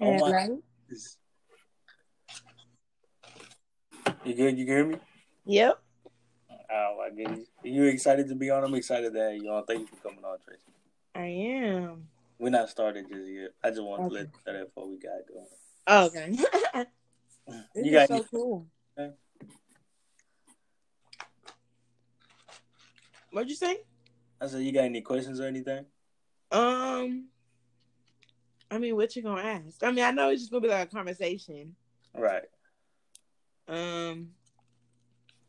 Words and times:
Oh 0.00 0.18
my. 0.18 0.48
You 4.24 4.34
good? 4.34 4.58
You 4.58 4.66
hear 4.66 4.84
me? 4.84 4.96
Yep. 5.46 5.82
Oh 6.70 6.96
my 6.98 7.08
goodness. 7.10 7.48
Are 7.64 7.68
you 7.68 7.84
excited 7.84 8.28
to 8.28 8.34
be 8.34 8.50
on? 8.50 8.62
I'm 8.62 8.74
excited 8.74 9.12
to 9.12 9.18
have 9.18 9.34
you 9.34 9.50
on. 9.50 9.64
Thank 9.64 9.80
you 9.80 9.86
for 9.86 10.08
coming 10.08 10.24
on, 10.24 10.38
Tracy. 10.44 10.62
I 11.14 11.26
am. 11.26 12.08
We're 12.38 12.50
not 12.50 12.68
started 12.68 13.06
just 13.08 13.26
yet. 13.26 13.50
I 13.64 13.70
just 13.70 13.82
want 13.82 14.02
okay. 14.02 14.08
to 14.08 14.14
let 14.14 14.26
you 14.26 14.52
know 14.52 14.58
that 14.58 14.66
before 14.66 14.88
we 14.88 14.98
got 14.98 15.12
going. 15.26 15.46
Oh, 15.86 16.06
okay. 16.06 16.84
you 17.74 17.92
got 17.92 18.08
so 18.08 18.24
cool. 18.30 18.66
Okay. 18.96 19.14
What'd 23.32 23.50
you 23.50 23.56
say? 23.56 23.78
I 24.40 24.46
said, 24.46 24.62
you 24.62 24.72
got 24.72 24.84
any 24.84 25.00
questions 25.00 25.40
or 25.40 25.46
anything? 25.46 25.84
Um, 26.52 27.26
I 28.70 28.78
mean, 28.78 28.96
what 28.96 29.14
you 29.16 29.22
gonna 29.22 29.42
ask? 29.42 29.82
I 29.82 29.90
mean, 29.90 30.04
I 30.04 30.10
know 30.10 30.30
it's 30.30 30.42
just 30.42 30.50
gonna 30.50 30.62
be 30.62 30.68
like 30.68 30.88
a 30.88 30.94
conversation, 30.94 31.74
right? 32.14 32.44
Um, 33.66 34.30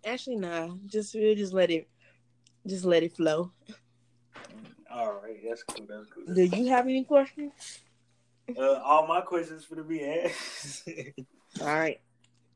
actually, 0.05 0.37
no. 0.37 0.79
Just 0.85 1.15
we'll 1.15 1.35
just 1.35 1.53
let 1.53 1.69
it, 1.69 1.89
just 2.65 2.85
let 2.85 3.03
it 3.03 3.15
flow. 3.15 3.51
All 4.91 5.19
right, 5.21 5.39
that's 5.47 5.63
cool. 5.63 5.85
That's 5.87 6.07
cool. 6.09 6.33
Do 6.33 6.43
you 6.43 6.69
have 6.69 6.85
any 6.85 7.03
questions? 7.03 7.81
Uh, 8.57 8.81
all 8.83 9.05
my 9.05 9.21
questions 9.21 9.65
for 9.65 9.75
the 9.75 9.83
be 9.83 10.03
asked. 10.03 10.87
all 11.61 11.67
right. 11.67 11.99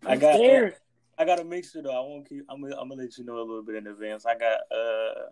I 0.06 0.16
got. 0.16 0.40
Uh, 0.40 0.72
I 1.18 1.26
got 1.26 1.40
a 1.40 1.44
mixture 1.44 1.82
though. 1.82 1.92
I 1.96 2.00
won't 2.00 2.28
keep. 2.28 2.46
I'm 2.50 2.62
gonna, 2.62 2.76
I'm 2.80 2.90
gonna 2.90 3.04
let 3.04 3.18
you 3.18 3.26
know 3.26 3.38
a 3.38 3.40
little 3.40 3.64
bit 3.64 3.76
in 3.76 3.88
advance. 3.88 4.26
I 4.26 4.36
got. 4.36 4.60
uh 4.72 5.30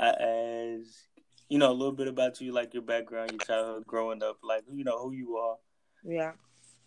I 0.00 0.10
asked, 0.10 1.08
you 1.48 1.58
know, 1.58 1.70
a 1.70 1.72
little 1.72 1.92
bit 1.92 2.08
about 2.08 2.40
you, 2.40 2.52
like 2.52 2.74
your 2.74 2.82
background, 2.82 3.32
your 3.32 3.40
childhood, 3.40 3.86
growing 3.86 4.22
up, 4.22 4.38
like 4.42 4.64
you 4.72 4.84
know 4.84 4.98
who 4.98 5.12
you 5.12 5.36
are. 5.36 5.56
Yeah. 6.04 6.32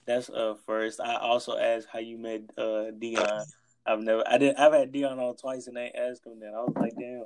That's 0.06 0.30
uh 0.30 0.56
first. 0.66 1.00
I 1.00 1.16
also 1.16 1.58
asked 1.58 1.88
how 1.92 2.00
you 2.00 2.18
met 2.18 2.42
uh 2.58 2.92
Dion. 2.98 3.46
I've 3.86 4.02
never. 4.02 4.24
I 4.28 4.38
didn't 4.38 4.60
I've 4.60 4.74
had 4.74 4.92
Dion 4.92 5.20
on 5.20 5.36
twice, 5.36 5.68
and 5.68 5.78
I 5.78 5.92
asked 5.96 6.26
him 6.26 6.40
that. 6.40 6.54
I 6.56 6.62
was 6.62 6.74
like, 6.76 6.94
damn. 7.00 7.26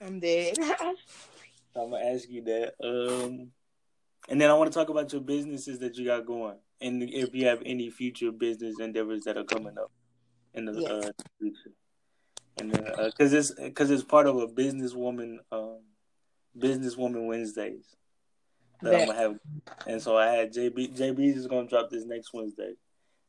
I'm 0.00 0.20
dead. 0.20 0.56
I'm 1.76 1.90
gonna 1.90 2.04
ask 2.04 2.28
you 2.28 2.42
that. 2.44 2.74
Um, 2.82 3.48
and 4.28 4.40
then 4.40 4.50
I 4.50 4.54
want 4.54 4.72
to 4.72 4.78
talk 4.78 4.88
about 4.88 5.12
your 5.12 5.22
businesses 5.22 5.78
that 5.80 5.96
you 5.96 6.06
got 6.06 6.26
going, 6.26 6.56
and 6.80 7.02
if 7.02 7.34
you 7.34 7.46
have 7.46 7.62
any 7.64 7.90
future 7.90 8.32
business 8.32 8.78
endeavors 8.80 9.24
that 9.24 9.36
are 9.36 9.44
coming 9.44 9.76
up 9.78 9.90
in 10.54 10.64
the 10.64 10.80
yes. 10.80 10.90
uh, 10.90 11.10
future. 11.38 11.72
And 12.56 12.72
because 12.72 13.34
uh, 13.34 13.38
it's 13.38 13.50
because 13.54 13.90
it's 13.90 14.04
part 14.04 14.26
of 14.26 14.36
a 14.36 14.46
businesswoman, 14.46 15.38
um, 15.50 15.80
businesswoman 16.58 17.26
Wednesdays 17.26 17.84
that, 18.82 18.90
that 18.90 19.00
I'm 19.00 19.06
gonna 19.06 19.18
have, 19.18 19.38
and 19.86 20.02
so 20.02 20.16
I 20.16 20.26
had 20.26 20.52
JB. 20.52 20.96
JB 20.96 21.36
is 21.36 21.46
gonna 21.46 21.68
drop 21.68 21.90
this 21.90 22.04
next 22.04 22.32
Wednesday. 22.32 22.74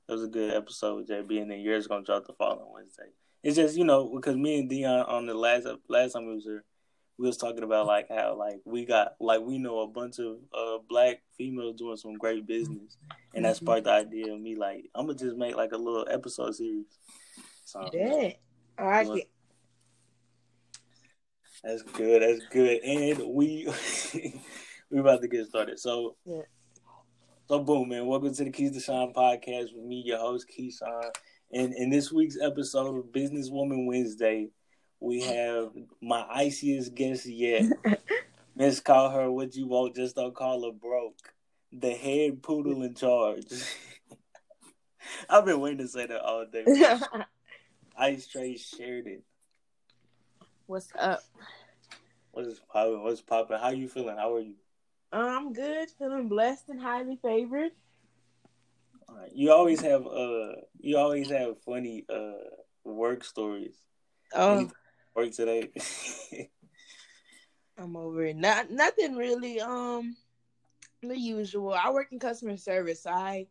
It 0.07 0.11
was 0.11 0.23
a 0.23 0.27
good 0.27 0.53
episode 0.53 0.97
with 0.97 1.09
JB, 1.09 1.41
and 1.41 1.51
then 1.51 1.59
yours 1.59 1.87
gonna 1.87 2.03
drop 2.03 2.25
the 2.25 2.33
following 2.33 2.71
Wednesday. 2.73 3.09
It's 3.43 3.55
just 3.55 3.77
you 3.77 3.83
know 3.83 4.11
because 4.13 4.35
me 4.35 4.59
and 4.59 4.69
Dion 4.69 5.05
on 5.05 5.25
the 5.25 5.33
last 5.33 5.67
last 5.87 6.13
time 6.13 6.27
we 6.27 6.35
was 6.35 6.43
here, 6.43 6.63
we 7.17 7.27
was 7.27 7.37
talking 7.37 7.63
about 7.63 7.87
like 7.87 8.07
how 8.09 8.35
like 8.37 8.59
we 8.65 8.85
got 8.85 9.15
like 9.19 9.41
we 9.41 9.57
know 9.57 9.79
a 9.79 9.87
bunch 9.87 10.19
of 10.19 10.37
uh 10.53 10.77
black 10.89 11.21
females 11.37 11.75
doing 11.77 11.97
some 11.97 12.15
great 12.15 12.45
business, 12.45 12.97
and 13.33 13.45
that 13.45 13.55
mm-hmm. 13.55 13.65
part 13.65 13.83
the 13.83 13.91
idea 13.91 14.33
of 14.33 14.39
me 14.39 14.55
like 14.55 14.89
I'm 14.93 15.07
gonna 15.07 15.17
just 15.17 15.37
make 15.37 15.55
like 15.55 15.71
a 15.71 15.77
little 15.77 16.07
episode 16.09 16.55
series. 16.55 16.85
So, 17.65 17.89
yeah. 17.93 18.31
All 18.77 18.85
right. 18.85 19.27
That's 21.65 21.81
good. 21.81 22.21
That's 22.21 22.45
good. 22.51 22.83
And 22.83 23.33
we 23.33 23.67
we 24.91 24.99
about 24.99 25.21
to 25.21 25.27
get 25.27 25.47
started. 25.47 25.79
So 25.79 26.15
yeah. 26.23 26.43
So 27.47 27.59
boom, 27.59 27.89
man. 27.89 28.05
Welcome 28.05 28.35
to 28.35 28.43
the 28.43 28.51
Keys 28.51 28.73
to 28.73 28.79
Shine 28.79 29.13
podcast 29.13 29.73
with 29.73 29.83
me, 29.83 30.03
your 30.05 30.19
host, 30.19 30.45
Keyshawn. 30.47 31.09
And 31.51 31.73
in 31.73 31.89
this 31.89 32.11
week's 32.11 32.37
episode 32.39 32.99
of 32.99 33.05
Businesswoman 33.05 33.87
Wednesday, 33.87 34.49
we 34.99 35.21
have 35.23 35.71
my 36.03 36.23
iciest 36.31 36.93
guest 36.93 37.25
yet. 37.25 37.63
Miss 38.55 38.79
call 38.79 39.09
her 39.09 39.31
what 39.31 39.55
you 39.55 39.67
want, 39.67 39.95
just 39.95 40.15
don't 40.15 40.35
call 40.35 40.65
her 40.65 40.71
broke. 40.71 41.33
The 41.71 41.93
head 41.93 42.43
poodle 42.43 42.83
in 42.83 42.93
charge. 42.93 43.45
I've 45.29 45.45
been 45.45 45.59
waiting 45.59 45.79
to 45.79 45.87
say 45.87 46.05
that 46.05 46.21
all 46.21 46.45
day. 46.45 46.63
Ice 47.97 48.27
Tray 48.27 48.55
Sheridan. 48.55 49.23
What's 50.67 50.91
up? 50.97 51.21
What's 52.31 52.59
popping? 52.59 53.03
What's 53.03 53.21
popping? 53.21 53.59
How 53.59 53.69
you 53.69 53.87
feeling? 53.87 54.17
How 54.17 54.33
are 54.33 54.39
you? 54.39 54.55
I'm 55.11 55.53
good. 55.53 55.91
Feeling 55.91 56.27
blessed 56.27 56.69
and 56.69 56.81
highly 56.81 57.19
favored. 57.21 57.71
All 59.07 59.15
right. 59.15 59.31
You 59.31 59.51
always 59.51 59.79
have 59.81 60.07
uh, 60.07 60.53
you 60.79 60.97
always 60.97 61.29
have 61.29 61.61
funny 61.61 62.03
uh 62.09 62.31
work 62.83 63.23
stories. 63.23 63.75
Oh, 64.33 64.71
work 65.15 65.31
today. 65.33 65.69
I'm 67.77 67.95
over 67.95 68.25
it. 68.25 68.35
Not 68.35 68.71
nothing 68.71 69.15
really. 69.15 69.61
Um, 69.61 70.15
the 71.03 71.17
usual. 71.17 71.73
I 71.73 71.91
work 71.91 72.07
in 72.11 72.17
customer 72.17 72.57
service. 72.57 73.05
I 73.05 73.45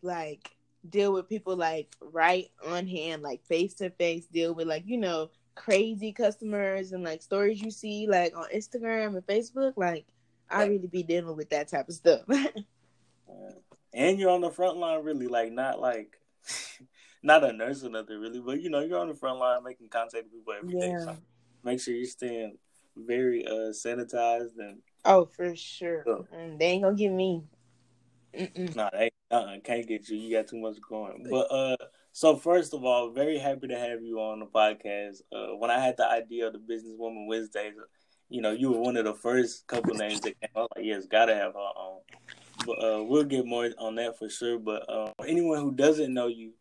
like 0.00 0.48
deal 0.88 1.12
with 1.12 1.28
people 1.28 1.56
like 1.56 1.96
right 2.00 2.52
on 2.64 2.86
hand, 2.86 3.22
like 3.22 3.44
face 3.46 3.74
to 3.74 3.90
face, 3.90 4.26
deal 4.26 4.54
with 4.54 4.68
like, 4.68 4.84
you 4.86 4.98
know, 4.98 5.30
crazy 5.54 6.12
customers 6.12 6.92
and 6.92 7.04
like 7.04 7.22
stories 7.22 7.60
you 7.60 7.70
see 7.70 8.06
like 8.06 8.36
on 8.36 8.46
Instagram 8.54 9.16
and 9.16 9.26
Facebook. 9.26 9.74
Like, 9.76 10.06
I 10.50 10.66
really 10.66 10.88
be 10.88 11.02
dealing 11.02 11.36
with 11.36 11.50
that 11.50 11.68
type 11.68 11.88
of 11.88 11.94
stuff. 11.94 12.22
and 13.94 14.18
you're 14.18 14.30
on 14.30 14.40
the 14.40 14.50
front 14.50 14.76
line, 14.76 15.02
really, 15.04 15.26
like, 15.26 15.52
not 15.52 15.80
like. 15.80 16.18
not 17.22 17.44
a 17.44 17.52
nurse 17.52 17.84
or 17.84 17.88
nothing 17.88 18.18
really, 18.18 18.40
but 18.40 18.60
you 18.60 18.68
know, 18.68 18.80
you're 18.80 18.98
on 18.98 19.08
the 19.08 19.14
front 19.14 19.38
line 19.38 19.62
making 19.62 19.88
contact 19.88 20.24
with 20.24 20.32
people 20.32 20.54
every 20.54 20.74
yeah. 20.74 20.98
day. 20.98 21.04
So 21.04 21.16
make 21.62 21.80
sure 21.80 21.94
you're 21.94 22.04
staying 22.04 22.58
very 22.96 23.46
uh 23.46 23.72
sanitized 23.72 24.58
and 24.58 24.78
Oh, 25.04 25.24
for 25.24 25.54
sure. 25.56 26.04
Mm, 26.06 26.58
they 26.58 26.66
ain't 26.66 26.82
gonna 26.82 26.96
get 26.96 27.10
me. 27.10 27.42
Mm-mm. 28.34 28.74
Nah, 28.76 28.90
they 28.92 29.10
uh 29.30 29.56
can't 29.64 29.86
get 29.86 30.08
you. 30.08 30.16
You 30.16 30.36
got 30.36 30.48
too 30.48 30.58
much 30.58 30.76
going. 30.88 31.26
But 31.28 31.50
uh, 31.50 31.76
so 32.12 32.36
first 32.36 32.74
of 32.74 32.84
all, 32.84 33.10
very 33.10 33.38
happy 33.38 33.68
to 33.68 33.78
have 33.78 34.02
you 34.02 34.20
on 34.20 34.40
the 34.40 34.46
podcast. 34.46 35.22
Uh, 35.32 35.56
when 35.56 35.70
I 35.70 35.78
had 35.78 35.96
the 35.96 36.06
idea 36.06 36.46
of 36.46 36.52
the 36.52 36.58
Businesswoman 36.58 37.26
Wednesdays, 37.26 37.72
you 38.28 38.42
know, 38.42 38.52
you 38.52 38.70
were 38.70 38.78
one 38.78 38.98
of 38.98 39.06
the 39.06 39.14
first 39.14 39.66
couple 39.66 39.94
names 39.94 40.20
that 40.20 40.38
came. 40.40 40.50
Was 40.54 40.68
like, 40.76 40.84
yes, 40.84 41.06
gotta 41.06 41.34
have 41.34 41.54
her 41.54 41.58
on. 41.58 42.00
But 42.66 42.84
uh, 42.84 43.02
we'll 43.02 43.24
get 43.24 43.46
more 43.46 43.70
on 43.78 43.94
that 43.96 44.18
for 44.18 44.28
sure. 44.28 44.58
But 44.58 44.88
uh, 44.88 45.12
anyone 45.26 45.60
who 45.60 45.72
doesn't 45.72 46.12
know 46.12 46.28
you, 46.28 46.52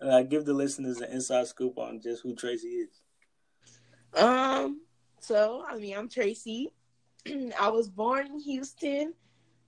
uh, 0.00 0.22
give 0.22 0.44
the 0.44 0.52
listeners 0.52 1.00
an 1.00 1.12
inside 1.12 1.46
scoop 1.46 1.78
on 1.78 2.00
just 2.00 2.22
who 2.22 2.34
Tracy 2.34 2.68
is. 2.68 3.00
Um. 4.14 4.80
So 5.20 5.64
I 5.68 5.78
mean, 5.78 5.96
I'm 5.96 6.08
Tracy. 6.08 6.72
I 7.60 7.68
was 7.68 7.88
born 7.88 8.26
in 8.26 8.40
Houston. 8.40 9.14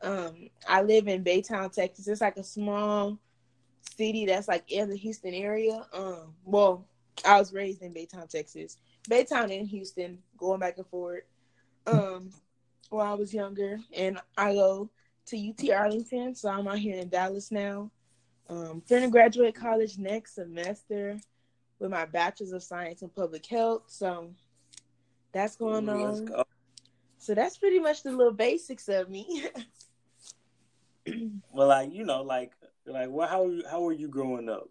Um, 0.00 0.50
I 0.68 0.82
live 0.82 1.08
in 1.08 1.24
Baytown, 1.24 1.72
Texas. 1.72 2.08
It's 2.08 2.20
like 2.20 2.36
a 2.36 2.44
small 2.44 3.18
city 3.96 4.26
that's 4.26 4.48
like 4.48 4.64
in 4.68 4.88
the 4.88 4.96
Houston 4.96 5.34
area. 5.34 5.86
Um, 5.92 6.34
well, 6.44 6.86
I 7.24 7.38
was 7.38 7.52
raised 7.52 7.82
in 7.82 7.92
Baytown, 7.92 8.28
Texas. 8.28 8.76
Baytown 9.08 9.56
and 9.56 9.68
Houston, 9.68 10.18
going 10.36 10.60
back 10.60 10.78
and 10.78 10.86
forth. 10.86 11.24
Um, 11.86 12.30
when 12.90 13.06
I 13.06 13.14
was 13.14 13.32
younger, 13.34 13.78
and 13.94 14.18
I 14.36 14.54
go 14.54 14.90
to 15.26 15.48
UT 15.50 15.70
Arlington, 15.70 16.34
so 16.34 16.48
I'm 16.48 16.68
out 16.68 16.78
here 16.78 16.96
in 16.96 17.08
Dallas 17.08 17.50
now. 17.50 17.90
Um, 18.48 18.82
going 18.88 19.02
to 19.02 19.10
graduate 19.10 19.54
college 19.54 19.98
next 19.98 20.36
semester 20.36 21.18
with 21.78 21.90
my 21.90 22.06
bachelor's 22.06 22.52
of 22.52 22.62
science 22.62 23.02
in 23.02 23.10
public 23.10 23.44
health. 23.44 23.82
So 23.88 24.30
that's 25.32 25.56
going 25.56 25.88
on. 25.88 26.24
Go. 26.24 26.44
So 27.18 27.34
that's 27.34 27.58
pretty 27.58 27.78
much 27.78 28.02
the 28.02 28.10
little 28.12 28.32
basics 28.32 28.88
of 28.88 29.10
me. 29.10 29.44
well, 31.52 31.68
like 31.68 31.92
you 31.92 32.04
know, 32.04 32.22
like 32.22 32.52
like 32.88 33.10
what? 33.10 33.28
How 33.28 33.50
how 33.70 33.82
were 33.82 33.92
you 33.92 34.08
growing 34.08 34.48
up? 34.48 34.68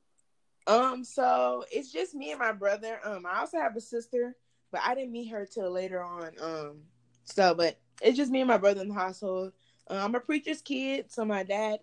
Um, 0.68 1.04
so 1.04 1.64
it's 1.72 1.92
just 1.92 2.14
me 2.14 2.32
and 2.32 2.40
my 2.40 2.52
brother. 2.52 3.00
Um, 3.04 3.26
I 3.26 3.40
also 3.40 3.58
have 3.58 3.76
a 3.76 3.82
sister, 3.82 4.36
but 4.72 4.82
I 4.84 4.96
didn't 4.96 5.14
meet 5.14 5.30
her 5.30 5.46
till 5.46 5.72
later 5.72 6.04
on. 6.04 6.32
Um, 6.42 6.82
so 7.24 7.54
but 7.54 7.80
it's 8.02 8.18
just 8.18 8.32
me 8.32 8.42
and 8.42 8.48
my 8.48 8.58
brother 8.58 8.82
in 8.82 8.90
the 8.90 8.94
household. 8.94 9.54
Uh, 9.90 10.02
I'm 10.04 10.16
a 10.16 10.20
preacher's 10.20 10.62
kid, 10.62 11.12
so 11.12 11.24
my 11.24 11.44
dad 11.44 11.80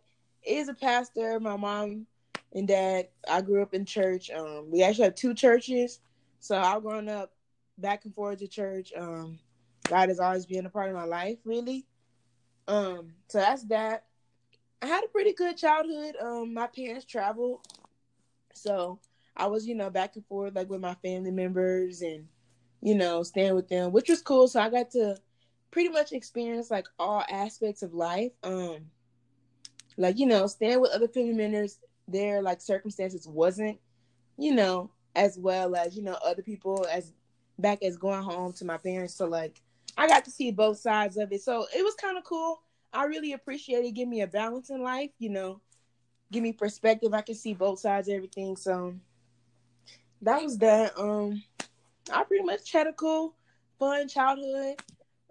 is 0.47 0.69
a 0.69 0.75
pastor. 0.75 1.41
My 1.41 1.57
mom 1.57 2.07
and 2.53 2.69
dad, 2.69 3.09
I 3.29 3.41
grew 3.41 3.63
up 3.63 3.75
in 3.75 3.85
church. 3.85 4.31
Um, 4.31 4.71
we 4.71 4.83
actually 4.83 5.05
have 5.05 5.15
two 5.15 5.35
churches, 5.35 6.01
so 6.41 6.57
I've 6.57 6.83
grown 6.83 7.09
up 7.09 7.33
back 7.79 8.05
and 8.05 8.15
forth 8.15 8.39
to 8.41 8.49
church. 8.49 8.93
Um, 8.97 9.39
God 9.89 10.09
has 10.09 10.21
always 10.21 10.47
been 10.47 10.67
a 10.67 10.71
part 10.71 10.91
of 10.91 10.95
my 10.95 11.05
life, 11.05 11.39
really. 11.45 11.87
Um, 12.69 13.15
so 13.29 13.39
that's 13.39 13.65
that. 13.65 14.05
I 14.85 14.87
had 14.87 15.03
a 15.03 15.09
pretty 15.09 15.33
good 15.33 15.57
childhood. 15.57 16.15
Um, 16.21 16.53
my 16.53 16.67
parents 16.67 17.07
traveled, 17.07 17.61
so 18.53 18.99
I 19.35 19.47
was, 19.47 19.67
you 19.67 19.75
know, 19.75 19.89
back 19.89 20.15
and 20.15 20.27
forth 20.27 20.55
like 20.55 20.69
with 20.69 20.83
my 20.83 20.93
family 20.97 21.31
members 21.31 22.03
and, 22.03 22.29
you 22.83 22.95
know, 22.95 23.23
staying 23.23 23.55
with 23.55 23.67
them, 23.71 23.93
which 23.93 24.11
was 24.11 24.21
cool. 24.21 24.47
So 24.47 24.61
I 24.61 24.69
got 24.69 24.91
to 24.91 25.17
pretty 25.71 25.89
much 25.89 26.13
experience 26.13 26.71
like 26.71 26.87
all 26.99 27.25
aspects 27.31 27.83
of 27.83 27.95
life. 27.95 28.33
Um, 28.43 28.91
like 29.97 30.19
you 30.19 30.27
know, 30.27 30.47
staying 30.47 30.83
with 30.83 30.91
other 30.91 31.09
family 31.09 31.33
members, 31.33 31.79
their 32.07 32.43
like 32.43 32.61
circumstances 32.61 33.27
wasn't, 33.27 33.79
you 34.37 34.55
know, 34.55 34.91
as 35.17 35.39
well 35.39 35.75
as 35.77 35.97
you 35.97 36.03
know 36.03 36.19
other 36.23 36.43
people 36.43 36.87
as 36.93 37.15
back 37.59 37.83
as 37.83 37.97
going 37.97 38.23
home 38.23 38.53
to 38.53 38.67
my 38.67 38.77
parents. 38.77 39.15
So 39.15 39.25
like 39.25 39.63
I 39.97 40.09
got 40.09 40.27
to 40.27 40.31
see 40.31 40.51
both 40.51 40.77
sides 40.77 41.17
of 41.17 41.33
it. 41.33 41.41
So 41.41 41.65
it 41.75 41.83
was 41.83 41.95
kind 41.95 42.19
of 42.19 42.25
cool. 42.25 42.61
I 42.95 43.05
really 43.05 43.33
appreciate 43.33 43.85
it. 43.85 43.93
Give 43.93 44.09
me 44.09 44.23
a 44.23 44.27
balance 44.27 44.71
in 44.71 44.83
life, 44.83 45.11
you 45.19 45.29
know, 45.29 45.61
give 46.31 46.43
me 46.43 46.53
perspective. 46.53 47.13
I 47.13 47.23
can 47.23 47.35
see 47.35 47.53
both 47.53 47.81
sides 47.81 48.09
of 48.09 48.15
everything. 48.15 48.57
So 48.57 48.95
that 50.23 50.43
was 50.43 50.57
that. 50.59 50.97
Um, 50.99 51.43
I 52.13 52.23
pretty 52.25 52.45
much 52.45 52.71
had 52.71 52.87
a 52.87 52.93
cool, 52.93 53.35
fun 53.79 54.09
childhood. 54.09 54.77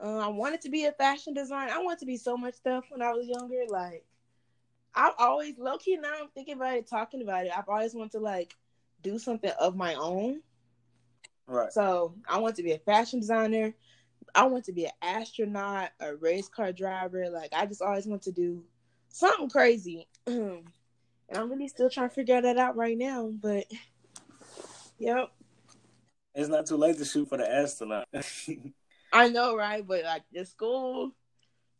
Uh, 0.03 0.17
I 0.17 0.27
wanted 0.27 0.61
to 0.61 0.69
be 0.69 0.85
a 0.85 0.91
fashion 0.91 1.33
designer. 1.33 1.71
I 1.73 1.81
wanted 1.81 1.99
to 1.99 2.05
be 2.05 2.17
so 2.17 2.35
much 2.35 2.55
stuff 2.55 2.85
when 2.89 3.01
I 3.01 3.13
was 3.13 3.27
younger. 3.27 3.63
Like, 3.69 4.05
I 4.93 5.11
always 5.17 5.57
low 5.57 5.77
key 5.77 5.97
now 5.97 6.13
I'm 6.21 6.29
thinking 6.35 6.55
about 6.55 6.75
it, 6.75 6.87
talking 6.87 7.21
about 7.21 7.45
it. 7.45 7.51
I've 7.55 7.69
always 7.69 7.95
wanted 7.95 8.11
to 8.13 8.19
like 8.19 8.53
do 9.01 9.17
something 9.17 9.51
of 9.59 9.75
my 9.75 9.95
own. 9.95 10.41
Right. 11.47 11.71
So 11.71 12.15
I 12.27 12.39
want 12.39 12.55
to 12.57 12.63
be 12.63 12.73
a 12.73 12.79
fashion 12.79 13.19
designer. 13.19 13.73
I 14.35 14.45
want 14.45 14.65
to 14.65 14.71
be 14.71 14.85
an 14.85 14.91
astronaut, 15.01 15.91
a 15.99 16.15
race 16.15 16.47
car 16.47 16.71
driver. 16.71 17.29
Like 17.29 17.53
I 17.53 17.65
just 17.65 17.81
always 17.81 18.07
want 18.07 18.23
to 18.23 18.31
do 18.31 18.63
something 19.09 19.49
crazy. 19.49 20.07
and 20.27 20.63
I'm 21.33 21.49
really 21.49 21.67
still 21.67 21.89
trying 21.89 22.09
to 22.09 22.15
figure 22.15 22.41
that 22.41 22.57
out 22.57 22.75
right 22.75 22.97
now. 22.97 23.31
But 23.41 23.65
yep. 24.97 25.31
It's 26.35 26.49
not 26.49 26.65
too 26.65 26.77
late 26.77 26.97
to 26.97 27.05
shoot 27.05 27.29
for 27.29 27.37
the 27.37 27.51
astronaut. 27.51 28.07
I 29.13 29.29
know, 29.29 29.55
right? 29.55 29.85
But 29.85 30.03
like 30.03 30.23
the 30.33 30.45
school, 30.45 31.11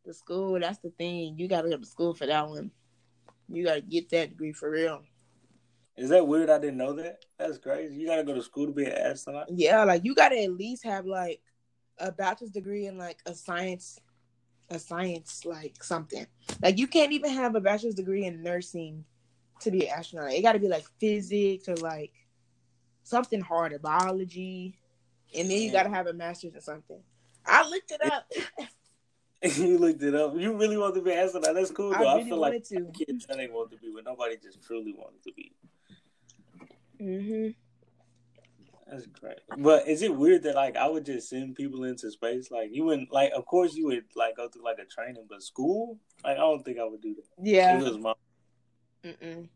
the 0.05 0.13
school, 0.13 0.59
that's 0.59 0.77
the 0.79 0.91
thing. 0.91 1.39
You 1.39 1.47
gotta 1.47 1.69
go 1.69 1.77
to 1.77 1.85
school 1.85 2.13
for 2.13 2.27
that 2.27 2.47
one. 2.47 2.69
You 3.49 3.65
gotta 3.65 3.81
get 3.81 4.09
that 4.11 4.29
degree 4.29 4.53
for 4.53 4.69
real. 4.69 5.01
Is 5.97 6.09
that 6.09 6.27
weird? 6.27 6.49
I 6.49 6.59
didn't 6.59 6.77
know 6.77 6.93
that. 6.93 7.25
That's 7.37 7.57
crazy. 7.57 7.95
You 7.95 8.07
gotta 8.07 8.23
go 8.23 8.35
to 8.35 8.43
school 8.43 8.67
to 8.67 8.71
be 8.71 8.85
an 8.85 8.91
astronaut. 8.91 9.47
Yeah, 9.49 9.83
like 9.83 10.05
you 10.05 10.13
gotta 10.13 10.39
at 10.39 10.51
least 10.51 10.83
have 10.83 11.07
like 11.07 11.41
a 12.03 12.11
bachelor's 12.11 12.51
degree 12.51 12.85
in 12.85 12.97
like 12.97 13.19
a 13.25 13.33
science, 13.33 13.99
a 14.69 14.77
science 14.77 15.45
like 15.45 15.83
something. 15.83 16.27
Like 16.61 16.77
you 16.77 16.87
can't 16.87 17.13
even 17.13 17.31
have 17.31 17.55
a 17.55 17.61
bachelor's 17.61 17.95
degree 17.95 18.25
in 18.25 18.43
nursing 18.43 19.05
to 19.61 19.71
be 19.71 19.87
an 19.87 19.93
astronaut. 19.97 20.31
It 20.31 20.41
got 20.41 20.51
to 20.51 20.59
be 20.59 20.67
like 20.67 20.85
physics 20.99 21.67
or 21.69 21.75
like 21.77 22.13
something 23.03 23.41
harder, 23.41 23.79
biology, 23.79 24.77
and 25.33 25.49
then 25.49 25.61
you 25.61 25.71
got 25.71 25.83
to 25.83 25.89
have 25.89 26.07
a 26.07 26.13
master's 26.13 26.53
in 26.53 26.61
something. 26.61 27.01
I 27.45 27.67
looked 27.67 27.91
it 27.91 28.03
up. 28.03 28.29
you 29.57 29.77
looked 29.77 30.03
it 30.03 30.13
up. 30.13 30.35
You 30.35 30.55
really 30.55 30.77
want 30.77 30.95
to 30.95 31.01
be 31.01 31.11
an 31.11 31.19
astronaut? 31.19 31.55
That's 31.55 31.71
cool. 31.71 31.91
Though. 31.91 31.95
I, 31.95 32.15
really 32.15 32.21
I 32.21 32.23
feel 32.25 32.37
like 32.37 32.63
to. 32.65 32.91
kids 32.93 33.25
that 33.27 33.37
they 33.37 33.47
want 33.47 33.71
to 33.71 33.77
be, 33.77 33.91
but 33.93 34.03
nobody 34.03 34.35
just 34.37 34.61
truly 34.61 34.93
wanted 34.93 35.23
to 35.23 35.31
be. 35.33 35.53
Mhm. 37.01 37.55
That's 38.93 39.07
great. 39.07 39.39
But 39.57 39.87
is 39.87 40.03
it 40.03 40.15
weird 40.15 40.43
that 40.43 40.53
like 40.53 40.77
I 40.77 40.87
would 40.87 41.03
just 41.03 41.27
send 41.27 41.55
people 41.55 41.83
into 41.83 42.11
space? 42.11 42.51
Like 42.51 42.69
you 42.71 42.83
wouldn't 42.83 43.11
like 43.11 43.31
of 43.35 43.45
course 43.45 43.73
you 43.73 43.87
would 43.87 44.05
like 44.15 44.37
go 44.37 44.47
through 44.47 44.63
like 44.63 44.77
a 44.77 44.85
training, 44.85 45.25
but 45.27 45.41
school? 45.41 45.97
Like 46.23 46.37
I 46.37 46.41
don't 46.41 46.63
think 46.63 46.77
I 46.77 46.83
would 46.83 47.01
do 47.01 47.15
that. 47.15 47.23
Yeah. 47.41 47.79
It 47.79 47.83
was 47.83 47.97
my 47.97 48.13
Mm-mm. 49.03 49.49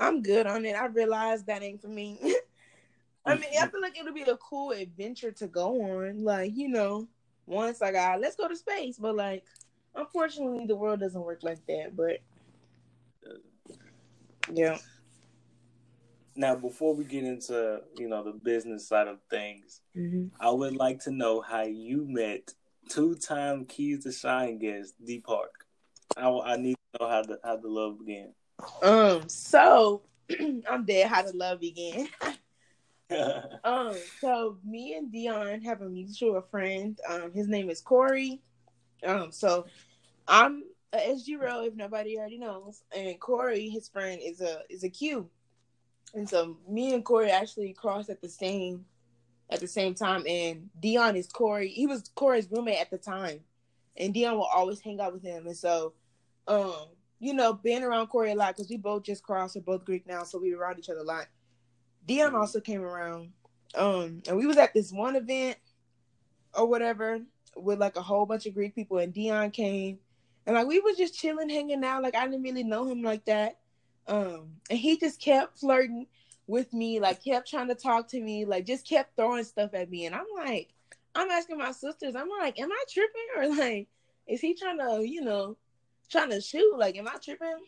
I'm 0.00 0.20
good 0.20 0.48
on 0.48 0.64
it. 0.64 0.74
I 0.74 0.86
realized 0.86 1.46
that 1.46 1.62
ain't 1.62 1.80
for 1.80 1.88
me. 1.88 2.18
I 3.24 3.36
mean, 3.36 3.50
I 3.60 3.68
feel 3.68 3.80
like 3.80 3.96
it'll 3.96 4.12
be 4.12 4.22
a 4.22 4.36
cool 4.38 4.72
adventure 4.72 5.30
to 5.30 5.46
go 5.46 5.80
on. 5.80 6.24
Like, 6.24 6.56
you 6.56 6.68
know, 6.68 7.06
once 7.46 7.82
I 7.82 7.92
got 7.92 8.20
let's 8.20 8.34
go 8.34 8.48
to 8.48 8.56
space. 8.56 8.96
But 8.98 9.14
like 9.14 9.44
unfortunately 9.94 10.66
the 10.66 10.74
world 10.76 10.98
doesn't 10.98 11.22
work 11.22 11.44
like 11.44 11.64
that. 11.66 11.94
But 11.94 12.18
yeah. 14.52 14.78
Now, 16.34 16.54
before 16.56 16.94
we 16.94 17.04
get 17.04 17.24
into 17.24 17.80
you 17.98 18.08
know 18.08 18.22
the 18.24 18.32
business 18.32 18.88
side 18.88 19.08
of 19.08 19.18
things, 19.30 19.80
mm-hmm. 19.96 20.28
I 20.40 20.50
would 20.50 20.76
like 20.76 21.00
to 21.00 21.10
know 21.10 21.40
how 21.40 21.62
you 21.62 22.06
met 22.08 22.54
two-time 22.88 23.64
Keys 23.66 24.04
to 24.04 24.12
Shine 24.12 24.58
guest 24.58 24.94
D 25.04 25.20
Park. 25.20 25.66
I, 26.16 26.28
I 26.28 26.56
need 26.56 26.76
to 26.94 27.02
know 27.02 27.08
how 27.08 27.22
the 27.22 27.38
how 27.44 27.56
the 27.56 27.68
love 27.68 27.98
began. 27.98 28.32
Um, 28.82 29.28
so 29.28 30.02
I'm 30.70 30.84
dead. 30.84 31.08
How 31.08 31.22
the 31.22 31.36
love 31.36 31.60
began. 31.60 32.08
um, 33.64 33.94
so 34.20 34.58
me 34.64 34.94
and 34.94 35.10
Dion 35.10 35.60
have 35.62 35.82
a 35.82 35.88
mutual 35.88 36.40
friend. 36.50 36.98
Um, 37.08 37.32
his 37.32 37.48
name 37.48 37.70
is 37.70 37.80
Corey. 37.80 38.40
Um, 39.04 39.32
so 39.32 39.66
I'm 40.28 40.64
a 40.92 40.98
SG 40.98 41.40
Rho 41.40 41.64
if 41.64 41.74
nobody 41.74 42.18
already 42.18 42.38
knows, 42.38 42.82
and 42.96 43.18
Corey, 43.18 43.68
his 43.68 43.88
friend, 43.88 44.20
is 44.22 44.40
a 44.40 44.60
is 44.68 44.84
a 44.84 44.88
Q. 44.88 45.28
And 46.14 46.28
so 46.28 46.56
me 46.68 46.94
and 46.94 47.04
Corey 47.04 47.30
actually 47.30 47.72
crossed 47.72 48.10
at 48.10 48.20
the 48.20 48.28
same 48.28 48.84
at 49.50 49.60
the 49.60 49.66
same 49.66 49.94
time. 49.94 50.24
And 50.26 50.68
Dion 50.80 51.16
is 51.16 51.26
Corey. 51.26 51.68
He 51.68 51.86
was 51.86 52.10
Corey's 52.14 52.48
roommate 52.50 52.80
at 52.80 52.90
the 52.90 52.98
time. 52.98 53.40
And 53.96 54.14
Dion 54.14 54.36
will 54.36 54.44
always 54.44 54.80
hang 54.80 55.00
out 55.00 55.12
with 55.12 55.22
him. 55.22 55.46
And 55.46 55.56
so 55.56 55.92
um, 56.46 56.86
you 57.22 57.34
know, 57.34 57.52
being 57.52 57.84
around 57.84 58.08
Corey 58.08 58.32
a 58.32 58.34
lot 58.34 58.56
because 58.56 58.68
we 58.68 58.76
both 58.76 59.04
just 59.04 59.22
crossed, 59.22 59.54
we're 59.54 59.62
both 59.62 59.84
Greek 59.84 60.06
now, 60.08 60.24
so 60.24 60.38
we 60.38 60.52
were 60.52 60.62
around 60.62 60.80
each 60.80 60.90
other 60.90 61.00
a 61.00 61.04
lot. 61.04 61.26
Dion 62.06 62.34
also 62.34 62.60
came 62.60 62.82
around. 62.82 63.30
Um, 63.76 64.22
and 64.26 64.36
we 64.36 64.44
was 64.44 64.56
at 64.56 64.74
this 64.74 64.92
one 64.92 65.14
event 65.14 65.56
or 66.52 66.66
whatever 66.66 67.20
with 67.56 67.78
like 67.78 67.96
a 67.96 68.02
whole 68.02 68.26
bunch 68.26 68.46
of 68.46 68.54
Greek 68.54 68.74
people, 68.74 68.98
and 68.98 69.12
Dion 69.12 69.52
came, 69.52 69.98
and 70.46 70.56
like 70.56 70.66
we 70.66 70.80
was 70.80 70.96
just 70.96 71.14
chilling, 71.14 71.48
hanging 71.48 71.84
out. 71.84 72.02
Like 72.02 72.16
I 72.16 72.26
didn't 72.26 72.42
really 72.42 72.64
know 72.64 72.86
him 72.86 73.02
like 73.02 73.24
that. 73.26 73.58
Um, 74.08 74.56
and 74.68 74.78
he 74.78 74.98
just 74.98 75.20
kept 75.20 75.58
flirting 75.58 76.06
with 76.46 76.72
me, 76.72 77.00
like 77.00 77.24
kept 77.24 77.48
trying 77.48 77.68
to 77.68 77.74
talk 77.74 78.08
to 78.08 78.20
me, 78.20 78.44
like 78.44 78.66
just 78.66 78.86
kept 78.86 79.16
throwing 79.16 79.44
stuff 79.44 79.74
at 79.74 79.90
me. 79.90 80.06
And 80.06 80.14
I'm 80.14 80.26
like, 80.36 80.70
I'm 81.14 81.30
asking 81.30 81.58
my 81.58 81.72
sisters, 81.72 82.14
I'm 82.16 82.28
like, 82.28 82.58
am 82.58 82.72
I 82.72 82.84
tripping 82.88 83.22
or 83.36 83.56
like, 83.56 83.88
is 84.26 84.40
he 84.40 84.54
trying 84.54 84.78
to, 84.78 85.06
you 85.06 85.22
know, 85.22 85.56
trying 86.10 86.30
to 86.30 86.40
shoot? 86.40 86.76
Like, 86.76 86.96
am 86.96 87.08
I 87.08 87.16
tripping? 87.22 87.64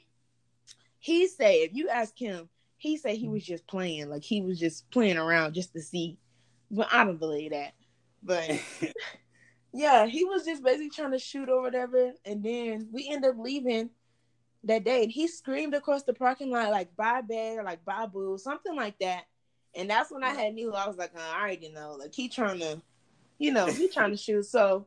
He 0.99 1.27
said, 1.29 1.55
if 1.55 1.75
you 1.75 1.89
ask 1.89 2.19
him, 2.19 2.49
he 2.77 2.97
said 2.97 3.17
he 3.17 3.29
was 3.29 3.45
just 3.45 3.67
playing, 3.67 4.09
like 4.11 4.23
he 4.23 4.41
was 4.41 4.59
just 4.59 4.91
playing 4.91 5.17
around 5.17 5.55
just 5.55 5.73
to 5.73 5.81
see. 5.81 6.19
But 6.71 6.89
I 6.93 7.05
don't 7.05 7.19
believe 7.19 7.53
that. 7.53 7.73
But 8.23 8.51
yeah, 9.73 10.07
he 10.07 10.25
was 10.25 10.45
just 10.45 10.63
basically 10.63 10.91
trying 10.91 11.13
to 11.13 11.19
shoot 11.19 11.49
or 11.49 11.63
whatever. 11.63 12.13
And 12.25 12.43
then 12.43 12.89
we 12.93 13.09
end 13.11 13.25
up 13.25 13.37
leaving 13.39 13.91
that 14.65 14.85
day. 14.85 15.05
And 15.05 15.13
he 15.13 15.29
screamed 15.29 15.75
across 15.75 16.03
the 16.03 16.15
parking 16.15 16.51
lot 16.51 16.71
like 16.71 16.95
"Bye 16.97 17.23
bear," 17.23 17.63
like 17.63 17.85
"Bye 17.85 18.07
boo," 18.07 18.39
something 18.39 18.75
like 18.75 18.99
that. 18.99 19.25
And 19.77 19.91
that's 19.91 20.11
when 20.11 20.23
I 20.23 20.31
had 20.31 20.55
knew 20.55 20.73
I 20.73 20.87
was 20.87 20.97
like, 20.97 21.11
oh, 21.17 21.21
I 21.21 21.41
already 21.41 21.69
know. 21.71 21.97
Like 21.99 22.15
he 22.15 22.29
trying 22.29 22.61
to, 22.61 22.81
you 23.39 23.53
know, 23.53 23.67
he 23.67 23.89
trying 23.89 24.13
to 24.13 24.17
shoot. 24.17 24.47
So 24.47 24.87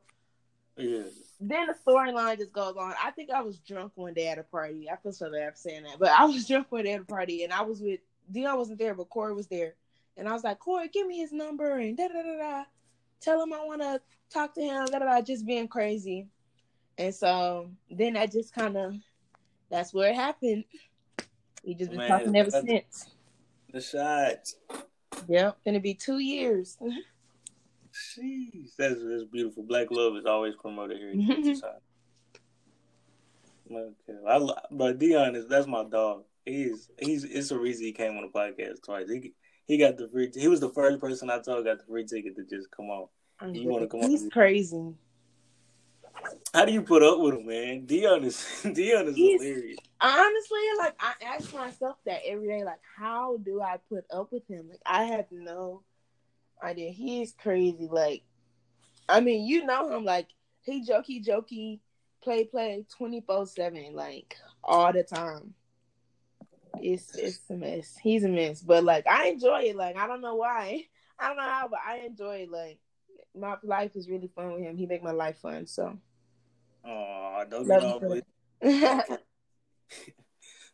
yeah. 0.78 1.04
Then 1.40 1.68
the 1.68 1.76
storyline 1.86 2.38
just 2.38 2.52
goes 2.52 2.76
on. 2.78 2.94
I 3.04 3.12
think 3.12 3.30
I 3.30 3.42
was 3.42 3.60
drunk 3.60 3.92
one 3.96 4.14
day 4.14 4.28
at 4.28 4.40
a 4.40 4.44
party. 4.44 4.90
I 4.90 4.96
feel 4.96 5.12
so 5.12 5.32
bad 5.32 5.52
for 5.54 5.58
saying 5.58 5.84
that, 5.84 6.00
but 6.00 6.10
I 6.10 6.26
was 6.26 6.48
drunk 6.48 6.68
one 6.72 6.86
day 6.86 6.94
at 6.94 7.02
a 7.02 7.06
party, 7.06 7.44
and 7.44 7.54
I 7.54 7.62
was 7.62 7.82
with 7.82 8.00
Dion 8.32 8.58
wasn't 8.58 8.80
there, 8.80 8.94
but 8.94 9.10
Corey 9.10 9.34
was 9.34 9.48
there, 9.48 9.76
and 10.16 10.28
I 10.28 10.34
was 10.34 10.44
like, 10.44 10.60
Corey, 10.60 10.90
give 10.90 11.08
me 11.08 11.20
his 11.20 11.32
number 11.32 11.78
and 11.78 11.98
da 11.98 12.08
da 12.08 12.24
da 12.24 12.38
da. 12.38 12.64
Tell 13.20 13.42
him 13.42 13.54
I 13.54 13.64
want 13.66 13.82
to 13.82 14.02
talk 14.32 14.54
to 14.56 14.62
him. 14.62 14.86
Da 14.86 15.00
da 15.00 15.06
da. 15.06 15.22
Just 15.22 15.46
being 15.46 15.68
crazy, 15.68 16.28
and 16.98 17.14
so 17.14 17.70
then 17.92 18.14
that 18.14 18.32
just 18.32 18.54
kind 18.54 18.78
of 18.78 18.96
that's 19.70 19.94
where 19.94 20.10
it 20.10 20.16
happened. 20.16 20.64
We 21.66 21.76
just 21.76 21.92
been 21.92 22.00
Man, 22.00 22.10
talking 22.10 22.36
ever 22.36 22.52
since. 22.52 23.08
The 23.72 23.82
shot. 23.82 24.48
Yep, 25.28 25.58
gonna 25.66 25.80
be 25.80 25.94
two 25.94 26.20
years. 26.20 26.78
Jeez, 26.82 28.76
that's 28.78 29.04
that's 29.04 29.24
beautiful. 29.26 29.64
Black 29.64 29.92
love 29.92 30.16
is 30.16 30.26
always 30.26 30.56
promoted 30.56 30.98
here. 30.98 31.14
Mm-hmm. 31.14 31.66
okay, 33.76 34.20
I, 34.28 34.48
but 34.72 35.00
Dion 35.00 35.36
is 35.36 35.48
that's 35.48 35.68
my 35.68 35.84
dog. 35.84 36.24
He's 36.46 36.90
he's 37.00 37.24
it's 37.24 37.50
the 37.50 37.60
reason 37.60 37.86
he 37.86 37.92
came 37.92 38.16
on 38.18 38.22
the 38.22 38.40
podcast 38.40 38.84
twice. 38.86 39.10
He 39.10 39.34
he 39.66 39.78
got 39.78 39.98
the 39.98 40.08
free. 40.08 40.32
He 40.34 40.48
was 40.48 40.60
the 40.60 40.70
first 40.70 41.00
person 41.00 41.30
I 41.30 41.40
told 41.40 41.66
got 41.66 41.80
the 41.80 41.86
free 41.86 42.06
ticket 42.06 42.36
to 42.38 42.46
just 42.46 42.72
come 42.72 42.86
on. 42.86 43.08
You 43.54 43.68
want 43.68 43.84
to 43.84 43.88
come 43.88 44.00
He's 44.02 44.06
on? 44.06 44.12
He's 44.26 44.32
crazy. 44.32 44.94
How 46.54 46.66
do 46.66 46.72
you 46.72 46.82
put 46.82 47.04
up 47.04 47.20
with 47.20 47.36
him, 47.36 47.46
man? 47.46 47.86
Dion 47.86 48.24
is 48.24 48.62
Dion 48.74 49.08
is 49.08 49.16
He's, 49.16 49.42
hilarious. 49.42 49.78
Honestly, 50.02 50.60
like 50.80 50.96
I 51.00 51.14
ask 51.24 51.54
myself 51.54 51.98
that 52.06 52.22
every 52.26 52.48
day, 52.48 52.64
like 52.64 52.80
how 52.98 53.38
do 53.38 53.62
I 53.62 53.78
put 53.90 54.06
up 54.12 54.32
with 54.32 54.48
him? 54.48 54.70
Like 54.70 54.82
I 54.86 55.04
have 55.04 55.26
no 55.32 55.84
idea. 56.64 56.92
He 56.92 57.22
is 57.22 57.34
crazy. 57.34 57.88
Like, 57.92 58.24
I 59.08 59.20
mean, 59.20 59.46
you 59.46 59.66
know 59.66 59.96
him. 59.96 60.04
Like 60.04 60.30
he 60.64 60.86
jokey 60.86 61.24
jokey, 61.26 61.80
play 62.24 62.46
play 62.46 62.86
twenty 62.98 63.22
four 63.22 63.46
seven, 63.46 63.94
like 63.94 64.36
all 64.64 64.92
the 64.94 65.04
time. 65.04 65.54
It's 66.80 67.16
it's 67.16 67.42
a 67.50 67.54
mess. 67.54 67.98
He's 68.02 68.24
a 68.24 68.30
mess, 68.30 68.62
but 68.62 68.84
like 68.84 69.06
I 69.08 69.28
enjoy 69.28 69.62
it. 69.62 69.76
Like 69.76 69.98
I 69.98 70.08
don't 70.08 70.22
know 70.22 70.36
why. 70.36 70.86
I 71.20 71.30
don't 71.30 71.38
know 71.38 71.44
how, 71.44 71.68
but 71.68 71.80
I 71.86 71.98
enjoy 72.06 72.38
it. 72.38 72.52
Like 72.52 72.80
my 73.36 73.56
life 73.64 73.96
is 73.96 74.10
really 74.10 74.30
fun 74.36 74.54
with 74.54 74.62
him. 74.62 74.78
He 74.78 74.86
make 74.86 75.04
my 75.04 75.12
life 75.12 75.38
fun. 75.40 75.68
So 75.68 75.98
Oh, 76.86 77.44
don't 77.50 77.68
get 77.68 77.84
all 77.84 78.00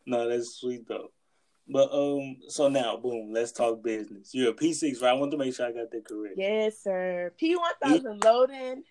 no, 0.06 0.28
that's 0.28 0.56
sweet 0.56 0.88
though. 0.88 1.10
But 1.68 1.92
um, 1.92 2.36
so 2.48 2.68
now, 2.68 2.96
boom, 2.96 3.30
let's 3.32 3.52
talk 3.52 3.82
business. 3.82 4.30
You're 4.34 4.50
a 4.50 4.54
P 4.54 4.72
six, 4.72 5.00
right? 5.00 5.10
I 5.10 5.14
want 5.14 5.30
to 5.32 5.38
make 5.38 5.54
sure 5.54 5.66
I 5.66 5.72
got 5.72 5.90
that 5.90 6.06
correct. 6.06 6.34
Yes, 6.36 6.82
sir. 6.82 7.32
P 7.36 7.56
one 7.56 7.72
thousand 7.82 8.22
loading. 8.24 8.84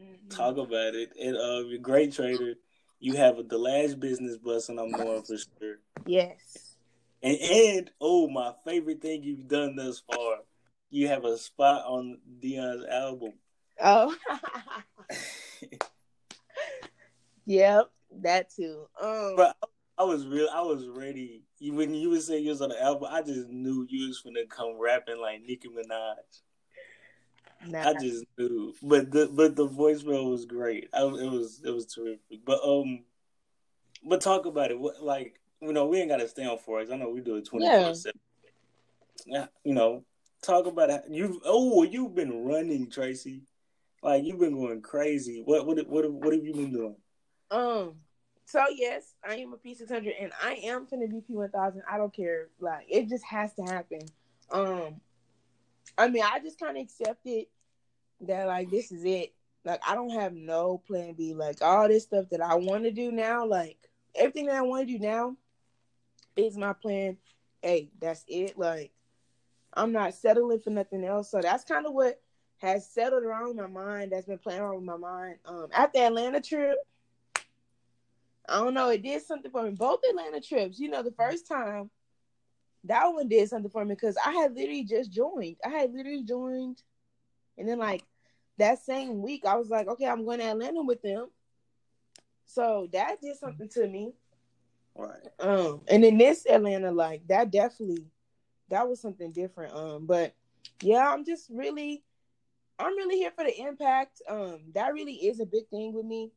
Mm-hmm. 0.00 0.28
Talk 0.28 0.56
about 0.56 0.94
it. 0.94 1.12
And 1.20 1.36
uh, 1.36 1.66
you're 1.66 1.76
a 1.76 1.78
great 1.78 2.12
trader. 2.12 2.54
You 3.00 3.14
have 3.14 3.38
a 3.38 3.44
Delage 3.44 3.98
business 3.98 4.36
bus, 4.36 4.68
and 4.68 4.78
I'm 4.78 4.90
knowing 4.90 5.22
for 5.22 5.36
sure. 5.36 5.76
Yes. 6.06 6.76
And 7.22 7.38
and 7.38 7.90
oh, 8.00 8.28
my 8.28 8.52
favorite 8.64 9.02
thing 9.02 9.22
you've 9.22 9.48
done 9.48 9.76
thus 9.76 10.02
far, 10.12 10.38
you 10.90 11.08
have 11.08 11.24
a 11.24 11.36
spot 11.38 11.84
on 11.86 12.18
Dion's 12.40 12.84
album. 12.86 13.32
Oh. 13.82 14.14
yep, 17.46 17.90
that 18.22 18.50
too. 18.50 18.86
Um, 19.00 19.34
but 19.36 19.56
I 19.96 20.04
was 20.04 20.26
real. 20.26 20.48
I 20.52 20.62
was 20.62 20.88
ready. 20.88 21.42
When 21.60 21.94
you 21.94 22.10
would 22.10 22.22
say 22.22 22.38
you 22.38 22.50
was 22.50 22.60
on 22.60 22.70
the 22.70 22.82
album, 22.82 23.08
I 23.10 23.22
just 23.22 23.48
knew 23.48 23.86
you 23.88 24.08
was 24.08 24.20
gonna 24.20 24.46
come 24.48 24.78
rapping 24.80 25.20
like 25.20 25.42
Nicki 25.42 25.68
Minaj. 25.68 26.16
Nah. 27.66 27.88
I 27.88 27.94
just 27.94 28.24
knew, 28.36 28.74
but 28.82 29.10
the 29.10 29.30
but 29.32 29.56
the 29.56 29.66
voicemail 29.66 30.30
was 30.30 30.44
great. 30.44 30.88
I, 30.92 31.02
it 31.04 31.30
was 31.30 31.62
it 31.64 31.70
was 31.70 31.86
terrific. 31.86 32.44
But 32.44 32.60
um, 32.62 33.04
but 34.04 34.20
talk 34.20 34.46
about 34.46 34.70
it. 34.70 34.78
What 34.78 35.02
like 35.02 35.40
you 35.60 35.72
know 35.72 35.86
we 35.86 36.00
ain't 36.00 36.10
got 36.10 36.18
to 36.18 36.28
stay 36.28 36.44
on 36.44 36.58
for 36.58 36.80
us. 36.80 36.90
I 36.90 36.96
know 36.96 37.08
we 37.08 37.20
do 37.20 37.36
it 37.36 37.46
twenty 37.46 37.66
four 37.66 37.94
seven. 37.94 38.20
Yeah, 39.26 39.46
you 39.62 39.74
know, 39.74 40.04
talk 40.42 40.66
about 40.66 40.90
it. 40.90 41.04
You've 41.08 41.38
oh 41.44 41.84
you've 41.84 42.14
been 42.14 42.44
running, 42.44 42.90
Tracy. 42.90 43.42
Like 44.02 44.24
you've 44.24 44.40
been 44.40 44.54
going 44.54 44.82
crazy. 44.82 45.42
What 45.44 45.66
what 45.66 45.78
what 45.88 46.12
what 46.12 46.34
have 46.34 46.44
you 46.44 46.52
been 46.52 46.72
doing? 46.72 46.96
Um. 47.54 47.94
So 48.46 48.62
yes, 48.74 49.14
I 49.26 49.36
am 49.36 49.52
a 49.52 49.56
P 49.56 49.74
six 49.74 49.90
hundred, 49.90 50.14
and 50.20 50.32
I 50.42 50.54
am 50.64 50.86
gonna 50.90 51.06
be 51.06 51.20
P 51.20 51.34
one 51.34 51.50
thousand. 51.50 51.82
I 51.90 51.96
don't 51.96 52.14
care. 52.14 52.48
Like 52.60 52.86
it 52.88 53.08
just 53.08 53.24
has 53.24 53.54
to 53.54 53.62
happen. 53.62 54.00
Um. 54.50 55.00
I 55.96 56.08
mean, 56.08 56.24
I 56.24 56.40
just 56.40 56.58
kind 56.58 56.76
of 56.76 56.82
accepted 56.82 57.46
that 58.22 58.46
like 58.46 58.70
this 58.70 58.90
is 58.90 59.04
it. 59.04 59.34
Like 59.64 59.80
I 59.86 59.94
don't 59.94 60.10
have 60.10 60.34
no 60.34 60.78
plan 60.78 61.14
B. 61.14 61.32
Like 61.32 61.62
all 61.62 61.88
this 61.88 62.02
stuff 62.02 62.26
that 62.30 62.40
I 62.40 62.56
want 62.56 62.84
to 62.84 62.90
do 62.90 63.12
now, 63.12 63.46
like 63.46 63.78
everything 64.14 64.46
that 64.46 64.56
I 64.56 64.62
want 64.62 64.88
to 64.88 64.92
do 64.92 64.98
now 64.98 65.36
is 66.36 66.56
my 66.56 66.72
plan 66.72 67.16
A. 67.64 67.88
That's 68.00 68.24
it. 68.26 68.58
Like 68.58 68.92
I'm 69.72 69.92
not 69.92 70.14
settling 70.14 70.60
for 70.60 70.70
nothing 70.70 71.04
else. 71.04 71.30
So 71.30 71.40
that's 71.40 71.64
kind 71.64 71.86
of 71.86 71.94
what 71.94 72.20
has 72.58 72.88
settled 72.88 73.22
around 73.22 73.56
my 73.56 73.66
mind. 73.66 74.12
That's 74.12 74.26
been 74.26 74.38
playing 74.38 74.60
around 74.60 74.76
with 74.76 74.84
my 74.84 74.96
mind. 74.96 75.36
Um, 75.44 75.68
the 75.70 76.00
Atlanta 76.00 76.40
trip, 76.40 76.76
I 78.48 78.58
don't 78.58 78.74
know. 78.74 78.90
It 78.90 79.02
did 79.02 79.22
something 79.22 79.50
for 79.50 79.62
me. 79.62 79.70
Both 79.70 80.00
Atlanta 80.08 80.40
trips. 80.40 80.78
You 80.78 80.90
know, 80.90 81.02
the 81.02 81.12
first 81.12 81.48
time 81.48 81.90
that 82.84 83.06
one 83.06 83.28
did 83.28 83.48
something 83.48 83.70
for 83.70 83.84
me 83.84 83.94
because 83.94 84.16
I 84.24 84.32
had 84.32 84.54
literally 84.54 84.84
just 84.84 85.10
joined. 85.10 85.56
I 85.64 85.70
had 85.70 85.92
literally 85.92 86.22
joined, 86.22 86.82
and 87.56 87.68
then 87.68 87.78
like 87.78 88.04
that 88.58 88.78
same 88.84 89.22
week, 89.22 89.44
I 89.46 89.56
was 89.56 89.70
like, 89.70 89.88
okay, 89.88 90.06
I'm 90.06 90.24
going 90.24 90.38
to 90.38 90.46
Atlanta 90.46 90.82
with 90.82 91.02
them. 91.02 91.28
So 92.46 92.88
that 92.92 93.20
did 93.20 93.36
something 93.38 93.68
to 93.70 93.88
me. 93.88 94.12
Right. 94.94 95.26
Um, 95.40 95.80
and 95.88 96.04
in 96.04 96.18
this 96.18 96.46
Atlanta, 96.46 96.92
like 96.92 97.26
that 97.28 97.50
definitely 97.50 98.04
that 98.68 98.88
was 98.88 99.00
something 99.00 99.32
different. 99.32 99.74
Um, 99.74 100.06
but 100.06 100.34
yeah, 100.82 101.12
I'm 101.12 101.24
just 101.24 101.48
really 101.50 102.04
I'm 102.78 102.96
really 102.96 103.16
here 103.16 103.32
for 103.34 103.44
the 103.44 103.58
impact. 103.60 104.20
Um, 104.28 104.60
that 104.74 104.92
really 104.92 105.14
is 105.14 105.40
a 105.40 105.46
big 105.46 105.68
thing 105.68 105.92
with 105.94 106.04
me. 106.04 106.32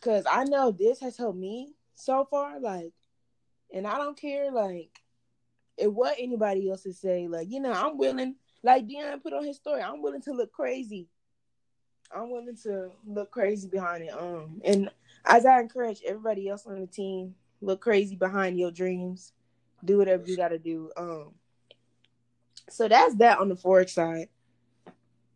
Cause 0.00 0.24
I 0.30 0.44
know 0.44 0.70
this 0.70 1.00
has 1.00 1.16
helped 1.16 1.38
me 1.38 1.74
so 1.94 2.24
far, 2.30 2.60
like, 2.60 2.92
and 3.72 3.86
I 3.86 3.98
don't 3.98 4.18
care 4.18 4.52
like 4.52 5.02
it 5.76 5.92
what 5.92 6.16
anybody 6.18 6.68
else 6.70 6.86
is 6.86 7.00
say. 7.00 7.28
Like, 7.28 7.50
you 7.50 7.60
know, 7.60 7.72
I'm 7.72 7.98
willing 7.98 8.36
like 8.62 8.86
Dion 8.86 9.20
put 9.20 9.32
on 9.32 9.44
his 9.44 9.56
story, 9.56 9.82
I'm 9.82 10.02
willing 10.02 10.22
to 10.22 10.32
look 10.32 10.52
crazy. 10.52 11.08
I'm 12.14 12.30
willing 12.30 12.56
to 12.62 12.90
look 13.06 13.30
crazy 13.30 13.68
behind 13.68 14.04
it. 14.04 14.10
Um, 14.10 14.60
and 14.64 14.90
as 15.26 15.44
I 15.44 15.60
encourage 15.60 16.00
everybody 16.06 16.48
else 16.48 16.66
on 16.66 16.80
the 16.80 16.86
team, 16.86 17.34
look 17.60 17.80
crazy 17.80 18.16
behind 18.16 18.58
your 18.58 18.70
dreams. 18.70 19.32
Do 19.84 19.98
whatever 19.98 20.24
you 20.26 20.36
got 20.36 20.48
to 20.48 20.58
do. 20.58 20.90
Um, 20.96 21.34
so 22.70 22.88
that's 22.88 23.14
that 23.16 23.38
on 23.38 23.48
the 23.48 23.56
forex 23.56 23.90
side. 23.90 24.28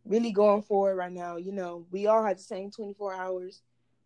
Really 0.04 0.32
going 0.32 0.62
forward 0.62 0.96
right 0.96 1.12
now. 1.12 1.36
You 1.36 1.52
know, 1.52 1.86
we 1.90 2.06
all 2.06 2.24
have 2.24 2.38
the 2.38 2.42
same 2.42 2.70
24 2.70 3.14
hours. 3.14 3.60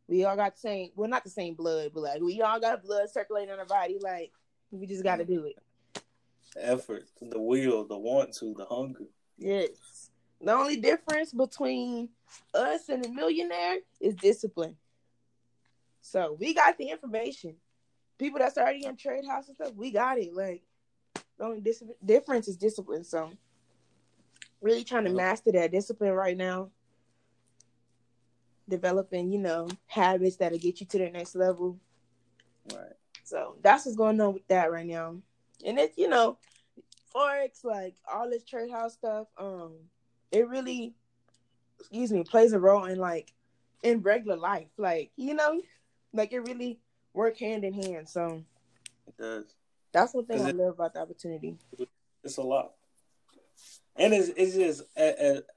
We 0.08 0.24
all 0.24 0.36
got 0.36 0.54
the 0.54 0.60
same. 0.60 0.90
Well, 0.94 1.08
not 1.08 1.24
the 1.24 1.30
same 1.30 1.54
blood, 1.54 1.90
but 1.92 2.02
like 2.02 2.22
we 2.22 2.40
all 2.42 2.60
got 2.60 2.82
blood 2.82 3.10
circulating 3.10 3.52
in 3.52 3.58
our 3.58 3.66
body. 3.66 3.98
Like 4.00 4.32
we 4.70 4.86
just 4.86 5.02
got 5.02 5.16
to 5.16 5.24
do 5.24 5.44
it 5.44 5.56
effort, 6.58 7.08
the 7.20 7.40
will, 7.40 7.84
the 7.84 7.96
want 7.96 8.32
to, 8.34 8.54
the 8.56 8.64
hunger. 8.66 9.06
Yes. 9.38 10.10
The 10.40 10.52
only 10.52 10.76
difference 10.76 11.32
between 11.32 12.10
us 12.54 12.88
and 12.88 13.04
a 13.04 13.08
millionaire 13.08 13.78
is 14.00 14.14
discipline. 14.14 14.76
So 16.00 16.36
we 16.38 16.54
got 16.54 16.78
the 16.78 16.90
information. 16.90 17.56
People 18.18 18.38
that's 18.38 18.56
already 18.56 18.84
in 18.84 18.96
trade 18.96 19.24
house 19.26 19.48
and 19.48 19.56
stuff, 19.56 19.74
we 19.74 19.90
got 19.90 20.18
it. 20.18 20.34
Like 20.34 20.62
the 21.38 21.44
only 21.44 21.60
dis- 21.60 21.82
difference 22.04 22.48
is 22.48 22.56
discipline. 22.56 23.04
So 23.04 23.30
really 24.60 24.84
trying 24.84 25.04
to 25.04 25.10
master 25.10 25.52
that 25.52 25.72
discipline 25.72 26.12
right 26.12 26.36
now. 26.36 26.70
Developing, 28.68 29.30
you 29.30 29.38
know, 29.38 29.68
habits 29.86 30.36
that'll 30.36 30.58
get 30.58 30.80
you 30.80 30.86
to 30.86 30.98
the 30.98 31.10
next 31.10 31.36
level. 31.36 31.78
Right. 32.72 32.92
So 33.24 33.56
that's 33.62 33.86
what's 33.86 33.96
going 33.96 34.20
on 34.20 34.34
with 34.34 34.46
that 34.48 34.72
right 34.72 34.86
now. 34.86 35.16
And 35.64 35.78
it's, 35.78 35.96
you 35.96 36.08
know, 36.08 36.38
Forex, 37.14 37.64
like 37.64 37.94
all 38.12 38.28
this 38.28 38.44
trade 38.44 38.70
house 38.70 38.94
stuff, 38.94 39.28
um, 39.38 39.72
it 40.30 40.48
really, 40.48 40.94
excuse 41.78 42.12
me, 42.12 42.24
plays 42.24 42.52
a 42.52 42.58
role 42.58 42.84
in 42.84 42.98
like 42.98 43.32
in 43.82 44.00
regular 44.00 44.36
life. 44.36 44.68
Like, 44.76 45.10
you 45.16 45.34
know, 45.34 45.60
like 46.12 46.32
it 46.32 46.40
really 46.40 46.78
work 47.14 47.38
hand 47.38 47.64
in 47.64 47.72
hand. 47.72 48.08
So 48.08 48.42
it 49.06 49.16
does. 49.16 49.44
That's 49.92 50.12
one 50.12 50.26
thing 50.26 50.42
I 50.42 50.50
it, 50.50 50.56
love 50.56 50.74
about 50.74 50.94
the 50.94 51.00
opportunity. 51.00 51.56
It's 52.22 52.36
a 52.36 52.42
lot. 52.42 52.72
And 53.96 54.12
it's 54.12 54.28
it's 54.36 54.54
just 54.54 54.82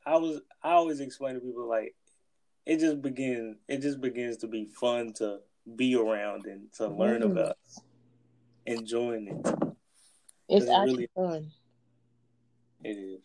I 0.06 0.16
was 0.16 0.42
I 0.64 0.72
always 0.72 1.02
explain 1.02 1.36
to 1.36 1.42
people 1.42 1.68
like 1.68 1.94
it 2.70 2.80
just 2.80 3.02
begins 3.02 3.58
it 3.68 3.82
just 3.82 4.00
begins 4.00 4.38
to 4.38 4.48
be 4.48 4.66
fun 4.66 5.12
to 5.12 5.40
be 5.76 5.96
around 5.96 6.46
and 6.46 6.72
to 6.74 6.88
learn 6.88 7.24
mm. 7.24 7.32
about 7.32 7.58
enjoying 8.68 9.28
it. 9.28 9.54
It's 10.48 10.70
actually 10.70 10.94
really, 10.94 11.10
fun. 11.16 11.52
It 12.84 12.90
is. 12.92 13.24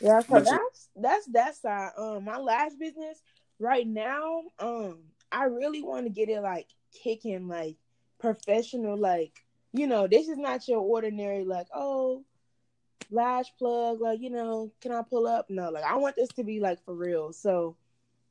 Yeah, 0.00 0.20
so 0.20 0.40
that's 0.40 0.88
that's 0.94 1.26
that 1.32 1.56
side. 1.56 1.90
Um, 1.98 2.24
my 2.24 2.38
last 2.38 2.78
business 2.78 3.20
right 3.58 3.86
now, 3.86 4.42
um, 4.60 4.98
I 5.32 5.44
really 5.44 5.82
want 5.82 6.06
to 6.06 6.10
get 6.10 6.28
it 6.28 6.40
like 6.40 6.68
kicking, 6.92 7.48
like 7.48 7.76
professional, 8.20 8.96
like 8.96 9.32
you 9.72 9.88
know, 9.88 10.06
this 10.06 10.28
is 10.28 10.38
not 10.38 10.68
your 10.68 10.78
ordinary 10.78 11.44
like 11.44 11.66
oh 11.74 12.24
lash 13.10 13.46
plug, 13.58 14.00
like 14.00 14.20
you 14.20 14.30
know, 14.30 14.70
can 14.80 14.92
I 14.92 15.02
pull 15.02 15.26
up? 15.26 15.46
No, 15.50 15.70
like 15.70 15.84
I 15.84 15.96
want 15.96 16.14
this 16.14 16.28
to 16.36 16.44
be 16.44 16.60
like 16.60 16.84
for 16.84 16.94
real. 16.94 17.32
So 17.32 17.76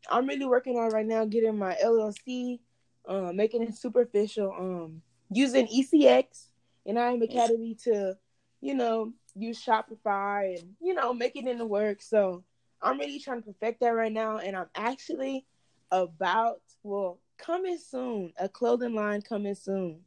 I'm 0.09 0.27
really 0.27 0.45
working 0.45 0.77
on 0.77 0.89
right 0.89 1.05
now 1.05 1.25
getting 1.25 1.57
my 1.57 1.75
LLC, 1.83 2.59
um, 3.07 3.35
making 3.35 3.63
it 3.63 3.75
superficial, 3.75 4.53
um, 4.57 5.01
using 5.31 5.67
ECX 5.67 6.47
and 6.85 6.97
IM 6.97 7.21
Academy 7.21 7.75
to, 7.83 8.17
you 8.61 8.73
know, 8.73 9.13
use 9.35 9.63
Shopify 9.63 10.59
and, 10.59 10.75
you 10.81 10.93
know, 10.93 11.13
make 11.13 11.35
it 11.35 11.47
into 11.47 11.65
work. 11.65 12.01
So 12.01 12.43
I'm 12.81 12.99
really 12.99 13.19
trying 13.19 13.41
to 13.41 13.53
perfect 13.53 13.81
that 13.81 13.89
right 13.89 14.11
now. 14.11 14.37
And 14.37 14.55
I'm 14.55 14.69
actually 14.75 15.45
about, 15.91 16.61
well, 16.83 17.19
coming 17.37 17.77
soon, 17.77 18.33
a 18.39 18.49
clothing 18.49 18.95
line 18.95 19.21
coming 19.21 19.55
soon. 19.55 19.99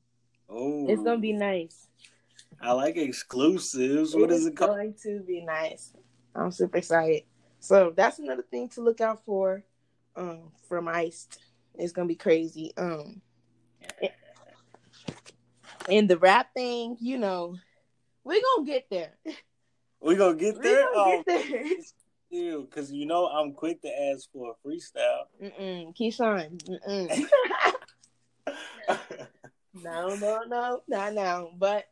Oh, 0.49 0.87
it's 0.89 1.03
gonna 1.03 1.19
be 1.19 1.33
nice. 1.33 1.87
I 2.61 2.73
like 2.73 2.97
exclusives. 2.97 4.15
What 4.15 4.31
is 4.31 4.47
it 4.47 4.57
called? 4.57 4.71
Going 4.71 4.95
to 5.03 5.21
be 5.21 5.41
nice. 5.41 5.93
I'm 6.35 6.51
super 6.51 6.79
excited. 6.79 7.23
So 7.61 7.93
that's 7.95 8.19
another 8.19 8.43
thing 8.43 8.69
to 8.71 8.81
look 8.81 9.01
out 9.01 9.25
for. 9.25 9.63
Um, 10.17 10.53
from 10.69 10.89
Iced, 10.89 11.39
it's 11.75 11.93
gonna 11.93 12.09
be 12.09 12.17
crazy. 12.17 12.73
Um, 12.77 13.23
and 15.89 16.09
the 16.09 16.19
rap 16.19 16.53
thing, 16.55 16.97
you 17.01 17.19
know, 17.19 17.57
we're 18.25 18.43
gonna 18.57 18.67
get 18.67 18.87
there. 18.91 19.17
We 20.01 20.17
gonna 20.17 20.37
get 20.37 20.63
there. 20.63 20.87
We 20.89 20.95
gonna 20.95 21.23
get 21.25 21.51
there. 21.51 21.65
Ew, 22.31 22.69
because 22.69 22.93
you 22.93 23.07
know 23.07 23.27
I'm 23.27 23.53
quick 23.53 23.83
to 23.83 23.89
ask 23.89 24.31
for 24.33 24.53
a 24.53 24.69
freestyle. 24.69 25.25
Mm-mm, 25.43 25.97
Keyshawn. 25.97 26.63
Mm-mm. 26.87 27.29
no, 29.75 30.15
no, 30.17 30.41
no, 30.47 30.81
not 30.89 31.15
now. 31.15 31.51
But 31.57 31.87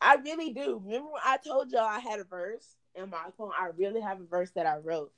I 0.00 0.16
really 0.16 0.52
do. 0.52 0.80
Remember 0.84 1.10
when 1.12 1.22
I 1.24 1.36
told 1.36 1.70
y'all 1.70 1.80
I 1.80 2.00
had 2.00 2.20
a 2.20 2.24
verse 2.24 2.76
in 2.94 3.10
my 3.10 3.26
phone? 3.36 3.52
I 3.58 3.70
really 3.76 4.00
have 4.00 4.20
a 4.20 4.24
verse 4.24 4.50
that 4.52 4.66
I 4.66 4.78
wrote. 4.78 5.12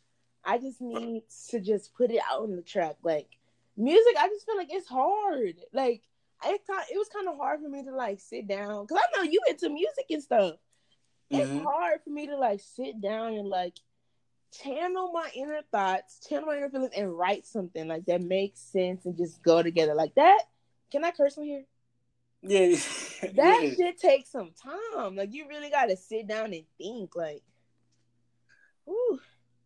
I 0.44 0.58
just 0.58 0.80
need 0.80 1.24
to 1.50 1.60
just 1.60 1.94
put 1.94 2.10
it 2.10 2.20
out 2.30 2.42
on 2.42 2.56
the 2.56 2.62
track. 2.62 2.96
Like 3.02 3.28
music, 3.76 4.14
I 4.18 4.28
just 4.28 4.46
feel 4.46 4.56
like 4.56 4.72
it's 4.72 4.88
hard. 4.88 5.56
Like 5.72 6.02
it 6.44 6.60
it 6.90 6.98
was 6.98 7.08
kind 7.08 7.28
of 7.28 7.36
hard 7.36 7.60
for 7.60 7.68
me 7.68 7.84
to 7.84 7.94
like 7.94 8.20
sit 8.20 8.48
down 8.48 8.84
because 8.84 9.02
I 9.02 9.16
know 9.16 9.22
you 9.22 9.40
into 9.48 9.68
music 9.68 10.06
and 10.10 10.22
stuff. 10.22 10.54
It's 11.30 11.48
mm-hmm. 11.48 11.64
hard 11.64 12.00
for 12.04 12.10
me 12.10 12.26
to 12.26 12.36
like 12.36 12.60
sit 12.60 13.00
down 13.00 13.34
and 13.34 13.48
like 13.48 13.74
channel 14.52 15.12
my 15.12 15.30
inner 15.34 15.62
thoughts, 15.70 16.20
channel 16.28 16.46
my 16.46 16.56
inner 16.56 16.68
feelings, 16.68 16.92
and 16.96 17.16
write 17.16 17.46
something 17.46 17.88
like 17.88 18.04
that 18.06 18.20
makes 18.20 18.60
sense 18.60 19.06
and 19.06 19.16
just 19.16 19.42
go 19.42 19.62
together 19.62 19.94
like 19.94 20.14
that. 20.16 20.42
Can 20.90 21.04
I 21.04 21.10
curse 21.10 21.38
on 21.38 21.44
here? 21.44 21.64
Yeah, 22.42 22.66
that 23.34 23.60
yeah. 23.62 23.74
shit 23.74 23.98
takes 23.98 24.30
some 24.30 24.50
time. 24.62 25.16
Like 25.16 25.32
you 25.32 25.48
really 25.48 25.70
got 25.70 25.86
to 25.86 25.96
sit 25.96 26.26
down 26.26 26.52
and 26.52 26.64
think. 26.76 27.14
Like, 27.16 27.42
ooh, 28.88 29.20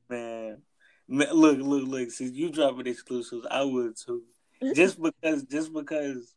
man. 0.08 0.58
Look, 1.08 1.58
look, 1.58 1.84
look. 1.86 2.10
Since 2.10 2.32
you 2.32 2.50
dropping 2.50 2.86
exclusives, 2.86 3.46
I 3.50 3.62
would 3.62 3.96
too. 3.96 4.22
just 4.74 5.00
because, 5.22 5.44
just 5.44 5.72
because, 5.72 6.34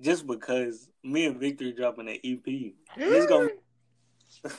just 0.00 0.26
because 0.26 0.88
me 1.02 1.26
and 1.26 1.38
Victory 1.38 1.72
dropping 1.72 2.08
an 2.08 2.18
EP, 2.24 2.74
it's 2.96 3.26
gonna. 3.26 3.48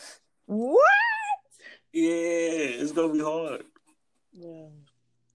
what? 0.45 0.83
Yeah, 1.93 2.81
it's 2.81 2.91
gonna 2.91 3.13
be 3.13 3.19
hard. 3.19 3.63
Yeah, 4.31 4.67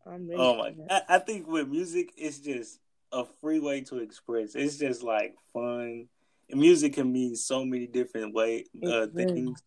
I'm. 0.07 0.31
Oh 0.37 0.57
my! 0.57 0.75
I, 0.91 1.03
I 1.09 1.19
think 1.19 1.47
with 1.47 1.69
music, 1.69 2.13
it's 2.17 2.39
just 2.39 2.79
a 3.13 3.25
free 3.41 3.61
way 3.61 3.83
to 3.83 3.99
express. 3.99 4.55
It's 4.55 4.79
just 4.79 5.03
like 5.03 5.35
fun. 5.53 6.07
And 6.51 6.61
music 6.61 6.95
can 6.95 7.13
mean 7.13 7.35
so 7.35 7.65
many 7.65 7.87
different 7.87 8.35
way 8.35 8.65
uh, 8.87 9.07
things, 9.07 9.63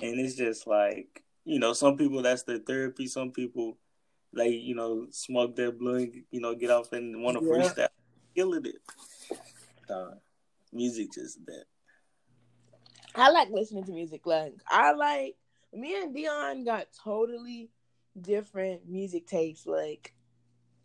and 0.00 0.18
it's 0.18 0.34
just 0.34 0.66
like 0.66 1.22
you 1.44 1.58
know, 1.58 1.72
some 1.72 1.96
people 1.96 2.22
that's 2.22 2.42
their 2.42 2.58
therapy. 2.58 3.06
Some 3.06 3.30
people 3.30 3.78
like 4.32 4.52
you 4.52 4.74
know 4.74 5.06
smoke 5.10 5.56
their 5.56 5.72
blunt, 5.72 6.14
you 6.30 6.40
know, 6.40 6.54
get 6.54 6.70
off 6.70 6.92
and 6.92 7.22
want 7.22 7.38
to 7.38 7.44
yeah. 7.44 7.52
freestyle, 7.52 7.88
killing 8.34 8.66
it. 8.66 8.76
Uh, 9.90 10.14
music 10.72 11.12
just 11.12 11.44
that. 11.46 11.64
I 13.14 13.30
like 13.30 13.50
listening 13.50 13.84
to 13.84 13.92
music. 13.92 14.22
Like 14.24 14.54
I 14.68 14.92
like 14.92 15.36
me 15.72 16.00
and 16.00 16.14
Dion 16.14 16.64
got 16.64 16.86
totally 17.02 17.70
different 18.20 18.88
music 18.88 19.26
tastes, 19.26 19.66
like 19.66 20.14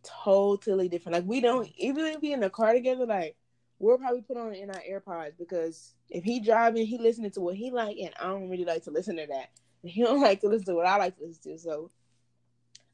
totally 0.04 0.90
different. 0.90 1.16
Like 1.16 1.26
we 1.26 1.42
don't 1.42 1.70
even 1.78 2.06
if 2.06 2.22
we 2.22 2.34
in 2.34 2.40
the 2.40 2.50
car 2.50 2.74
together, 2.74 3.06
like 3.06 3.36
we'll 3.80 3.98
probably 3.98 4.22
put 4.22 4.38
on 4.38 4.54
in 4.54 4.70
our 4.70 4.82
AirPods 4.90 5.38
because 5.38 5.94
if 6.10 6.24
he 6.24 6.40
driving, 6.40 6.86
he 6.86 6.98
listening 6.98 7.32
to 7.32 7.42
what 7.42 7.56
he 7.56 7.72
like, 7.72 7.98
and 7.98 8.14
I 8.20 8.28
don't 8.28 8.50
really 8.50 8.66
like 8.66 8.84
to 8.84 8.92
listen 8.92 9.18
to 9.18 9.28
that. 9.28 9.50
he 9.90 10.04
don't 10.04 10.22
like 10.22 10.42
to 10.42 10.48
listen 10.48 10.66
to 10.68 10.76
what 10.76 10.88
I 10.88 10.98
like 10.98 11.18
to 11.18 11.26
listen 11.26 11.54
to. 11.54 11.60
So 11.60 11.92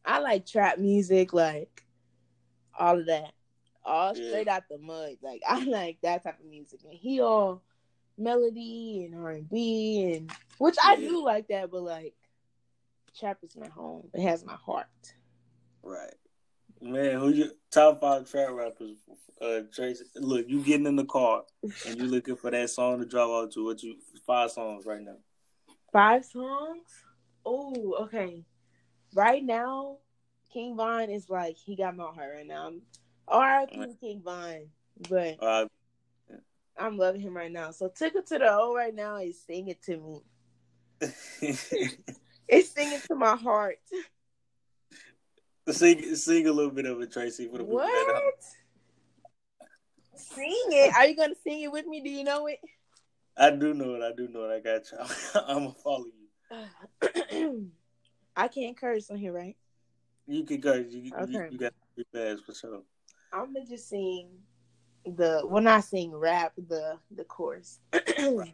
I 0.05 0.19
like 0.19 0.45
trap 0.45 0.77
music, 0.77 1.33
like 1.33 1.83
all 2.77 2.99
of 2.99 3.05
that, 3.07 3.33
all 3.83 4.15
straight 4.15 4.47
out 4.47 4.63
the 4.69 4.77
mud. 4.77 5.17
Like 5.21 5.41
I 5.47 5.63
like 5.63 5.97
that 6.03 6.23
type 6.23 6.39
of 6.39 6.45
music, 6.45 6.81
and 6.83 6.93
he 6.93 7.21
all 7.21 7.61
melody 8.17 9.05
and 9.05 9.21
R 9.21 9.31
and 9.31 9.49
B, 9.49 10.13
and 10.13 10.31
which 10.57 10.75
I 10.83 10.95
do 10.95 11.23
like 11.23 11.47
that, 11.47 11.71
but 11.71 11.83
like 11.83 12.13
trap 13.17 13.39
is 13.43 13.55
my 13.55 13.67
home. 13.67 14.09
It 14.13 14.21
has 14.21 14.45
my 14.45 14.55
heart. 14.55 14.87
Right, 15.83 16.13
man. 16.81 17.19
Who 17.19 17.29
you 17.29 17.51
top 17.71 18.01
five 18.01 18.29
trap 18.29 18.49
rappers? 18.51 18.97
Uh, 19.41 19.61
Tracy. 19.73 20.05
Look, 20.15 20.47
you 20.47 20.61
getting 20.61 20.85
in 20.85 20.95
the 20.95 21.05
car 21.05 21.43
and 21.87 21.97
you 21.97 22.05
looking 22.05 22.35
for 22.35 22.51
that 22.51 22.69
song 22.69 22.99
to 22.99 23.05
drop 23.05 23.29
out 23.29 23.51
to. 23.53 23.65
What 23.65 23.81
you 23.81 23.95
five 24.27 24.51
songs 24.51 24.85
right 24.85 25.01
now? 25.01 25.17
Five 25.91 26.25
songs. 26.25 26.87
Oh, 27.45 27.95
okay. 28.01 28.45
Right 29.13 29.43
now, 29.43 29.97
King 30.53 30.75
Von 30.75 31.09
is 31.09 31.29
like 31.29 31.57
he 31.57 31.75
got 31.75 31.95
my 31.95 32.05
heart 32.05 32.31
right 32.35 32.47
now. 32.47 32.71
R.I.P. 33.27 33.95
King 33.99 34.21
Von, 34.23 34.67
but. 35.09 35.41
Uh, 35.41 35.65
I'm 36.77 36.97
loving 36.97 37.21
him 37.21 37.35
right 37.35 37.51
now. 37.51 37.71
So 37.71 37.89
took 37.89 38.15
it 38.15 38.27
to 38.27 38.39
the 38.39 38.49
O 38.49 38.75
right 38.75 38.95
now 38.95 39.17
is 39.17 39.39
singing 39.41 39.69
it 39.69 39.83
to 39.83 39.97
me. 39.97 40.21
it's 42.47 42.69
singing 42.69 43.01
to 43.07 43.15
my 43.15 43.35
heart. 43.35 43.79
Sing 45.69 46.15
sing 46.15 46.47
a 46.47 46.51
little 46.51 46.71
bit 46.71 46.85
of 46.85 47.01
it, 47.01 47.11
Tracy. 47.11 47.47
For 47.47 47.59
the 47.59 47.63
what? 47.63 48.33
Sing 50.15 50.65
it. 50.69 50.95
Are 50.95 51.05
you 51.05 51.15
gonna 51.15 51.35
sing 51.43 51.61
it 51.61 51.71
with 51.71 51.85
me? 51.85 52.01
Do 52.01 52.09
you 52.09 52.23
know 52.23 52.47
it? 52.47 52.59
I 53.37 53.51
do 53.51 53.73
know 53.73 53.95
it. 53.95 54.01
I 54.01 54.11
do 54.15 54.27
know 54.27 54.49
it. 54.49 54.55
I 54.55 54.59
got 54.59 54.91
you. 54.91 54.97
I'm 55.47 55.63
gonna 55.63 55.75
follow 55.83 56.05
you. 56.05 57.71
I 58.35 58.47
can't 58.47 58.77
curse 58.77 59.09
on 59.09 59.17
here, 59.17 59.33
right? 59.33 59.57
You 60.27 60.43
can 60.43 60.61
curse. 60.61 60.91
You, 60.91 61.11
okay. 61.17 61.31
you, 61.31 61.47
you 61.51 61.57
got 61.57 61.73
to 61.73 61.97
be 61.97 62.05
fast 62.13 62.45
for 62.45 62.53
sure. 62.53 62.83
I'm 63.33 63.53
gonna 63.53 63.65
just 63.65 63.89
sing 63.89 64.29
the 65.05 65.41
when 65.45 65.67
I 65.67 65.79
sing 65.79 66.13
rap, 66.13 66.53
the 66.55 66.97
the 67.15 67.23
chorus. 67.23 67.79
I 67.93 68.53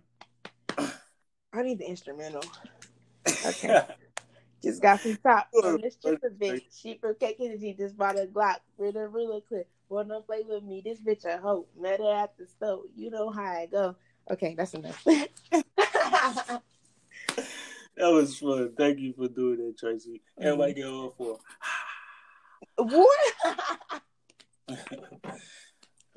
need 1.63 1.79
the 1.79 1.89
instrumental. 1.89 2.43
Okay. 3.45 3.81
just 4.63 4.81
got 4.81 4.99
some 4.99 5.17
top 5.17 5.49
on 5.63 5.81
this 5.81 5.95
just 5.95 6.23
a 6.23 6.29
bitch. 6.29 6.63
She 6.71 6.97
from 6.99 7.15
KKG 7.15 7.77
just 7.77 7.97
bought 7.97 8.19
a 8.19 8.25
Glock. 8.25 8.57
Really, 8.77 9.07
really 9.07 9.41
quick. 9.41 9.67
Wanna 9.89 10.21
play 10.21 10.43
with 10.47 10.63
me? 10.63 10.81
This 10.83 10.99
bitch 10.99 11.25
a 11.25 11.37
hoe. 11.37 11.65
Met 11.79 11.99
her 11.99 12.23
at 12.23 12.37
the 12.37 12.45
stove. 12.45 12.83
You 12.95 13.09
know 13.09 13.29
how 13.29 13.43
I 13.43 13.67
go. 13.71 13.95
Okay, 14.29 14.55
that's 14.55 14.73
enough. 14.73 15.03
that 15.03 16.61
was 17.97 18.37
fun. 18.37 18.73
Thank 18.77 18.99
you 18.99 19.13
for 19.13 19.27
doing 19.27 19.57
that, 19.57 19.77
Tracy. 19.77 20.21
Everybody 20.39 20.73
mm-hmm. 20.73 20.81
get 20.81 20.87
on 20.87 21.11
for. 21.17 21.39
what? 22.75 24.01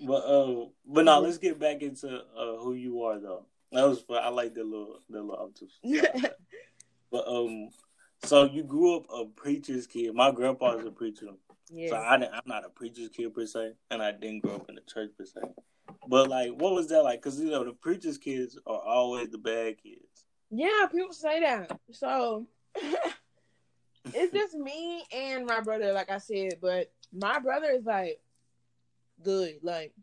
But 0.03 0.25
uh, 0.25 0.67
but 0.87 1.05
now 1.05 1.19
let's 1.21 1.39
get 1.39 1.59
back 1.59 1.83
into 1.83 2.09
uh 2.09 2.57
who 2.59 2.75
you 2.75 3.03
are 3.03 3.19
though. 3.21 3.45
That 3.73 3.87
was 3.87 4.01
fun. 4.01 4.21
I 4.23 4.31
like 4.31 4.55
the 4.55 4.65
little 4.65 5.01
the 5.09 5.21
little 5.21 5.37
obtuse. 5.37 5.79
but 7.11 7.29
um, 7.29 7.69
so 8.25 8.45
you 8.45 8.63
grew 8.63 8.97
up 8.97 9.07
a 9.13 9.27
preacher's 9.27 9.87
kid. 9.87 10.15
My 10.15 10.31
grandpa 10.31 10.77
is 10.77 10.87
a 10.87 10.91
preacher, 10.91 11.27
yeah. 11.69 11.91
so 11.91 11.97
I 11.97 12.15
I'm 12.15 12.43
not 12.47 12.65
a 12.65 12.71
preacher's 12.71 13.11
kid 13.11 13.35
per 13.35 13.47
se, 13.47 13.73
and 13.91 14.03
I 14.03 14.13
didn't 14.13 14.41
grow 14.41 14.57
up 14.57 14.69
in 14.69 14.77
the 14.77 14.83
church 14.83 15.11
per 15.19 15.27
se. 15.27 15.41
But 16.09 16.29
like, 16.29 16.51
what 16.51 16.75
was 16.75 16.89
that 16.89 17.03
like? 17.03 17.23
Because 17.23 17.41
you 17.41 17.51
know 17.51 17.65
the 17.65 17.73
preacher's 17.73 18.19
kids 18.19 18.59
are 18.67 18.81
always 18.81 19.31
the 19.31 19.39
bad 19.39 19.83
kids. 19.83 20.27
Yeah, 20.51 20.87
people 20.91 21.13
say 21.13 21.41
that. 21.41 21.79
So 21.93 22.47
it's 24.15 24.33
just 24.33 24.55
me 24.55 25.05
and 25.13 25.47
my 25.47 25.61
brother, 25.61 25.93
like 25.93 26.11
I 26.11 26.19
said. 26.19 26.55
But 26.61 26.93
my 27.13 27.39
brother 27.39 27.71
is 27.71 27.85
like 27.85 28.21
good. 29.23 29.59
Like 29.63 29.95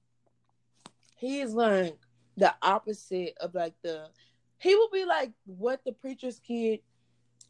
he's 1.18 1.54
like 1.54 1.98
the 2.38 2.54
opposite 2.62 3.36
of 3.42 3.56
like 3.56 3.74
the 3.84 4.08
he 4.60 4.76
will 4.76 4.90
be 4.92 5.06
like 5.06 5.32
what 5.46 5.84
the 5.86 5.92
preacher's 5.92 6.40
kid 6.40 6.80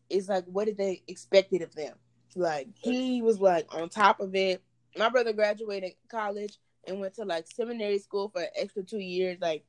is 0.09 0.29
like 0.29 0.45
what 0.45 0.65
did 0.65 0.77
they 0.77 1.03
expected 1.07 1.61
of 1.61 1.75
them. 1.75 1.95
Like 2.35 2.69
he 2.75 3.21
was 3.21 3.39
like 3.39 3.73
on 3.73 3.89
top 3.89 4.19
of 4.19 4.35
it. 4.35 4.63
My 4.97 5.09
brother 5.09 5.33
graduated 5.33 5.93
college 6.09 6.57
and 6.87 6.99
went 6.99 7.15
to 7.15 7.25
like 7.25 7.47
seminary 7.47 7.99
school 7.99 8.29
for 8.29 8.43
extra 8.55 8.83
two 8.83 8.99
years. 8.99 9.37
Like 9.41 9.65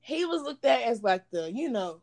he 0.00 0.24
was 0.24 0.42
looked 0.42 0.64
at 0.64 0.82
as 0.82 1.02
like 1.02 1.24
the, 1.30 1.52
you 1.52 1.70
know, 1.70 2.00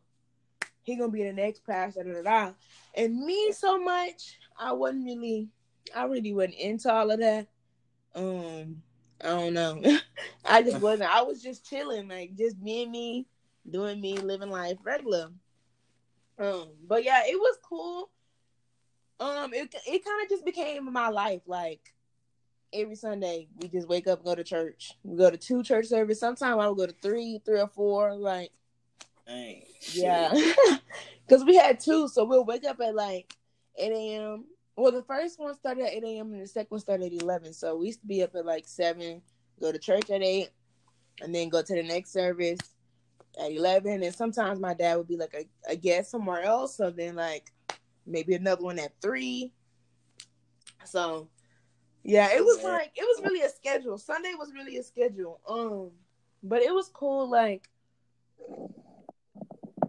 he 0.82 0.96
gonna 0.96 1.10
be 1.10 1.24
the 1.24 1.32
next 1.32 1.66
pastor, 1.66 2.04
da, 2.04 2.22
da, 2.22 2.22
da. 2.22 2.52
And 2.94 3.24
me 3.24 3.52
so 3.52 3.78
much, 3.78 4.38
I 4.58 4.72
wasn't 4.72 5.04
really 5.06 5.48
I 5.94 6.04
really 6.04 6.32
wasn't 6.32 6.54
into 6.54 6.92
all 6.92 7.10
of 7.10 7.20
that 7.20 7.46
um 8.14 8.82
I 9.22 9.28
don't 9.28 9.54
know. 9.54 9.82
I 10.44 10.62
just 10.62 10.80
wasn't. 10.80 11.10
I 11.10 11.22
was 11.22 11.42
just 11.42 11.68
chilling, 11.68 12.08
like 12.08 12.36
just 12.36 12.62
being 12.62 12.90
me, 12.90 13.26
doing 13.68 14.00
me, 14.00 14.18
living 14.18 14.50
life 14.50 14.76
regular. 14.84 15.30
Um, 16.38 16.68
but 16.86 17.04
yeah, 17.04 17.22
it 17.24 17.38
was 17.38 17.58
cool. 17.66 18.10
Um, 19.18 19.54
it 19.54 19.74
it 19.86 20.04
kind 20.04 20.22
of 20.22 20.28
just 20.28 20.44
became 20.44 20.92
my 20.92 21.08
life. 21.08 21.40
Like 21.46 21.94
every 22.76 22.96
Sunday, 22.96 23.48
we 23.60 23.68
just 23.68 23.88
wake 23.88 24.06
up, 24.06 24.24
go 24.24 24.34
to 24.34 24.44
church. 24.44 24.92
We 25.02 25.16
go 25.16 25.30
to 25.30 25.36
two 25.36 25.62
church 25.62 25.86
service. 25.86 26.20
Sometimes 26.20 26.60
I 26.60 26.68
would 26.68 26.76
go 26.76 26.86
to 26.86 26.94
three, 27.02 27.40
three 27.44 27.60
or 27.60 27.68
four. 27.68 28.14
Like, 28.14 28.50
Dang, 29.26 29.62
yeah, 29.92 30.32
because 31.26 31.44
we 31.46 31.56
had 31.56 31.80
two, 31.80 32.08
so 32.08 32.24
we'll 32.24 32.44
wake 32.44 32.64
up 32.64 32.80
at 32.80 32.94
like 32.94 33.36
eight 33.76 33.92
a.m. 33.92 34.44
Well, 34.76 34.92
the 34.92 35.02
first 35.02 35.40
one 35.40 35.54
started 35.54 35.84
at 35.84 35.94
8 35.94 36.04
a.m. 36.04 36.32
and 36.34 36.42
the 36.42 36.46
second 36.46 36.70
one 36.70 36.80
started 36.80 37.06
at 37.06 37.22
11. 37.22 37.54
So 37.54 37.76
we 37.76 37.86
used 37.86 38.02
to 38.02 38.06
be 38.06 38.22
up 38.22 38.34
at 38.34 38.44
like 38.44 38.66
7, 38.66 39.22
go 39.58 39.72
to 39.72 39.78
church 39.78 40.10
at 40.10 40.22
8, 40.22 40.50
and 41.22 41.34
then 41.34 41.48
go 41.48 41.62
to 41.62 41.74
the 41.74 41.82
next 41.82 42.12
service 42.12 42.60
at 43.40 43.52
11. 43.52 44.02
And 44.02 44.14
sometimes 44.14 44.60
my 44.60 44.74
dad 44.74 44.96
would 44.96 45.08
be 45.08 45.16
like 45.16 45.34
a, 45.34 45.72
a 45.72 45.76
guest 45.76 46.10
somewhere 46.10 46.42
else. 46.42 46.76
So 46.76 46.90
then, 46.90 47.16
like, 47.16 47.50
maybe 48.06 48.34
another 48.34 48.62
one 48.62 48.78
at 48.78 48.92
3. 49.00 49.50
So, 50.84 51.28
yeah, 52.06 52.28
it 52.32 52.44
was 52.44 52.62
like, 52.62 52.92
it 52.94 53.02
was 53.02 53.22
really 53.24 53.42
a 53.42 53.48
schedule. 53.48 53.98
Sunday 53.98 54.32
was 54.38 54.52
really 54.52 54.76
a 54.78 54.82
schedule. 54.82 55.40
Um, 55.48 55.90
But 56.42 56.62
it 56.62 56.72
was 56.72 56.88
cool. 56.88 57.28
Like, 57.28 57.68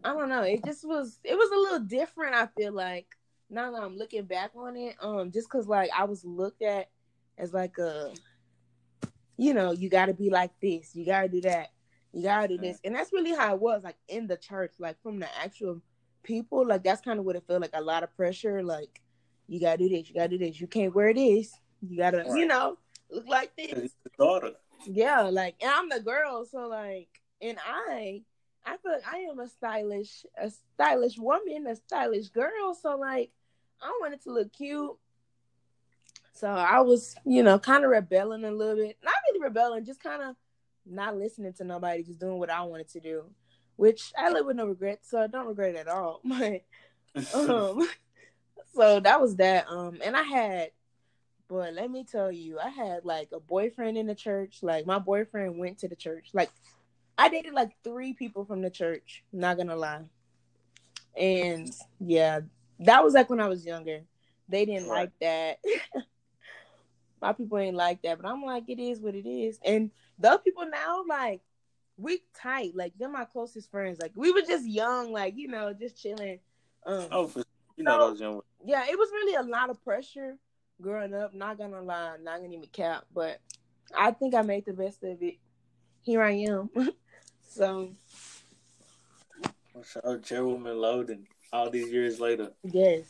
I 0.03 0.13
don't 0.13 0.29
know. 0.29 0.41
It 0.41 0.63
just 0.65 0.85
was, 0.85 1.19
it 1.23 1.35
was 1.35 1.49
a 1.51 1.55
little 1.55 1.87
different, 1.87 2.35
I 2.35 2.47
feel 2.47 2.73
like 2.73 3.07
now 3.49 3.71
that 3.71 3.83
I'm 3.83 3.97
looking 3.97 4.25
back 4.25 4.51
on 4.55 4.75
it, 4.75 4.95
um, 5.01 5.31
just 5.31 5.49
cause 5.49 5.67
like 5.67 5.89
I 5.95 6.03
was 6.05 6.25
looked 6.25 6.61
at 6.61 6.89
as 7.37 7.53
like 7.53 7.77
a 7.77 8.13
you 9.37 9.53
know, 9.53 9.71
you 9.71 9.89
got 9.89 10.07
to 10.07 10.13
be 10.13 10.29
like 10.31 10.51
this, 10.59 10.95
you 10.95 11.05
got 11.05 11.21
to 11.21 11.29
do 11.29 11.41
that, 11.41 11.69
you 12.11 12.23
got 12.23 12.41
to 12.41 12.47
do 12.47 12.57
this, 12.57 12.79
and 12.83 12.95
that's 12.95 13.13
really 13.13 13.35
how 13.35 13.53
it 13.53 13.61
was, 13.61 13.83
like 13.83 13.97
in 14.07 14.25
the 14.25 14.35
church, 14.35 14.73
like 14.79 14.99
from 15.03 15.19
the 15.19 15.27
actual 15.37 15.79
people, 16.23 16.65
like 16.65 16.83
that's 16.83 17.01
kind 17.01 17.19
of 17.19 17.25
what 17.25 17.35
it 17.35 17.43
felt 17.47 17.61
like, 17.61 17.69
a 17.73 17.81
lot 17.81 18.03
of 18.03 18.15
pressure, 18.15 18.63
like 18.63 18.99
you 19.47 19.59
got 19.59 19.77
to 19.77 19.87
do 19.87 19.89
this, 19.95 20.09
you 20.09 20.15
got 20.15 20.31
to 20.31 20.37
do 20.37 20.43
this, 20.43 20.59
you 20.59 20.67
can't 20.67 20.95
wear 20.95 21.13
this, 21.13 21.53
you 21.81 21.97
got 21.97 22.11
to, 22.11 22.19
right. 22.19 22.37
you 22.37 22.45
know, 22.45 22.77
look 23.11 23.27
like 23.27 23.51
this. 23.57 23.91
daughter. 24.17 24.51
Yeah, 24.85 25.21
like 25.23 25.55
and 25.61 25.71
I'm 25.71 25.89
the 25.89 25.99
girl, 25.99 26.45
so 26.45 26.67
like, 26.67 27.09
and 27.41 27.57
I, 27.65 28.21
I 28.65 28.77
feel 28.77 28.91
like 28.93 29.07
I 29.11 29.17
am 29.19 29.39
a 29.39 29.47
stylish, 29.47 30.25
a 30.37 30.49
stylish 30.49 31.17
woman, 31.17 31.67
a 31.67 31.75
stylish 31.75 32.29
girl, 32.29 32.75
so 32.79 32.97
like, 32.97 33.31
I 33.81 33.97
wanted 34.01 34.21
to 34.23 34.31
look 34.31 34.53
cute. 34.53 34.97
So 36.33 36.47
I 36.47 36.81
was, 36.81 37.15
you 37.25 37.41
know, 37.41 37.57
kind 37.57 37.83
of 37.83 37.89
rebelling 37.89 38.43
a 38.43 38.51
little 38.51 38.75
bit. 38.75 38.97
Not 39.03 39.13
really 39.27 39.43
rebelling, 39.43 39.85
just 39.85 40.01
kind 40.01 40.21
of 40.21 40.35
not 40.85 41.17
listening 41.17 41.53
to 41.53 41.63
nobody, 41.63 42.03
just 42.03 42.19
doing 42.19 42.37
what 42.37 42.51
I 42.51 42.61
wanted 42.61 42.89
to 42.89 42.99
do. 42.99 43.23
Which 43.75 44.11
I 44.17 44.29
live 44.29 44.45
with 44.45 44.55
no 44.55 44.65
regrets, 44.65 45.09
so 45.09 45.19
I 45.19 45.27
don't 45.27 45.47
regret 45.47 45.75
it 45.75 45.79
at 45.79 45.87
all. 45.87 46.21
But 46.25 46.63
um 47.33 47.87
so 48.75 48.99
that 48.99 49.19
was 49.19 49.35
that. 49.37 49.67
Um 49.67 49.99
and 50.03 50.15
I 50.15 50.23
had 50.23 50.71
but 51.49 51.73
let 51.73 51.89
me 51.89 52.03
tell 52.03 52.31
you, 52.31 52.59
I 52.59 52.69
had 52.69 53.05
like 53.05 53.29
a 53.33 53.39
boyfriend 53.39 53.97
in 53.97 54.07
the 54.07 54.15
church. 54.15 54.59
Like 54.61 54.85
my 54.85 54.99
boyfriend 54.99 55.57
went 55.57 55.79
to 55.79 55.87
the 55.87 55.95
church. 55.95 56.29
Like 56.33 56.49
I 57.17 57.29
dated 57.29 57.53
like 57.53 57.71
three 57.83 58.13
people 58.13 58.45
from 58.45 58.61
the 58.61 58.69
church, 58.69 59.23
not 59.31 59.57
gonna 59.57 59.75
lie. 59.75 60.03
And 61.17 61.71
yeah, 61.99 62.41
that 62.79 63.03
was 63.03 63.13
like 63.13 63.29
when 63.29 63.39
I 63.39 63.47
was 63.47 63.65
younger. 63.65 64.01
They 64.49 64.65
didn't 64.65 64.89
right. 64.89 64.99
like 64.99 65.11
that. 65.21 65.59
my 67.21 67.33
people 67.33 67.57
ain't 67.57 67.75
like 67.75 68.01
that, 68.03 68.21
but 68.21 68.29
I'm 68.29 68.43
like, 68.43 68.65
it 68.69 68.79
is 68.79 68.99
what 68.99 69.15
it 69.15 69.27
is. 69.27 69.59
And 69.65 69.91
those 70.19 70.39
people 70.43 70.65
now, 70.69 71.03
like, 71.07 71.41
we 71.97 72.21
tight. 72.39 72.75
Like, 72.75 72.93
they're 72.97 73.09
my 73.09 73.25
closest 73.25 73.71
friends. 73.71 73.99
Like, 73.99 74.11
we 74.15 74.31
were 74.31 74.41
just 74.41 74.65
young, 74.65 75.11
like, 75.11 75.35
you 75.35 75.47
know, 75.47 75.73
just 75.73 76.01
chilling. 76.01 76.39
Um, 76.85 77.07
oh, 77.11 77.31
you 77.75 77.83
know, 77.83 77.99
so, 77.99 78.09
those 78.09 78.21
young. 78.21 78.41
Yeah, 78.65 78.85
it 78.87 78.97
was 78.97 79.09
really 79.11 79.35
a 79.35 79.43
lot 79.43 79.69
of 79.69 79.83
pressure 79.83 80.37
growing 80.81 81.13
up. 81.13 81.33
Not 81.33 81.57
gonna 81.57 81.81
lie, 81.81 82.17
not 82.21 82.41
gonna 82.41 82.53
even 82.53 82.69
cap, 82.71 83.05
but 83.13 83.39
I 83.95 84.11
think 84.11 84.35
I 84.35 84.41
made 84.41 84.65
the 84.65 84.73
best 84.73 85.03
of 85.03 85.21
it. 85.21 85.35
Here 86.01 86.21
I 86.21 86.31
am. 86.31 86.69
so. 87.49 87.91
Chairwoman 90.23 90.77
Loden 90.77 91.25
all 91.53 91.69
these 91.69 91.91
years 91.91 92.19
later. 92.19 92.51
Yes. 92.63 93.05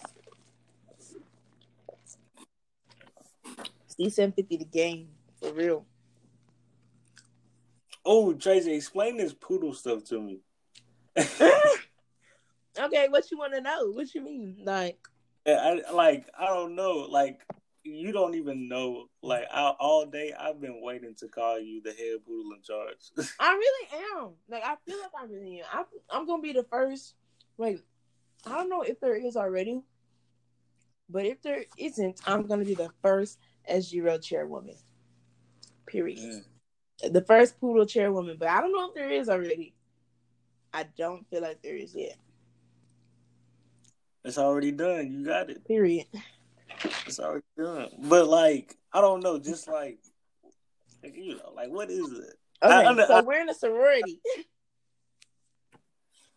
C 3.87 4.09
seven 4.09 4.33
fifty 4.33 4.57
the 4.57 4.65
game 4.65 5.07
for 5.39 5.53
real. 5.53 5.85
Oh, 8.05 8.33
Tracy, 8.33 8.73
explain 8.73 9.17
this 9.17 9.33
poodle 9.33 9.73
stuff 9.73 10.03
to 10.05 10.21
me. 10.21 10.39
okay, 11.17 13.07
what 13.09 13.29
you 13.31 13.37
want 13.37 13.53
to 13.53 13.61
know? 13.61 13.91
What 13.91 14.13
you 14.13 14.21
mean, 14.21 14.57
like? 14.63 14.97
I 15.47 15.81
like 15.93 16.27
I 16.37 16.47
don't 16.47 16.75
know, 16.75 17.07
like 17.09 17.39
you 17.83 18.11
don't 18.11 18.35
even 18.35 18.67
know. 18.67 19.07
Like 19.21 19.45
I, 19.51 19.73
all 19.79 20.05
day, 20.05 20.33
I've 20.37 20.59
been 20.59 20.81
waiting 20.81 21.15
to 21.15 21.27
call 21.27 21.59
you 21.59 21.81
the 21.81 21.91
head 21.91 22.25
poodle 22.25 22.51
in 22.53 22.61
charge. 22.61 23.29
I 23.39 23.53
really 23.53 23.87
am. 24.15 24.31
Like 24.49 24.63
I 24.63 24.75
feel 24.85 24.97
like 24.99 25.11
I 25.17 25.25
really 25.25 25.61
am. 25.61 25.85
I'm 26.09 26.25
gonna 26.25 26.41
be 26.41 26.53
the 26.53 26.63
first. 26.63 27.15
Wait, 27.57 27.79
I 28.45 28.51
don't 28.51 28.69
know 28.69 28.81
if 28.81 28.99
there 28.99 29.15
is 29.15 29.37
already, 29.37 29.81
but 31.09 31.25
if 31.25 31.41
there 31.41 31.63
isn't, 31.77 32.19
I'm 32.25 32.45
gonna 32.45 32.65
be 32.65 32.75
the 32.75 32.91
first 33.01 33.39
SG 33.71 34.21
chairwoman. 34.21 34.75
Period. 35.85 36.19
Mm. 36.19 37.13
The 37.13 37.21
first 37.21 37.59
poodle 37.59 37.85
chairwoman, 37.85 38.37
but 38.37 38.49
I 38.49 38.59
don't 38.59 38.73
know 38.73 38.89
if 38.89 38.95
there 38.95 39.09
is 39.09 39.29
already. 39.29 39.73
I 40.73 40.85
don't 40.97 41.27
feel 41.29 41.41
like 41.41 41.61
there 41.61 41.75
is 41.75 41.95
yet. 41.95 42.17
It's 44.27 44.37
already 44.37 44.73
done. 44.73 45.09
You 45.09 45.25
got 45.25 45.49
it. 45.49 45.65
Period. 45.65 46.05
It's 47.05 47.17
already 47.17 47.45
done. 47.57 47.87
But 47.97 48.27
like, 48.27 48.75
I 48.91 48.99
don't 48.99 49.23
know, 49.23 49.39
just 49.39 49.69
like 49.69 49.99
you 51.01 51.35
know, 51.35 51.53
like 51.55 51.69
what 51.69 51.89
is 51.89 52.11
it? 52.11 52.33
Okay, 52.61 52.73
I, 52.73 53.07
so 53.07 53.13
I, 53.13 53.21
we're 53.21 53.39
in 53.39 53.47
a 53.47 53.53
sorority. 53.53 54.19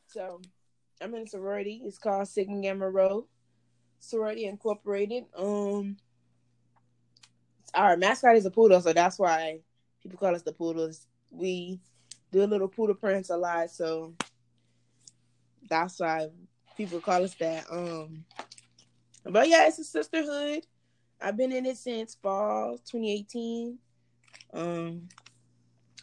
so 0.07 0.41
I'm 1.01 1.13
in 1.17 1.23
a 1.23 1.27
sorority. 1.27 1.83
It's 1.85 1.99
called 1.99 2.29
Sigma 2.29 2.61
Gamma 2.61 2.89
Rho 2.89 3.27
Sorority 3.99 4.47
Incorporated. 4.47 5.25
Um 5.37 5.97
our 7.75 7.97
mascot 7.97 8.37
is 8.37 8.47
a 8.47 8.53
poodle, 8.53 8.81
so 8.81 8.93
that's 8.93 9.19
why 9.19 9.63
people 10.01 10.17
call 10.17 10.37
us 10.37 10.43
the 10.43 10.53
poodles. 10.53 11.09
We 11.33 11.81
do 12.31 12.45
a 12.45 12.47
little 12.47 12.69
poodle 12.69 12.95
prints 12.95 13.31
a 13.31 13.37
lot, 13.37 13.71
so 13.71 14.15
that's 15.69 15.99
why 15.99 16.29
people 16.81 17.01
call 17.01 17.23
us 17.23 17.35
that. 17.35 17.67
Um, 17.71 18.25
but 19.25 19.49
yeah, 19.49 19.67
it's 19.67 19.79
a 19.79 19.85
sisterhood. 19.85 20.65
I've 21.21 21.37
been 21.37 21.53
in 21.53 21.67
it 21.67 21.77
since 21.77 22.15
fall 22.15 22.79
2018. 22.91 23.79
Um, 24.55 25.09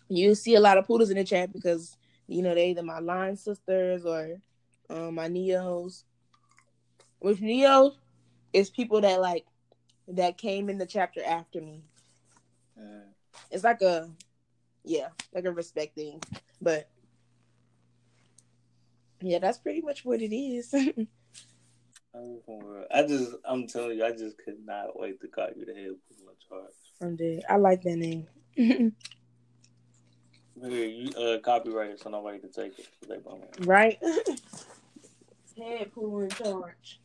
you 0.08 0.36
see 0.36 0.54
a 0.54 0.60
lot 0.60 0.78
of 0.78 0.86
poodles 0.86 1.10
in 1.10 1.18
the 1.18 1.24
chat 1.24 1.52
because 1.52 1.98
you 2.28 2.44
know 2.44 2.54
they 2.54 2.70
either 2.70 2.84
my 2.84 3.00
line 3.00 3.36
sisters 3.36 4.06
or 4.06 4.40
um, 4.92 5.16
my 5.16 5.28
neos. 5.28 6.04
With 7.20 7.42
neo, 7.42 7.94
it's 8.54 8.70
people 8.70 9.02
that 9.02 9.20
like 9.20 9.46
that 10.10 10.38
came 10.38 10.70
in 10.70 10.78
the 10.78 10.86
chapter 10.86 11.22
after 11.26 11.60
me. 11.60 11.82
Uh, 12.80 13.10
it's 13.50 13.64
like 13.64 13.82
a, 13.82 14.12
yeah, 14.84 15.08
like 15.34 15.46
a 15.46 15.52
respect 15.52 15.96
thing. 15.96 16.22
But 16.62 16.88
yeah, 19.22 19.40
that's 19.40 19.58
pretty 19.58 19.82
much 19.82 20.06
what 20.06 20.22
it 20.22 20.36
is. 20.36 20.74
I 22.92 23.04
just, 23.04 23.32
I'm 23.46 23.68
telling 23.68 23.98
you, 23.98 24.06
I 24.06 24.12
just 24.12 24.38
could 24.44 24.66
not 24.66 25.00
wait 25.00 25.22
to 25.22 25.28
call 25.28 25.50
you 25.56 25.66
the 25.66 25.74
head 25.74 25.92
poodle 26.10 26.30
in 26.30 26.36
charge. 26.50 26.74
I'm 27.02 27.16
dead. 27.16 27.44
I 27.50 27.58
like 27.58 27.84
that 27.84 27.96
name. 27.96 28.28
Here, 28.56 28.94
you 30.88 31.12
uh, 31.12 31.38
copyright 31.40 31.92
it 31.92 32.00
so 32.00 32.10
nobody 32.10 32.40
can 32.40 32.52
take 32.52 32.80
it. 32.80 32.88
Right. 33.60 34.00
head 35.58 35.94
poodle 35.94 36.22
in 36.22 36.30
charge. 36.30 37.00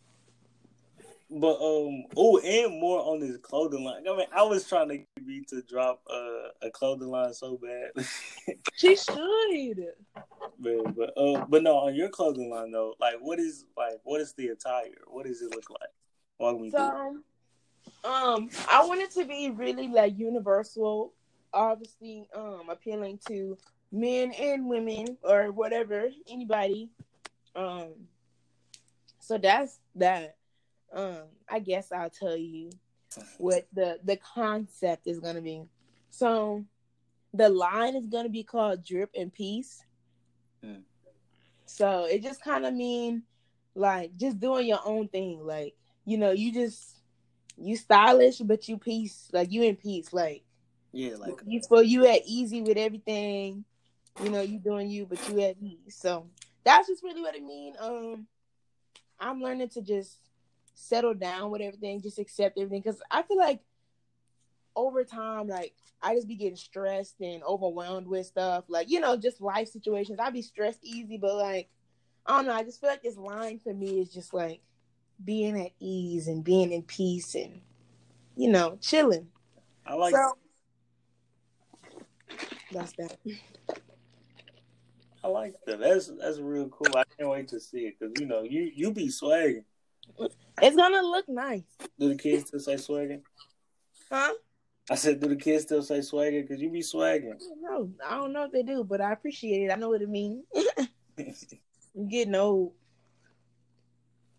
But 1.34 1.54
um, 1.54 2.04
oh, 2.16 2.38
and 2.44 2.78
more 2.78 3.00
on 3.00 3.20
this 3.20 3.38
clothing 3.38 3.84
line. 3.84 4.06
I 4.06 4.16
mean, 4.16 4.26
I 4.36 4.42
was 4.42 4.68
trying 4.68 4.88
to 4.90 4.98
get 4.98 5.26
me 5.26 5.42
to 5.48 5.62
drop 5.62 6.02
uh, 6.10 6.50
a 6.60 6.70
clothing 6.70 7.10
line 7.10 7.32
so 7.32 7.58
bad. 7.58 8.06
she 8.74 8.96
should. 8.96 9.86
But 10.58 10.94
but 10.94 11.16
uh, 11.16 11.46
but 11.48 11.62
no, 11.62 11.78
on 11.78 11.94
your 11.94 12.10
clothing 12.10 12.50
line 12.50 12.70
though, 12.70 12.94
like 13.00 13.14
what 13.20 13.38
is 13.38 13.64
like 13.76 14.00
what 14.04 14.20
is 14.20 14.34
the 14.34 14.48
attire? 14.48 14.90
What 15.06 15.24
does 15.24 15.40
it 15.40 15.50
look 15.54 15.70
like? 15.70 15.90
Walk 16.38 16.60
me 16.60 16.70
so. 16.70 17.16
Um, 18.04 18.50
I 18.68 18.84
want 18.84 19.00
it 19.00 19.12
to 19.12 19.24
be 19.24 19.50
really 19.50 19.88
like 19.88 20.18
universal, 20.18 21.14
obviously, 21.52 22.28
um, 22.34 22.68
appealing 22.68 23.20
to 23.28 23.56
men 23.90 24.32
and 24.32 24.68
women 24.68 25.16
or 25.22 25.50
whatever, 25.50 26.08
anybody. 26.28 26.90
Um, 27.54 27.92
so 29.20 29.38
that's 29.38 29.78
that 29.94 30.36
um 30.92 31.22
i 31.48 31.59
guess 31.59 31.90
i'll 31.92 32.11
tell 32.11 32.37
you 32.37 32.70
what 33.38 33.66
the 33.72 33.98
the 34.05 34.16
concept 34.16 35.07
is 35.07 35.20
going 35.20 35.35
to 35.35 35.40
be. 35.40 35.62
So 36.11 36.64
the 37.35 37.48
line 37.48 37.96
is 37.96 38.07
going 38.07 38.24
to 38.24 38.31
be 38.31 38.42
called 38.42 38.85
drip 38.85 39.11
and 39.16 39.33
peace. 39.33 39.85
Mm. 40.64 40.83
so 41.66 42.05
it 42.05 42.22
just 42.22 42.40
kind 42.44 42.64
of 42.64 42.72
mean 42.72 43.24
like 43.74 44.16
just 44.16 44.38
doing 44.38 44.66
your 44.66 44.81
own 44.85 45.09
thing. 45.09 45.44
Like 45.44 45.74
you 46.05 46.18
know 46.18 46.31
you 46.31 46.52
just 46.52 47.00
you 47.57 47.76
stylish 47.76 48.38
but 48.38 48.68
you 48.68 48.78
peace 48.78 49.28
like 49.33 49.52
you 49.52 49.62
in 49.62 49.76
peace 49.76 50.12
like 50.12 50.42
yeah 50.92 51.14
like 51.16 51.35
you 51.46 51.61
for 51.68 51.83
you 51.83 52.07
at 52.07 52.22
easy 52.26 52.62
with 52.62 52.76
everything. 52.76 53.64
You 54.22 54.31
know 54.31 54.42
you 54.42 54.59
doing 54.59 54.90
you 54.90 55.07
but 55.07 55.26
you 55.28 55.40
at 55.40 55.57
ease. 55.61 55.96
So 55.96 56.26
that's 56.64 56.88
just 56.88 57.02
really 57.02 57.22
what 57.22 57.35
it 57.35 57.42
mean. 57.42 57.74
Um 57.81 58.26
i'm 59.20 59.40
learning 59.40 59.68
to 59.68 59.81
just 59.81 60.18
settle 60.74 61.14
down 61.14 61.50
with 61.50 61.62
everything, 61.62 62.00
just 62.00 62.18
accept 62.18 62.58
everything. 62.58 62.82
Because 62.82 63.00
I 63.11 63.22
feel 63.22 63.38
like 63.38 63.61
over 64.74 65.04
time, 65.04 65.48
like 65.48 65.74
I 66.02 66.14
just 66.14 66.28
be 66.28 66.37
getting 66.37 66.56
stressed 66.56 67.20
and 67.20 67.42
overwhelmed 67.42 68.06
with 68.06 68.26
stuff, 68.26 68.64
like 68.68 68.90
you 68.90 69.00
know, 69.00 69.16
just 69.16 69.40
life 69.40 69.68
situations. 69.68 70.18
I 70.20 70.30
be 70.30 70.42
stressed 70.42 70.80
easy, 70.82 71.18
but 71.18 71.37
like 71.37 71.68
I 72.26 72.37
don't 72.37 72.46
know. 72.46 72.54
I 72.54 72.62
just 72.62 72.80
feel 72.80 72.90
like 72.90 73.02
this 73.02 73.16
line 73.16 73.58
for 73.58 73.74
me 73.74 74.00
is 74.00 74.12
just 74.12 74.32
like 74.32 74.61
being 75.24 75.61
at 75.61 75.72
ease 75.78 76.28
and 76.28 76.42
being 76.42 76.72
in 76.72 76.82
peace 76.82 77.35
and 77.35 77.61
you 78.37 78.50
know, 78.50 78.78
chilling. 78.80 79.28
I 79.87 79.94
like. 79.94 80.14
So, 80.14 80.32
that's 82.72 82.92
that. 82.92 83.18
I 85.24 85.28
like 85.28 85.54
that. 85.66 85.80
That's 85.80 86.11
that's 86.18 86.38
real 86.38 86.68
cool. 86.68 86.96
I 86.96 87.04
can't 87.16 87.30
wait 87.30 87.48
to 87.48 87.61
see 87.61 87.87
it 87.87 87.98
because 87.98 88.18
you 88.20 88.26
know 88.26 88.42
you 88.42 88.70
you 88.74 88.92
be 88.92 89.08
swagging. 89.08 89.64
It's 90.60 90.76
gonna 90.76 91.02
look 91.02 91.28
nice. 91.28 91.62
Do 91.98 92.08
the 92.08 92.16
kids 92.16 92.48
still 92.48 92.60
say 92.60 92.76
swagging? 92.76 93.22
Huh? 94.10 94.32
I 94.90 94.96
said, 94.96 95.20
do 95.20 95.28
the 95.28 95.36
kids 95.36 95.64
still 95.64 95.82
say 95.82 96.00
swagger? 96.02 96.42
Because 96.42 96.60
you 96.60 96.70
be 96.70 96.82
swagging. 96.82 97.38
No, 97.60 97.90
I 98.06 98.16
don't 98.16 98.32
know 98.32 98.44
if 98.44 98.52
they 98.52 98.62
do, 98.62 98.84
but 98.84 99.00
I 99.00 99.12
appreciate 99.12 99.64
it. 99.64 99.72
I 99.72 99.76
know 99.76 99.90
what 99.90 100.02
it 100.02 100.08
means. 100.08 100.44
Getting 102.08 102.34
old. 102.34 102.72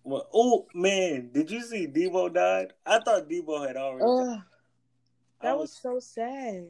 Well, 0.03 0.27
oh 0.33 0.67
man, 0.73 1.29
did 1.33 1.49
you 1.49 1.61
see 1.61 1.87
Deebo 1.87 2.33
died? 2.33 2.73
I 2.85 2.99
thought 2.99 3.29
Deebo 3.29 3.65
had 3.65 3.77
already. 3.77 4.03
Uh, 4.03 4.41
that 5.41 5.57
was, 5.57 5.69
was, 5.69 5.79
so 5.81 5.99
sad. 5.99 6.67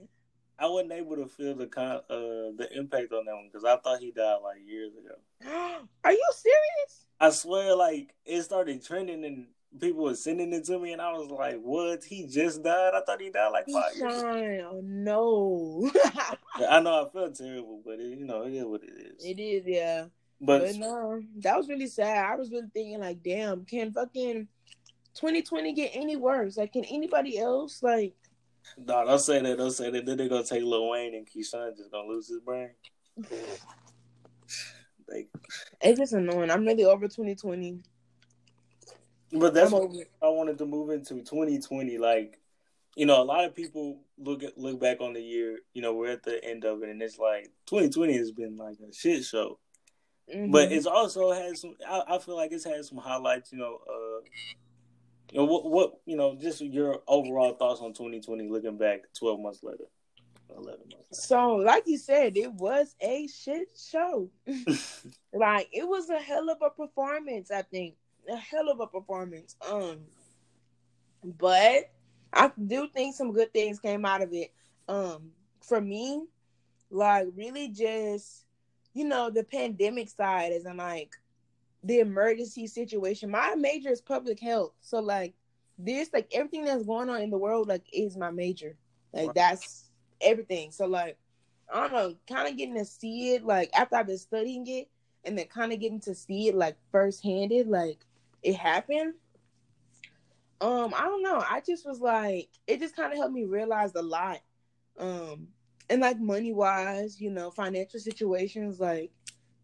I 0.59 0.67
wasn't 0.67 0.93
able 0.93 1.15
to 1.17 1.27
feel 1.27 1.55
the 1.55 1.67
con- 1.67 2.01
uh 2.09 2.53
the 2.57 2.67
impact 2.71 3.11
on 3.11 3.25
that 3.25 3.33
one 3.33 3.49
because 3.51 3.65
I 3.65 3.77
thought 3.77 3.99
he 3.99 4.11
died 4.11 4.37
like 4.43 4.59
years 4.65 4.91
ago. 4.95 5.15
Are 6.03 6.11
you 6.11 6.29
serious? 6.35 7.05
I 7.19 7.29
swear, 7.31 7.75
like 7.75 8.13
it 8.25 8.41
started 8.43 8.85
trending 8.85 9.25
and 9.25 9.47
people 9.79 10.03
were 10.03 10.15
sending 10.15 10.53
it 10.53 10.65
to 10.65 10.79
me, 10.79 10.93
and 10.93 11.01
I 11.01 11.11
was 11.13 11.29
like, 11.29 11.59
"What? 11.61 12.03
He 12.03 12.27
just 12.27 12.63
died? 12.63 12.93
I 12.93 13.01
thought 13.05 13.21
he 13.21 13.29
died 13.29 13.49
like 13.49 13.67
five 13.69 13.95
years." 13.95 14.63
Oh 14.65 14.81
no! 14.83 15.91
I 16.69 16.79
know 16.79 17.05
I 17.05 17.09
felt 17.09 17.35
terrible, 17.35 17.81
but 17.83 17.99
it, 17.99 18.17
you 18.17 18.25
know 18.25 18.43
it 18.43 18.53
is 18.53 18.65
what 18.65 18.83
it 18.83 18.91
is. 18.91 19.25
It 19.25 19.39
is, 19.39 19.63
yeah. 19.65 20.05
But, 20.41 20.61
but 20.61 20.75
no, 20.75 21.21
that 21.37 21.57
was 21.57 21.69
really 21.69 21.87
sad. 21.87 22.25
I 22.25 22.35
was 22.35 22.51
really 22.51 22.67
thinking 22.73 22.99
like, 22.99 23.23
damn, 23.23 23.63
can 23.63 23.93
fucking 23.93 24.47
2020 25.15 25.73
get 25.73 25.91
any 25.93 26.17
worse? 26.17 26.57
Like, 26.57 26.73
can 26.73 26.83
anybody 26.85 27.39
else 27.39 27.81
like? 27.81 28.13
No, 28.77 29.05
don't 29.05 29.19
say 29.19 29.41
that. 29.41 29.57
Don't 29.57 29.71
say 29.71 29.89
that. 29.89 30.05
Then 30.05 30.17
they're 30.17 30.29
gonna 30.29 30.43
take 30.43 30.63
Lil 30.63 30.89
Wayne 30.89 31.15
and 31.15 31.27
Keyshawn 31.27 31.75
just 31.77 31.91
gonna 31.91 32.07
lose 32.07 32.27
his 32.27 32.39
brain. 32.39 32.71
like, 35.09 35.29
it's 35.81 35.99
just 35.99 36.13
annoying. 36.13 36.49
I'm 36.49 36.65
really 36.65 36.85
over 36.85 37.07
2020. 37.07 37.79
But 39.33 39.53
that's 39.53 39.71
what 39.71 39.91
I 40.21 40.29
wanted 40.29 40.57
to 40.59 40.65
move 40.65 40.91
into 40.91 41.15
2020. 41.15 41.97
Like, 41.97 42.39
you 42.95 43.05
know, 43.05 43.21
a 43.21 43.25
lot 43.25 43.45
of 43.45 43.55
people 43.55 43.99
look 44.17 44.43
at 44.43 44.57
look 44.57 44.79
back 44.79 45.01
on 45.01 45.13
the 45.13 45.21
year. 45.21 45.59
You 45.73 45.81
know, 45.81 45.93
we're 45.93 46.11
at 46.11 46.23
the 46.23 46.43
end 46.43 46.65
of 46.65 46.83
it, 46.83 46.89
and 46.89 47.01
it's 47.01 47.17
like 47.17 47.51
2020 47.65 48.13
has 48.17 48.31
been 48.31 48.57
like 48.57 48.77
a 48.79 48.93
shit 48.93 49.23
show. 49.23 49.59
Mm-hmm. 50.33 50.51
But 50.51 50.71
it's 50.71 50.85
also 50.85 51.31
had 51.31 51.57
some. 51.57 51.75
I, 51.87 52.03
I, 52.07 52.19
feel 52.19 52.35
like 52.35 52.51
it's 52.51 52.63
had 52.63 52.85
some 52.85 52.99
highlights. 52.99 53.51
You 53.51 53.57
know, 53.57 53.79
uh, 53.87 54.21
you 55.33 55.39
know 55.39 55.45
what, 55.45 55.65
what 55.65 55.93
you 56.05 56.15
know, 56.15 56.35
just 56.39 56.61
your 56.61 57.01
overall 57.07 57.53
thoughts 57.53 57.81
on 57.81 57.91
2020, 57.93 58.49
looking 58.49 58.77
back 58.77 59.01
12 59.17 59.39
months 59.39 59.63
later, 59.63 59.85
11 60.55 60.67
months. 60.91 61.27
So, 61.27 61.55
like 61.55 61.87
you 61.87 61.97
said, 61.97 62.37
it 62.37 62.53
was 62.53 62.93
a 63.01 63.27
shit 63.27 63.69
show. 63.75 64.29
like 65.33 65.69
it 65.71 65.87
was 65.87 66.09
a 66.11 66.19
hell 66.19 66.51
of 66.51 66.59
a 66.61 66.69
performance. 66.69 67.49
I 67.49 67.63
think 67.63 67.95
a 68.31 68.35
hell 68.35 68.69
of 68.69 68.79
a 68.79 68.85
performance. 68.85 69.55
Um, 69.67 70.01
but 71.23 71.89
I 72.31 72.51
do 72.67 72.87
think 72.93 73.15
some 73.15 73.33
good 73.33 73.51
things 73.53 73.79
came 73.79 74.05
out 74.05 74.21
of 74.21 74.33
it. 74.33 74.53
Um, 74.87 75.31
for 75.61 75.81
me, 75.81 76.27
like 76.91 77.25
really 77.35 77.69
just 77.69 78.45
you 78.93 79.05
know, 79.05 79.31
the 79.31 79.43
pandemic 79.43 80.09
side 80.09 80.51
is 80.51 80.67
in 80.67 80.77
like 80.77 81.15
the 81.83 81.99
emergency 81.99 82.67
situation. 82.67 83.29
My 83.29 83.55
major 83.55 83.89
is 83.89 84.01
public 84.01 84.39
health. 84.39 84.73
So 84.81 84.99
like 84.99 85.33
this, 85.77 86.09
like 86.13 86.31
everything 86.33 86.65
that's 86.65 86.85
going 86.85 87.09
on 87.09 87.21
in 87.21 87.29
the 87.29 87.37
world, 87.37 87.67
like 87.67 87.83
is 87.91 88.17
my 88.17 88.31
major. 88.31 88.75
Like 89.13 89.27
right. 89.27 89.35
that's 89.35 89.89
everything. 90.21 90.71
So 90.71 90.85
like 90.85 91.17
I 91.71 91.81
don't 91.81 91.93
know, 91.93 92.15
kind 92.27 92.47
of 92.47 92.57
getting 92.57 92.75
to 92.75 92.85
see 92.85 93.33
it 93.33 93.43
like 93.43 93.69
after 93.73 93.95
I've 93.95 94.07
been 94.07 94.17
studying 94.17 94.67
it 94.67 94.89
and 95.25 95.37
then 95.37 95.47
kind 95.47 95.73
of 95.73 95.79
getting 95.79 95.99
to 96.01 96.15
see 96.15 96.49
it 96.49 96.55
like 96.55 96.75
first 96.91 97.23
handed, 97.23 97.67
like 97.67 97.99
it 98.41 98.55
happened. 98.55 99.13
Um, 100.61 100.93
I 100.95 101.03
don't 101.03 101.23
know. 101.23 101.43
I 101.49 101.61
just 101.65 101.85
was 101.85 101.99
like, 101.99 102.49
it 102.67 102.79
just 102.79 102.95
kind 102.95 103.11
of 103.11 103.17
helped 103.17 103.33
me 103.33 103.43
realize 103.43 103.93
a 103.95 104.01
lot. 104.01 104.39
Um, 104.97 105.47
and 105.89 106.01
like 106.01 106.19
money 106.19 106.53
wise, 106.53 107.19
you 107.19 107.31
know, 107.31 107.51
financial 107.51 107.99
situations, 107.99 108.79
like, 108.79 109.11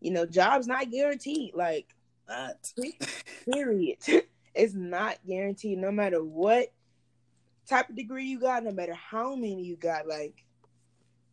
you 0.02 0.12
know, 0.12 0.26
jobs 0.26 0.68
not 0.68 0.92
guaranteed. 0.92 1.54
Like, 1.56 1.94
not 2.30 2.72
period. 3.54 3.98
it's 4.56 4.74
not 4.74 5.18
guaranteed 5.28 5.78
no 5.78 5.92
matter 5.92 6.24
what 6.24 6.72
type 7.68 7.90
of 7.90 7.96
degree 7.96 8.26
you 8.26 8.40
got, 8.40 8.64
no 8.64 8.72
matter 8.72 8.94
how 8.94 9.36
many 9.36 9.64
you 9.64 9.76
got. 9.76 10.08
Like, 10.08 10.44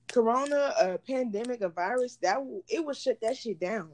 Corona, 0.09 0.75
a 0.81 0.99
pandemic, 0.99 1.61
a 1.61 1.69
virus, 1.69 2.17
that 2.23 2.39
it 2.69 2.85
will 2.85 2.95
shut 2.95 3.21
that 3.23 3.37
shit 3.37 3.59
down. 3.59 3.91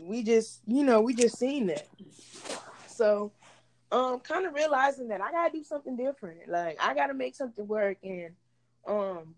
We 0.00 0.22
just, 0.22 0.60
you 0.66 0.84
know, 0.84 1.00
we 1.00 1.14
just 1.14 1.38
seen 1.38 1.68
that. 1.68 1.86
So, 2.86 3.32
um, 3.90 4.20
kind 4.20 4.44
of 4.44 4.54
realizing 4.54 5.08
that 5.08 5.20
I 5.20 5.30
gotta 5.30 5.52
do 5.52 5.64
something 5.64 5.96
different. 5.96 6.48
Like, 6.48 6.76
I 6.80 6.94
gotta 6.94 7.14
make 7.14 7.34
something 7.34 7.66
work, 7.66 7.98
and 8.02 8.34
um, 8.86 9.34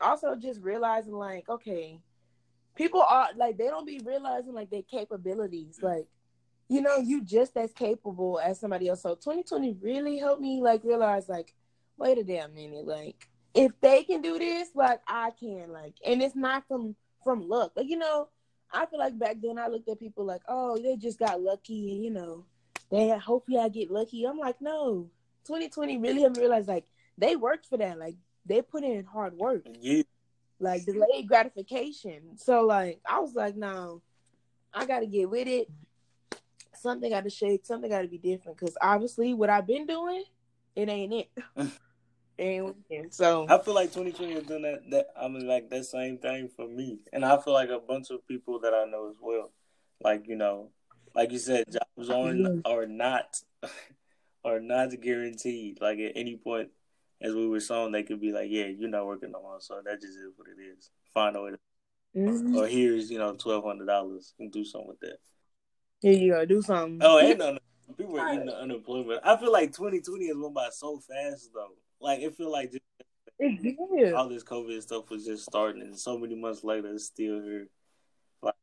also 0.00 0.34
just 0.34 0.60
realizing 0.60 1.12
like, 1.12 1.48
okay, 1.48 2.00
people 2.74 3.02
are 3.02 3.28
like 3.36 3.58
they 3.58 3.66
don't 3.66 3.86
be 3.86 4.00
realizing 4.04 4.54
like 4.54 4.70
their 4.70 4.82
capabilities. 4.82 5.78
Mm. 5.80 5.84
Like, 5.84 6.06
you 6.68 6.80
know, 6.80 6.96
you 6.96 7.22
just 7.22 7.56
as 7.56 7.72
capable 7.72 8.40
as 8.42 8.60
somebody 8.60 8.88
else. 8.88 9.02
So 9.02 9.14
2020 9.14 9.76
really 9.80 10.18
helped 10.18 10.40
me 10.40 10.62
like 10.62 10.82
realize 10.84 11.28
like, 11.28 11.54
wait 11.96 12.18
a 12.18 12.24
damn 12.24 12.54
minute, 12.54 12.86
like 12.86 13.28
if 13.54 13.72
they 13.80 14.02
can 14.04 14.22
do 14.22 14.38
this, 14.38 14.68
like 14.74 15.00
I 15.06 15.30
can, 15.38 15.72
like, 15.72 15.94
and 16.04 16.22
it's 16.22 16.36
not 16.36 16.66
from 16.68 16.96
from 17.22 17.48
luck. 17.48 17.72
Like, 17.76 17.88
you 17.88 17.98
know, 17.98 18.28
I 18.72 18.86
feel 18.86 18.98
like 18.98 19.18
back 19.18 19.36
then 19.42 19.58
I 19.58 19.68
looked 19.68 19.88
at 19.88 20.00
people 20.00 20.24
like, 20.24 20.42
oh, 20.48 20.80
they 20.80 20.96
just 20.96 21.18
got 21.18 21.40
lucky, 21.40 21.92
and 21.92 22.04
you 22.04 22.10
know, 22.10 22.44
they 22.90 23.16
hopefully 23.18 23.58
I 23.58 23.68
get 23.68 23.90
lucky. 23.90 24.24
I'm 24.24 24.38
like, 24.38 24.60
no, 24.60 25.10
2020 25.46 25.98
really 25.98 26.20
helped 26.22 26.36
me 26.36 26.42
realize 26.42 26.68
like 26.68 26.86
they 27.18 27.36
worked 27.36 27.66
for 27.66 27.76
that. 27.78 27.98
Like 27.98 28.16
they 28.46 28.62
put 28.62 28.84
in 28.84 29.04
hard 29.04 29.34
work. 29.34 29.66
Yeah. 29.80 30.02
Like 30.62 30.86
delayed 30.86 31.26
gratification. 31.26 32.36
So 32.36 32.62
like 32.62 33.00
I 33.04 33.18
was 33.18 33.34
like, 33.34 33.56
no, 33.56 34.00
I 34.72 34.86
gotta 34.86 35.06
get 35.06 35.28
with 35.28 35.48
it. 35.48 35.68
Something 36.74 37.10
gotta 37.10 37.30
shake, 37.30 37.66
something 37.66 37.90
gotta 37.90 38.06
be 38.06 38.18
different. 38.18 38.58
Cause 38.58 38.76
obviously 38.80 39.34
what 39.34 39.50
I've 39.50 39.66
been 39.66 39.86
doing, 39.86 40.22
it 40.76 40.88
ain't 40.88 41.12
it. 41.12 41.30
and 42.38 42.74
so 43.10 43.46
I 43.48 43.58
feel 43.58 43.74
like 43.74 43.92
2020 43.92 44.32
is 44.34 44.44
doing 44.44 44.62
that 44.62 44.88
that 44.90 45.06
I 45.20 45.26
mean 45.26 45.48
like 45.48 45.68
that 45.70 45.84
same 45.84 46.18
thing 46.18 46.48
for 46.54 46.68
me. 46.68 47.00
And 47.12 47.24
I 47.24 47.40
feel 47.40 47.54
like 47.54 47.70
a 47.70 47.80
bunch 47.80 48.10
of 48.10 48.26
people 48.28 48.60
that 48.60 48.72
I 48.72 48.84
know 48.84 49.10
as 49.10 49.16
well. 49.20 49.50
Like, 50.00 50.28
you 50.28 50.36
know, 50.36 50.70
like 51.14 51.32
you 51.32 51.38
said, 51.38 51.64
jobs 51.66 52.08
are, 52.08 52.32
mm-hmm. 52.32 52.60
are 52.64 52.86
not 52.86 53.36
are 54.44 54.60
not 54.60 54.90
guaranteed. 55.00 55.80
Like 55.80 55.98
at 55.98 56.12
any 56.14 56.36
point 56.36 56.70
as 57.22 57.34
we 57.34 57.48
were 57.48 57.60
shown, 57.60 57.92
they 57.92 58.02
could 58.02 58.20
be 58.20 58.32
like, 58.32 58.48
"Yeah, 58.50 58.66
you're 58.66 58.88
not 58.88 59.06
working 59.06 59.32
no 59.32 59.42
more, 59.42 59.60
so 59.60 59.80
that 59.84 60.00
just 60.00 60.18
is 60.18 60.32
what 60.36 60.48
it 60.48 60.60
is. 60.60 60.90
Find 61.14 61.36
a 61.36 61.42
way 61.42 61.50
to, 61.52 61.58
mm-hmm. 62.16 62.56
or, 62.56 62.66
here's 62.66 63.10
you 63.10 63.18
know 63.18 63.34
twelve 63.34 63.64
hundred 63.64 63.86
dollars 63.86 64.34
and 64.38 64.50
do 64.50 64.64
something 64.64 64.88
with 64.88 65.00
that. 65.00 65.18
Here 66.00 66.12
you 66.12 66.32
go, 66.32 66.44
do 66.44 66.62
something. 66.62 66.98
Oh, 67.02 67.18
ain't 67.20 67.38
no 67.38 67.58
people 67.96 68.18
are 68.18 68.32
eating 68.32 68.46
the 68.46 68.56
unemployment. 68.58 69.20
I 69.24 69.36
feel 69.36 69.52
like 69.52 69.72
2020 69.72 70.28
has 70.28 70.36
went 70.36 70.54
by 70.54 70.68
so 70.72 70.98
fast 70.98 71.50
though. 71.54 71.74
Like 72.00 72.20
it 72.20 72.34
feel 72.34 72.50
like 72.50 72.72
just 72.72 72.82
it 73.38 74.14
all 74.14 74.28
this 74.28 74.44
COVID 74.44 74.82
stuff 74.82 75.10
was 75.10 75.24
just 75.24 75.44
starting, 75.44 75.82
and 75.82 75.98
so 75.98 76.18
many 76.18 76.34
months 76.34 76.62
later, 76.62 76.92
it's 76.92 77.06
still 77.06 77.42
here. 77.42 77.68
Like, 78.40 78.54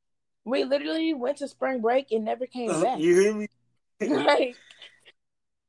we 0.46 0.64
literally 0.64 1.14
went 1.14 1.38
to 1.38 1.48
spring 1.48 1.82
break 1.82 2.12
and 2.12 2.26
never 2.26 2.46
came 2.46 2.68
back. 2.82 3.00
you 3.00 3.20
hear 3.20 3.34
me? 3.34 3.48
like 4.08 4.56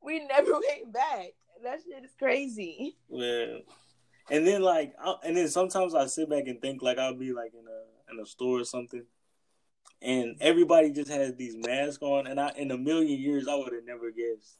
we 0.03 0.25
never 0.27 0.53
came 0.69 0.93
back 0.93 1.33
that 1.63 1.81
shit 1.85 2.05
is 2.05 2.15
crazy. 2.19 2.97
Yeah. 3.09 3.59
And 4.31 4.47
then 4.47 4.63
like, 4.63 4.95
I, 5.03 5.15
and 5.25 5.37
then 5.37 5.49
sometimes 5.49 5.95
I 5.95 6.07
sit 6.07 6.31
back 6.31 6.47
and 6.47 6.61
think 6.61 6.83
like 6.83 6.99
I'll 6.99 7.15
be 7.15 7.33
like 7.33 7.53
in 7.53 7.67
a 7.67 8.13
in 8.13 8.21
a 8.21 8.27
store 8.27 8.61
or 8.61 8.65
something, 8.65 9.05
and 10.03 10.37
everybody 10.41 10.93
just 10.93 11.11
has 11.11 11.35
these 11.35 11.57
masks 11.57 12.03
on, 12.03 12.27
and 12.27 12.39
I 12.39 12.53
in 12.57 12.71
a 12.71 12.79
million 12.79 13.21
years 13.21 13.49
I 13.49 13.57
would 13.57 13.73
have 13.73 13.85
never 13.85 14.11
guessed. 14.11 14.59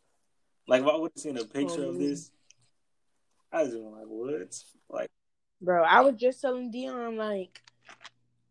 Like 0.67 0.83
if 0.83 0.89
I 0.89 0.97
would 0.97 1.13
have 1.15 1.23
seen 1.23 1.39
a 1.39 1.45
picture 1.45 1.85
oh, 1.85 1.91
of 1.91 1.99
this, 1.99 2.31
I 3.53 3.63
was 3.63 3.75
like, 3.75 4.07
what? 4.07 4.55
Like, 4.89 5.11
bro, 5.61 5.85
I 5.85 6.01
was 6.01 6.17
just 6.17 6.41
telling 6.41 6.71
Dion 6.71 7.17
like 7.17 7.61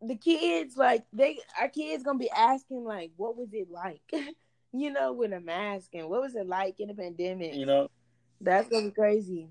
the 0.01 0.15
kids 0.15 0.77
like 0.77 1.03
they 1.11 1.37
our 1.59 1.67
kids 1.67 2.03
gonna 2.03 2.17
be 2.17 2.31
asking 2.31 2.83
like 2.83 3.11
what 3.17 3.35
was 3.35 3.49
it 3.51 3.69
like 3.69 4.01
you 4.73 4.91
know 4.91 5.11
with 5.11 5.33
a 5.33 5.39
mask 5.39 5.89
and 5.93 6.07
what 6.07 6.21
was 6.21 6.35
it 6.35 6.47
like 6.47 6.79
in 6.79 6.87
the 6.87 6.93
pandemic 6.93 7.53
you 7.53 7.65
know 7.65 7.89
that's 8.41 8.69
gonna 8.69 8.87
be 8.87 8.91
crazy. 8.91 9.49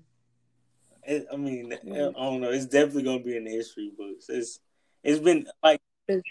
It, 1.03 1.27
I 1.31 1.37
mean, 1.37 1.73
I 1.73 1.95
don't 1.95 2.41
know. 2.41 2.51
It's 2.51 2.65
definitely 2.65 3.03
gonna 3.03 3.23
be 3.23 3.37
in 3.37 3.45
the 3.45 3.51
history 3.51 3.91
books. 3.97 4.25
It's 4.29 4.59
it's 5.03 5.19
been 5.19 5.47
like 5.63 5.81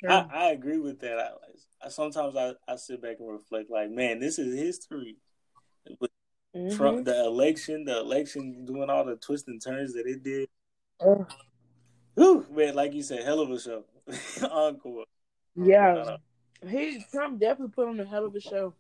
I, 0.09 0.27
I, 0.33 0.51
agree 0.51 0.79
with 0.79 1.01
that. 1.01 1.19
I, 1.19 1.87
I, 1.87 1.89
sometimes 1.89 2.37
I, 2.37 2.53
I 2.67 2.77
sit 2.77 3.01
back 3.01 3.17
and 3.21 3.31
reflect, 3.31 3.71
like, 3.71 3.91
man, 3.91 4.19
this 4.19 4.39
is 4.39 4.59
history. 4.59 5.17
With 6.01 6.11
mm-hmm. 6.55 6.77
Trump, 6.77 7.05
the 7.05 7.25
election, 7.25 7.85
the 7.85 8.01
election 8.01 8.65
doing 8.65 8.91
all 8.91 9.05
the 9.05 9.17
twists 9.17 9.49
and 9.49 9.63
turns 9.63 9.95
that 9.95 10.07
it 10.07 10.23
did. 10.23 10.49
Uh, 11.01 11.25
Whew, 12.15 12.47
man, 12.51 12.75
like 12.75 12.95
you 12.95 13.03
said, 13.03 13.23
hell 13.23 13.41
of 13.41 13.51
a 13.51 13.61
show. 13.61 13.85
Encore. 14.51 15.05
Yeah, 15.55 16.17
he 16.67 17.05
Trump 17.13 17.39
definitely 17.39 17.73
put 17.73 17.89
on 17.89 18.01
a 18.01 18.05
hell 18.05 18.27
of 18.27 18.35
a 18.35 18.41
show. 18.41 18.75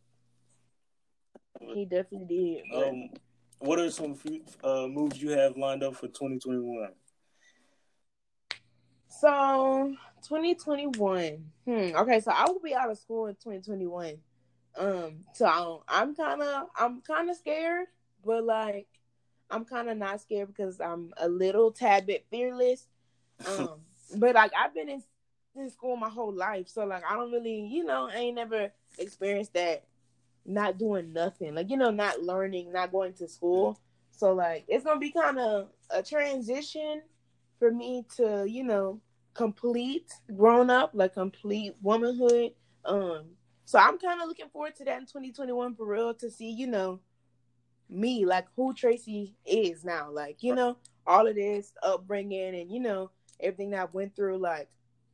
He 1.61 1.85
definitely 1.85 2.27
did. 2.27 2.77
Um, 2.77 3.11
what 3.61 3.79
are 3.79 3.90
some 3.90 4.16
uh, 4.62 4.87
moves 4.87 5.21
you 5.21 5.31
have 5.31 5.57
lined 5.57 5.83
up 5.83 5.97
for 5.97 6.07
2021? 6.07 6.90
So 9.09 9.97
2021. 10.23 11.44
Hmm. 11.64 11.97
Okay, 11.97 12.21
so 12.21 12.31
I 12.31 12.44
will 12.47 12.61
be 12.61 12.75
out 12.75 12.90
of 12.90 12.99
school 12.99 13.27
in 13.27 13.35
2021. 13.35 14.18
Um. 14.77 15.25
So 15.35 15.83
I'm 15.88 16.14
kind 16.14 16.42
of 16.42 16.68
I'm 16.77 17.01
kind 17.01 17.29
of 17.29 17.37
scared, 17.37 17.87
but 18.25 18.44
like 18.44 18.87
I'm 19.51 19.64
kind 19.64 19.88
of 19.90 19.97
not 19.97 20.21
scared 20.21 20.49
because 20.49 20.81
I'm 20.81 21.12
a 21.16 21.29
little 21.29 21.73
tad 21.73 22.07
bit 22.07 22.27
fearless. 22.31 22.87
Um. 23.47 23.81
but 24.16 24.37
like 24.37 24.53
I've 24.57 24.75
been 24.75 24.88
in, 24.88 25.03
in 25.57 25.71
school 25.71 25.97
my 25.97 26.09
whole 26.09 26.33
life, 26.33 26.68
so 26.68 26.85
like 26.85 27.03
I 27.09 27.14
don't 27.14 27.33
really, 27.33 27.66
you 27.66 27.85
know, 27.85 28.09
I 28.09 28.18
ain't 28.18 28.37
never 28.37 28.71
experienced 28.99 29.55
that 29.55 29.88
not 30.48 30.78
doing 30.78 31.12
nothing, 31.12 31.54
like 31.54 31.70
you 31.70 31.76
know, 31.76 31.90
not 31.90 32.22
learning, 32.22 32.72
not 32.72 32.90
going 32.90 33.12
to 33.14 33.28
school. 33.28 33.78
So 34.11 34.32
like 34.32 34.64
it's 34.66 34.84
gonna 34.84 34.98
be 34.98 35.12
kind 35.12 35.38
of 35.38 35.68
a 35.90 36.02
transition 36.02 37.02
for 37.58 37.70
me 37.70 38.04
to, 38.16 38.46
you 38.48 38.64
know, 38.64 39.00
complete 39.34 40.11
grown 40.37 40.70
up, 40.70 40.90
like 40.94 41.14
complete 41.14 41.74
womanhood. 41.82 42.52
Um, 42.84 43.26
so 43.64 43.78
I'm 43.78 43.98
kind 43.98 44.20
of 44.22 44.28
looking 44.28 44.48
forward 44.48 44.74
to 44.76 44.84
that 44.87 44.98
in 44.98 45.06
2021 45.06 45.74
for 45.74 45.87
real 45.87 46.14
to 46.14 46.30
see, 46.30 46.50
you 46.50 46.66
know, 46.66 47.00
me 47.90 48.24
like 48.24 48.46
who 48.56 48.72
Tracy 48.74 49.34
is 49.46 49.84
now, 49.84 50.11
like 50.11 50.42
you 50.42 50.54
know, 50.54 50.78
all 51.06 51.26
of 51.26 51.34
this 51.34 51.72
upbringing 51.82 52.54
and 52.54 52.70
you 52.70 52.80
know 52.80 53.11
everything 53.40 53.70
that 53.70 53.80
I 53.80 53.88
went 53.92 54.16
through, 54.16 54.38
like 54.38 54.68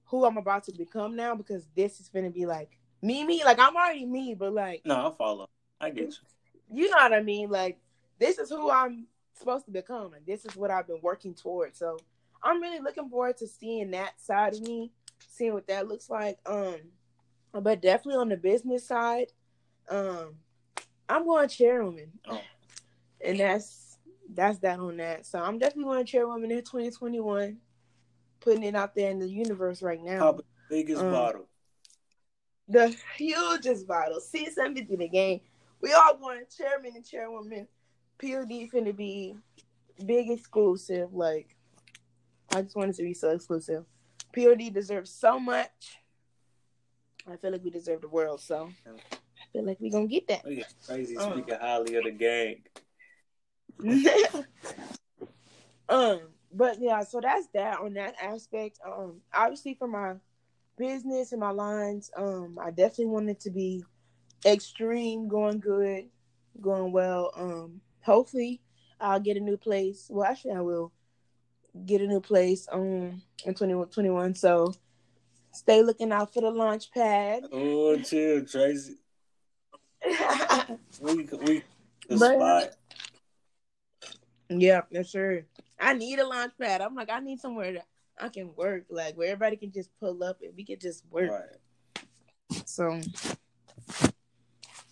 who 0.05 0.25
I'm 0.25 0.37
about 0.37 0.65
to 0.65 0.73
become 0.73 1.17
now, 1.17 1.35
because 1.35 1.67
this 1.75 1.99
is 1.99 2.09
gonna 2.09 2.31
be 2.31 2.47
like 2.47 2.79
me, 3.05 3.25
me, 3.25 3.45
like 3.45 3.59
I'm 3.59 3.77
already 3.77 4.07
me, 4.07 4.35
but 4.35 4.53
like 4.53 4.83
no, 4.85 5.09
I 5.09 5.13
follow. 5.17 5.49
I 5.81 5.91
get 5.91 6.15
you. 6.71 6.83
You 6.85 6.91
know 6.91 6.97
what 6.97 7.13
I 7.13 7.23
mean? 7.23 7.51
Like 7.51 7.79
this 8.19 8.39
is 8.39 8.49
who 8.49 8.71
I'm 8.71 9.07
supposed 9.35 9.67
to 9.67 9.71
become, 9.71 10.15
and 10.15 10.25
this 10.27 10.45
is 10.45 10.57
what 10.57 10.71
I've 10.71 10.87
been 10.87 11.01
working 11.03 11.35
towards. 11.35 11.79
So 11.79 11.99
I'm 12.43 12.63
really 12.63 12.81
looking 12.81 13.09
forward 13.09 13.37
to 13.39 13.47
seeing 13.47 13.91
that 13.91 14.21
side 14.21 14.55
of 14.55 14.63
me, 14.63 14.91
seeing 15.29 15.53
what 15.53 15.67
that 15.67 15.87
looks 15.87 16.09
like. 16.09 16.39
Um, 16.47 16.77
but 17.53 17.83
definitely 17.83 18.21
on 18.21 18.31
the 18.31 18.37
business 18.37 18.87
side, 18.87 19.27
um, 19.89 20.37
I'm 21.09 21.27
going 21.27 21.49
chairwoman, 21.49 22.11
oh. 22.29 22.41
and 23.21 23.39
that's 23.39 23.99
that's 24.33 24.59
that 24.61 24.79
on 24.79 24.97
that. 24.97 25.27
So 25.27 25.39
I'm 25.39 25.59
definitely 25.59 25.93
going 25.93 26.07
chairwoman 26.07 26.51
in 26.51 26.59
2021, 26.59 27.59
putting 28.41 28.63
it 28.63 28.75
out 28.75 28.95
there 28.95 29.11
in 29.11 29.19
the 29.19 29.29
universe 29.29 29.83
right 29.83 30.03
now. 30.03 30.39
Biggest 30.71 31.03
um, 31.03 31.13
bottle? 31.13 31.49
The 32.69 32.95
hugest 33.17 33.87
something 33.87 34.89
in 34.89 34.99
the 34.99 35.09
game. 35.09 35.41
We 35.81 35.93
all 35.93 36.17
going 36.17 36.45
chairman 36.57 36.93
and 36.95 37.05
chairwoman. 37.05 37.69
POD 38.19 38.71
finna 38.73 38.97
be 38.97 39.37
big 40.07 40.31
exclusive. 40.31 41.13
Like 41.13 41.57
I 42.55 42.63
just 42.63 42.77
wanted 42.77 42.97
to 42.97 43.03
be 43.03 43.15
so 43.15 43.31
exclusive. 43.31 43.85
POD 44.35 44.73
deserves 44.73 45.11
so 45.11 45.39
much. 45.39 45.99
I 47.31 47.37
feel 47.37 47.53
like 47.53 47.65
we 47.65 47.71
deserve 47.71 48.03
the 48.03 48.09
world, 48.09 48.41
so 48.41 48.71
I 48.87 48.91
feel 49.53 49.65
like 49.65 49.81
we 49.81 49.91
gonna 49.91 50.07
get 50.07 50.29
that. 50.29 50.43
Yeah. 50.47 50.65
Crazy 50.87 51.17
um, 51.17 51.33
speaking 51.33 51.59
highly 51.61 51.97
of 51.97 52.05
the 52.05 52.11
gang. 52.11 52.63
um, 55.89 56.21
but 56.53 56.81
yeah, 56.81 57.03
so 57.03 57.21
that's 57.21 57.49
that 57.55 57.81
on 57.81 57.95
that 57.95 58.15
aspect. 58.23 58.79
Um, 58.87 59.21
obviously 59.33 59.75
for 59.75 59.89
my 59.89 60.15
business 60.77 61.33
and 61.33 61.41
my 61.41 61.51
lines, 61.51 62.11
um, 62.17 62.59
I 62.61 62.71
definitely 62.71 63.07
want 63.07 63.31
it 63.31 63.41
to 63.41 63.51
be 63.51 63.85
extreme, 64.45 65.29
going 65.29 65.61
good, 65.61 66.07
going 66.61 66.93
well. 66.93 67.31
Um, 67.37 67.81
hopefully, 68.03 68.61
I'll 69.01 69.21
get 69.21 69.37
a 69.37 69.41
new 69.41 69.57
place. 69.57 70.09
Well, 70.11 70.31
actually, 70.31 70.53
I 70.53 70.61
will 70.61 70.93
get 71.87 72.01
a 72.01 72.07
new 72.07 72.21
place 72.21 72.69
um 72.71 73.21
in 73.45 73.55
2021. 73.55 74.35
So 74.35 74.73
stay 75.53 75.83
looking 75.83 76.13
out 76.13 76.33
for 76.33 76.41
the 76.41 76.51
launch 76.51 76.91
pad. 76.93 77.45
Oh, 77.53 77.99
chill, 77.99 78.45
Tracy. 78.45 78.97
we 81.01 81.15
we 81.15 81.63
the 82.09 82.17
but, 82.19 82.35
spot. 82.35 82.71
Yeah, 84.51 84.83
that's 84.91 85.11
sure. 85.11 85.47
I 85.81 85.95
need 85.95 86.19
a 86.19 86.27
launch 86.27 86.53
pad. 86.61 86.81
I'm 86.81 86.95
like, 86.95 87.11
I 87.11 87.21
need 87.21 87.41
somewhere 87.41 87.73
to 87.73 87.83
I 88.19 88.29
can 88.29 88.55
work, 88.55 88.85
like 88.91 89.17
where 89.17 89.29
everybody 89.29 89.57
can 89.57 89.73
just 89.73 89.91
pull 89.99 90.23
up 90.23 90.41
and 90.43 90.53
we 90.57 90.65
can 90.65 90.79
just 90.79 91.05
work. 91.11 91.31
Right. 91.31 92.65
So 92.67 93.01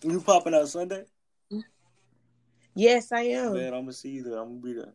you 0.03 0.21
popping 0.21 0.53
out 0.53 0.67
Sunday? 0.67 1.05
Yes, 2.75 3.11
I 3.11 3.21
am. 3.21 3.53
Man, 3.53 3.73
I'm 3.73 3.81
gonna 3.81 3.93
see 3.93 4.09
you 4.09 4.23
there. 4.23 4.39
I'm 4.39 4.59
gonna 4.59 4.61
be 4.61 4.73
there. 4.73 4.93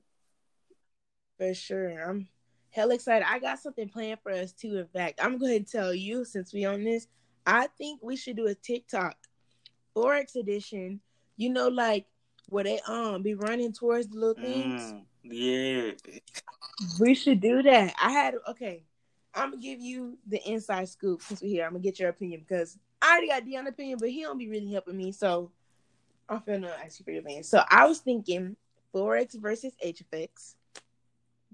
For 1.39 1.55
sure. 1.55 2.03
I'm 2.03 2.29
hell 2.71 2.91
excited. 2.91 3.27
I 3.29 3.39
got 3.39 3.59
something 3.59 3.89
planned 3.89 4.21
for 4.23 4.33
us 4.33 4.53
too. 4.53 4.79
In 4.79 4.87
fact, 4.87 5.21
I'm 5.23 5.39
going 5.39 5.65
to 5.65 5.71
tell 5.71 5.95
you 5.95 6.25
since 6.25 6.53
we 6.53 6.65
on 6.65 6.85
this. 6.85 7.07
I 7.47 7.69
think 7.79 8.01
we 8.03 8.17
should 8.17 8.37
do 8.37 8.49
a 8.49 8.55
TikTok 8.55 9.17
Forex 9.97 10.37
edition. 10.37 11.01
You 11.37 11.51
know, 11.51 11.69
like 11.69 12.07
where 12.49 12.65
they 12.65 12.81
um 12.87 13.23
be 13.23 13.35
running 13.35 13.73
towards 13.73 14.09
the 14.09 14.19
little 14.19 14.43
things. 14.43 14.93
Mm, 14.93 15.05
yeah. 15.23 15.93
We 17.01 17.15
should 17.15 17.41
do 17.41 17.63
that. 17.63 17.95
I 18.01 18.11
had 18.11 18.35
okay. 18.49 18.85
I'm 19.35 19.51
gonna 19.51 19.63
give 19.63 19.81
you 19.81 20.19
the 20.27 20.41
inside 20.49 20.89
scoop 20.89 21.23
since 21.23 21.43
we're 21.43 21.49
here. 21.49 21.65
I'm 21.65 21.73
gonna 21.73 21.83
get 21.83 21.99
your 21.99 22.09
opinion 22.09 22.45
because 22.47 22.79
I 23.01 23.13
already 23.13 23.29
got 23.29 23.45
Dion's 23.45 23.69
opinion, 23.69 23.99
but 24.01 24.11
he 24.11 24.23
don't 24.23 24.39
be 24.39 24.49
really 24.49 24.71
helping 24.73 24.97
me. 24.97 25.13
So 25.13 25.51
I'm 26.29 26.41
finna 26.41 26.73
ask 26.85 26.99
you 26.99 27.05
for 27.05 27.11
your 27.11 27.21
opinion. 27.21 27.45
So 27.45 27.63
I 27.69 27.87
was 27.87 27.99
thinking 27.99 28.57
Forex 28.95 29.39
versus 29.39 29.73
HFX. 29.85 30.55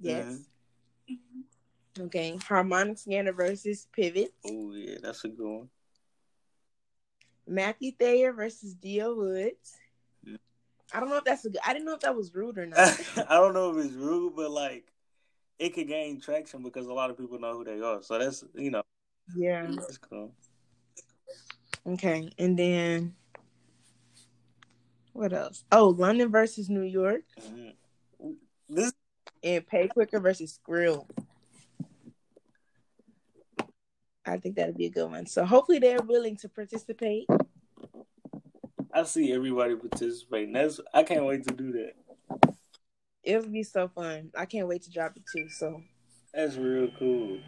Yes. 0.00 0.40
Mm-hmm. 1.10 2.04
Okay. 2.04 2.38
Harmonic 2.48 2.98
scanner 2.98 3.32
versus 3.32 3.86
pivot. 3.92 4.32
Oh 4.46 4.72
yeah, 4.72 4.96
that's 5.02 5.24
a 5.24 5.28
good 5.28 5.46
one. 5.46 5.68
Matthew 7.46 7.92
Thayer 7.92 8.32
versus 8.32 8.74
Dio 8.74 9.14
Woods. 9.14 9.76
I 10.92 11.00
don't 11.00 11.08
know 11.08 11.16
if 11.16 11.24
that's 11.24 11.44
a 11.44 11.50
good. 11.50 11.60
I 11.66 11.72
didn't 11.72 11.86
know 11.86 11.94
if 11.94 12.00
that 12.00 12.16
was 12.16 12.34
rude 12.34 12.58
or 12.58 12.66
not. 12.66 13.00
I 13.28 13.36
don't 13.36 13.54
know 13.54 13.76
if 13.76 13.84
it's 13.84 13.94
rude, 13.94 14.34
but 14.36 14.50
like 14.50 14.84
it 15.58 15.74
could 15.74 15.88
gain 15.88 16.20
traction 16.20 16.62
because 16.62 16.86
a 16.86 16.92
lot 16.92 17.10
of 17.10 17.18
people 17.18 17.38
know 17.38 17.54
who 17.54 17.64
they 17.64 17.80
are. 17.80 18.02
So 18.02 18.18
that's 18.18 18.44
you 18.54 18.70
know. 18.70 18.82
Yeah. 19.34 19.66
That's 19.70 19.98
cool. 19.98 20.32
Okay, 21.86 22.30
and 22.38 22.58
then 22.58 23.14
what 25.12 25.32
else? 25.32 25.64
Oh, 25.70 25.88
London 25.88 26.30
versus 26.30 26.68
New 26.68 26.82
York. 26.82 27.22
Mm-hmm. 27.40 28.30
This 28.68 28.92
and 29.42 29.66
PayQuicker 29.66 30.20
versus 30.22 30.58
Skrill. 30.58 31.06
I 34.26 34.38
think 34.38 34.56
that'd 34.56 34.76
be 34.76 34.86
a 34.86 34.90
good 34.90 35.10
one. 35.10 35.26
So 35.26 35.44
hopefully 35.44 35.78
they're 35.78 36.00
willing 36.02 36.36
to 36.38 36.48
participate. 36.48 37.26
I 38.94 39.02
see 39.02 39.32
everybody 39.32 39.74
participating. 39.74 40.52
That's 40.52 40.80
I 40.92 41.02
can't 41.02 41.24
wait 41.24 41.46
to 41.48 41.54
do 41.54 41.72
that. 41.72 41.94
It'll 43.24 43.50
be 43.50 43.64
so 43.64 43.88
fun. 43.88 44.30
I 44.36 44.46
can't 44.46 44.68
wait 44.68 44.82
to 44.82 44.90
drop 44.92 45.16
it 45.16 45.24
too. 45.34 45.48
So 45.48 45.82
that's 46.32 46.56
real 46.56 46.88
cool. 46.98 47.38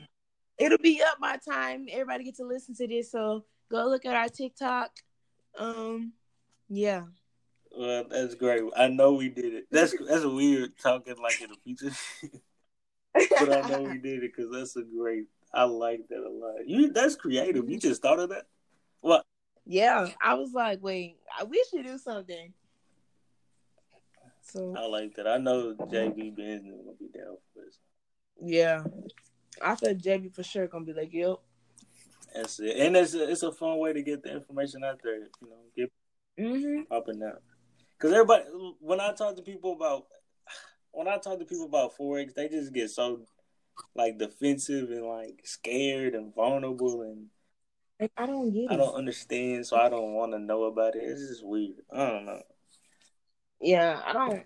It'll 0.59 0.78
be 0.78 1.02
up 1.02 1.18
my 1.20 1.38
time. 1.48 1.87
Everybody 1.90 2.24
get 2.24 2.37
to 2.37 2.44
listen 2.44 2.74
to 2.76 2.88
this. 2.88 3.12
So 3.12 3.44
go 3.70 3.87
look 3.87 4.04
at 4.04 4.16
our 4.16 4.28
TikTok. 4.28 4.90
Um, 5.56 6.14
yeah. 6.68 7.04
Well, 7.76 8.04
that's 8.11 8.35
great. 8.35 8.64
I 8.76 8.88
know 8.88 9.12
we 9.12 9.28
did 9.28 9.54
it. 9.54 9.66
That's 9.70 9.94
that's 10.09 10.24
weird 10.24 10.78
talking 10.78 11.14
like 11.22 11.40
in 11.40 11.50
the 11.50 11.56
future, 11.62 11.94
but 13.38 13.52
I 13.52 13.68
know 13.68 13.82
we 13.82 13.98
did 13.98 14.24
it 14.24 14.32
because 14.35 14.50
that's 14.50 14.74
a 14.76 14.82
great. 14.82 15.26
I 15.52 15.64
like 15.64 16.09
that 16.09 16.26
a 16.26 16.30
lot. 16.30 16.66
You 16.66 16.92
that's 16.92 17.16
creative. 17.16 17.68
You 17.68 17.78
just 17.78 18.02
thought 18.02 18.18
of 18.18 18.30
that. 18.30 18.46
What? 19.00 19.24
Yeah, 19.66 20.09
I 20.22 20.35
was 20.35 20.53
like, 20.53 20.82
wait, 20.82 21.16
we 21.49 21.64
should 21.70 21.84
do 21.84 21.99
something. 21.99 22.53
So 24.43 24.74
I 24.78 24.86
like 24.86 25.14
that. 25.16 25.26
I 25.26 25.38
know 25.38 25.74
JB 25.74 26.36
business 26.36 26.76
gonna 26.84 26.97
be 26.99 27.09
down 27.09 27.36
for 27.53 27.64
this. 27.64 27.78
Yeah, 28.41 28.84
I 29.61 29.74
thought 29.74 29.97
JB 29.97 30.34
for 30.34 30.45
sure 30.45 30.68
gonna 30.68 30.84
be 30.84 30.93
like, 30.93 31.12
yep. 31.12 31.38
That's 32.32 32.61
it, 32.61 32.76
and 32.76 32.97
it's 32.97 33.14
a, 33.14 33.28
it's 33.28 33.43
a 33.43 33.51
fun 33.51 33.78
way 33.78 33.93
to 33.93 34.03
get 34.03 34.22
the 34.22 34.34
information 34.34 34.84
out 34.84 35.01
there. 35.03 35.16
You 35.16 35.30
know, 35.43 35.57
get 35.76 35.93
mm-hmm. 36.38 36.93
up 36.93 37.09
and 37.09 37.20
down. 37.20 37.38
Because 37.99 38.12
everybody, 38.12 38.45
when 38.80 39.01
I 39.01 39.12
talk 39.14 39.36
to 39.36 39.43
people 39.43 39.72
about, 39.72 40.07
when 40.93 41.09
I 41.09 41.18
talk 41.18 41.41
to 41.41 41.45
people 41.45 41.64
about 41.64 41.97
forex, 41.97 42.34
they 42.34 42.49
just 42.49 42.72
get 42.72 42.91
so 42.91 43.22
like 43.95 44.18
defensive 44.18 44.91
and 44.91 45.07
like 45.07 45.41
scared 45.45 46.14
and 46.14 46.34
vulnerable 46.34 47.03
and 47.03 47.26
like, 48.01 48.12
I 48.16 48.26
don't 48.26 48.53
get 48.53 48.64
it. 48.64 48.70
I 48.70 48.76
don't 48.76 48.94
understand, 48.94 49.66
so 49.66 49.76
I 49.76 49.88
don't 49.88 50.12
want 50.12 50.32
to 50.32 50.38
know 50.38 50.64
about 50.64 50.97
it. 50.97 51.03
It's 51.03 51.28
just 51.28 51.47
weird. 51.47 51.76
I 51.92 52.11
don't 52.11 52.26
know. 52.26 52.42
Yeah, 53.61 54.01
I 54.05 54.12
don't. 54.12 54.44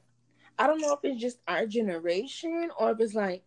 I 0.59 0.67
don't 0.67 0.81
know 0.81 0.93
if 0.93 1.01
it's 1.03 1.21
just 1.21 1.39
our 1.49 1.67
generation 1.67 2.71
or 2.79 2.91
if 2.91 3.01
it's 3.01 3.15
like 3.15 3.43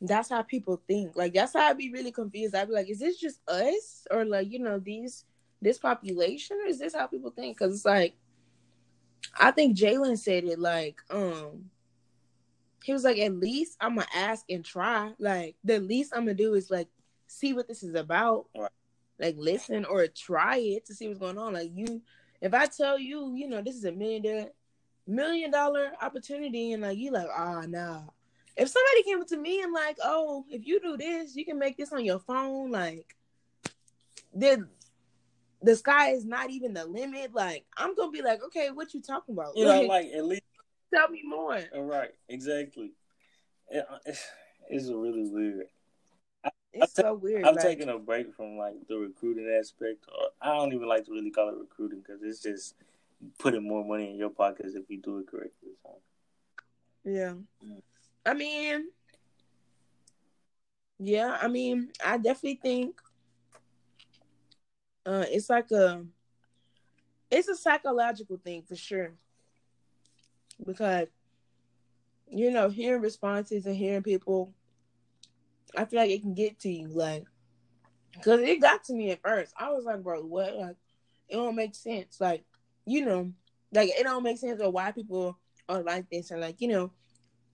that's 0.00 0.28
how 0.28 0.42
people 0.42 0.82
think. 0.86 1.16
Like 1.16 1.32
that's 1.32 1.54
how 1.54 1.70
I'd 1.70 1.78
be 1.78 1.90
really 1.90 2.12
confused. 2.12 2.54
I'd 2.54 2.68
be 2.68 2.74
like, 2.74 2.90
is 2.90 3.00
this 3.00 3.18
just 3.18 3.40
us 3.48 4.06
or 4.10 4.24
like 4.24 4.50
you 4.50 4.58
know 4.58 4.78
these 4.78 5.24
this 5.60 5.78
population 5.78 6.58
or 6.62 6.68
is 6.68 6.78
this 6.78 6.94
how 6.94 7.06
people 7.06 7.30
think? 7.30 7.58
Because 7.58 7.74
it's 7.74 7.84
like 7.84 8.14
I 9.38 9.50
think 9.50 9.76
Jalen 9.76 10.18
said 10.18 10.44
it 10.44 10.58
like, 10.58 11.00
um, 11.10 11.70
he 12.84 12.92
was 12.92 13.04
like, 13.04 13.18
at 13.18 13.34
least 13.34 13.76
I'm 13.80 13.96
gonna 13.96 14.06
ask 14.14 14.44
and 14.48 14.64
try. 14.64 15.12
Like 15.18 15.56
the 15.64 15.80
least 15.80 16.12
I'm 16.14 16.22
gonna 16.22 16.34
do 16.34 16.54
is 16.54 16.70
like 16.70 16.88
see 17.26 17.52
what 17.54 17.66
this 17.66 17.82
is 17.82 17.94
about. 17.94 18.46
Right. 18.56 18.70
Like 19.18 19.36
listen 19.38 19.84
or 19.84 20.06
try 20.06 20.58
it 20.58 20.86
to 20.86 20.94
see 20.94 21.08
what's 21.08 21.20
going 21.20 21.38
on. 21.38 21.52
Like 21.54 21.70
you 21.74 22.02
if 22.40 22.54
I 22.54 22.66
tell 22.66 22.98
you, 22.98 23.34
you 23.34 23.48
know, 23.48 23.62
this 23.62 23.74
is 23.74 23.84
a 23.84 23.92
million 23.92 24.22
dollar 24.22 24.50
million 25.06 25.50
dollar 25.50 25.92
opportunity 26.00 26.72
and 26.72 26.82
like 26.82 26.98
you 26.98 27.10
like, 27.10 27.28
ah 27.34 27.62
oh, 27.62 27.66
nah. 27.66 28.02
If 28.56 28.68
somebody 28.68 29.02
came 29.04 29.24
to 29.24 29.36
me 29.36 29.62
and 29.62 29.72
like, 29.72 29.98
oh, 30.02 30.44
if 30.50 30.66
you 30.66 30.80
do 30.80 30.96
this, 30.96 31.36
you 31.36 31.44
can 31.44 31.58
make 31.58 31.76
this 31.76 31.92
on 31.92 32.04
your 32.04 32.18
phone, 32.18 32.70
like 32.70 33.16
then 34.34 34.68
the 35.62 35.74
sky 35.74 36.10
is 36.10 36.24
not 36.24 36.50
even 36.50 36.74
the 36.74 36.84
limit. 36.84 37.34
Like 37.34 37.64
I'm 37.76 37.94
gonna 37.94 38.12
be 38.12 38.22
like, 38.22 38.42
okay, 38.44 38.70
what 38.70 38.94
you 38.94 39.02
talking 39.02 39.34
about? 39.34 39.56
You 39.56 39.64
know, 39.64 39.82
like 39.82 40.08
at 40.14 40.24
least 40.24 40.42
tell 40.94 41.08
me 41.08 41.22
more. 41.24 41.58
All 41.74 41.84
right, 41.84 42.10
exactly. 42.28 42.92
It, 43.70 43.84
it's 44.68 44.88
really 44.88 45.28
weird. 45.28 45.66
It's 46.72 46.94
so 46.94 47.14
weird. 47.14 47.44
I'm 47.44 47.54
like, 47.54 47.64
taking 47.64 47.88
a 47.88 47.98
break 47.98 48.34
from 48.34 48.56
like 48.56 48.76
the 48.88 48.96
recruiting 48.96 49.48
aspect. 49.58 50.04
Or 50.08 50.30
I 50.40 50.56
don't 50.56 50.72
even 50.72 50.88
like 50.88 51.06
to 51.06 51.12
really 51.12 51.30
call 51.30 51.48
it 51.48 51.56
recruiting 51.58 52.00
because 52.00 52.22
it's 52.22 52.42
just 52.42 52.74
putting 53.38 53.66
more 53.66 53.84
money 53.84 54.10
in 54.10 54.16
your 54.16 54.30
pockets 54.30 54.74
if 54.74 54.88
you 54.88 54.98
do 54.98 55.18
it 55.18 55.28
correctly. 55.28 55.70
So. 55.82 55.96
Yeah, 57.04 57.34
mm. 57.64 57.82
I 58.26 58.34
mean, 58.34 58.88
yeah, 60.98 61.38
I 61.40 61.48
mean, 61.48 61.90
I 62.04 62.18
definitely 62.18 62.60
think 62.62 63.00
uh, 65.06 65.24
it's 65.28 65.48
like 65.48 65.70
a 65.70 66.04
it's 67.30 67.48
a 67.48 67.56
psychological 67.56 68.36
thing 68.36 68.62
for 68.62 68.76
sure 68.76 69.12
because 70.66 71.08
you 72.30 72.50
know 72.50 72.68
hearing 72.68 73.00
responses 73.00 73.64
and 73.66 73.76
hearing 73.76 74.02
people 74.02 74.52
i 75.76 75.84
feel 75.84 76.00
like 76.00 76.10
it 76.10 76.22
can 76.22 76.34
get 76.34 76.58
to 76.58 76.68
you 76.68 76.88
like 76.88 77.24
because 78.14 78.40
it 78.40 78.60
got 78.60 78.84
to 78.84 78.94
me 78.94 79.10
at 79.10 79.22
first 79.22 79.52
i 79.58 79.70
was 79.70 79.84
like 79.84 80.02
bro 80.02 80.20
what 80.22 80.56
like 80.56 80.76
it 81.28 81.36
don't 81.36 81.56
make 81.56 81.74
sense 81.74 82.20
like 82.20 82.44
you 82.86 83.04
know 83.04 83.32
like 83.72 83.90
it 83.90 84.02
don't 84.04 84.22
make 84.22 84.38
sense 84.38 84.60
of 84.60 84.72
why 84.72 84.90
people 84.92 85.38
are 85.68 85.82
like 85.82 86.08
this 86.10 86.30
and 86.30 86.40
like 86.40 86.60
you 86.60 86.68
know 86.68 86.90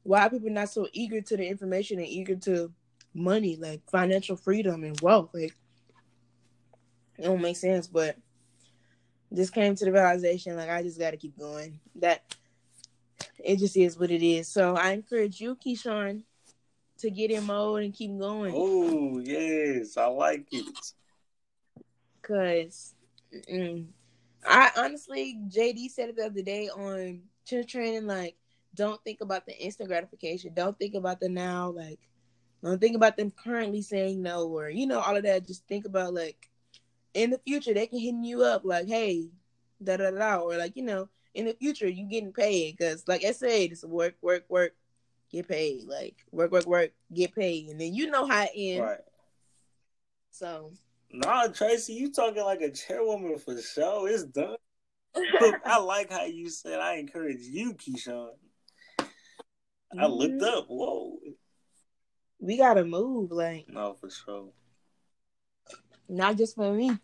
why 0.04 0.28
people 0.28 0.50
not 0.50 0.68
so 0.68 0.86
eager 0.92 1.20
to 1.20 1.36
the 1.36 1.46
information 1.46 1.98
and 1.98 2.06
eager 2.06 2.36
to 2.36 2.70
money 3.14 3.56
like 3.56 3.80
financial 3.90 4.36
freedom 4.36 4.84
and 4.84 5.00
wealth 5.00 5.30
like 5.34 5.54
it 7.18 7.22
don't 7.22 7.40
make 7.40 7.56
sense, 7.56 7.86
but 7.86 8.16
just 9.32 9.54
came 9.54 9.74
to 9.74 9.84
the 9.84 9.92
realization 9.92 10.56
like 10.56 10.70
I 10.70 10.82
just 10.82 10.98
got 10.98 11.12
to 11.12 11.16
keep 11.16 11.38
going. 11.38 11.78
That 11.96 12.22
it 13.42 13.58
just 13.58 13.76
is 13.76 13.98
what 13.98 14.10
it 14.10 14.22
is. 14.22 14.48
So 14.48 14.76
I 14.76 14.92
encourage 14.92 15.40
you, 15.40 15.56
Keyshawn, 15.56 16.22
to 17.04 17.10
get 17.10 17.30
in 17.30 17.44
mode 17.44 17.82
and 17.82 17.92
keep 17.92 18.18
going. 18.18 18.52
Oh 18.56 19.18
yes, 19.18 19.96
I 19.98 20.06
like 20.06 20.46
it. 20.52 20.64
Cause 22.22 22.94
mm, 23.52 23.84
I 24.46 24.70
honestly, 24.76 25.38
JD 25.48 25.90
said 25.90 26.08
it 26.08 26.16
the 26.16 26.24
other 26.24 26.42
day 26.42 26.70
on 26.70 27.20
Chin 27.44 27.66
Training, 27.66 28.06
like, 28.06 28.36
don't 28.74 29.02
think 29.04 29.20
about 29.20 29.44
the 29.44 29.56
instant 29.58 29.90
gratification. 29.90 30.54
Don't 30.54 30.78
think 30.78 30.94
about 30.94 31.20
the 31.20 31.28
now, 31.28 31.70
like, 31.70 32.00
don't 32.62 32.80
think 32.80 32.96
about 32.96 33.18
them 33.18 33.30
currently 33.30 33.82
saying 33.82 34.22
no 34.22 34.48
or 34.48 34.70
you 34.70 34.86
know 34.86 35.00
all 35.00 35.16
of 35.16 35.24
that. 35.24 35.46
Just 35.46 35.68
think 35.68 35.84
about 35.84 36.14
like 36.14 36.48
in 37.12 37.28
the 37.28 37.38
future 37.46 37.74
they 37.74 37.86
can 37.86 37.98
hit 37.98 38.14
you 38.14 38.42
up 38.42 38.62
like, 38.64 38.88
hey, 38.88 39.28
da 39.82 39.98
da 39.98 40.10
da, 40.10 40.38
or 40.38 40.56
like 40.56 40.74
you 40.74 40.82
know, 40.82 41.10
in 41.34 41.44
the 41.44 41.52
future 41.52 41.86
you 41.86 42.08
getting 42.08 42.32
paid 42.32 42.78
because 42.78 43.06
like 43.06 43.24
I 43.24 43.32
said, 43.32 43.72
it's 43.72 43.84
work, 43.84 44.14
work, 44.22 44.44
work, 44.48 44.72
get 45.30 45.48
paid, 45.48 45.84
like 45.84 46.16
work, 46.32 46.52
work, 46.52 46.66
work, 46.66 46.90
get 47.12 47.34
paid, 47.34 47.68
and 47.68 47.80
then 47.80 47.94
you 47.94 48.10
know 48.10 48.26
how 48.26 48.42
it 48.44 48.50
ends. 48.54 48.82
Right. 48.82 48.98
So. 50.30 50.72
Nah, 51.12 51.46
Tracy, 51.48 51.94
you 51.94 52.10
talking 52.10 52.42
like 52.42 52.60
a 52.60 52.70
chairwoman 52.70 53.38
for 53.38 53.60
sure. 53.60 54.08
It's 54.08 54.24
done. 54.24 54.56
I 55.64 55.78
like 55.78 56.10
how 56.10 56.24
you 56.24 56.50
said 56.50 56.80
I 56.80 56.94
encourage 56.94 57.42
you, 57.42 57.74
Keyshawn. 57.74 58.30
Mm-hmm. 58.98 60.00
I 60.00 60.06
looked 60.06 60.42
up. 60.42 60.66
Whoa. 60.66 61.18
We 62.40 62.56
gotta 62.56 62.84
move, 62.84 63.30
like. 63.30 63.66
No, 63.68 63.94
for 63.94 64.10
sure. 64.10 64.48
Not 66.08 66.36
just 66.36 66.56
for 66.56 66.72
me 66.72 66.98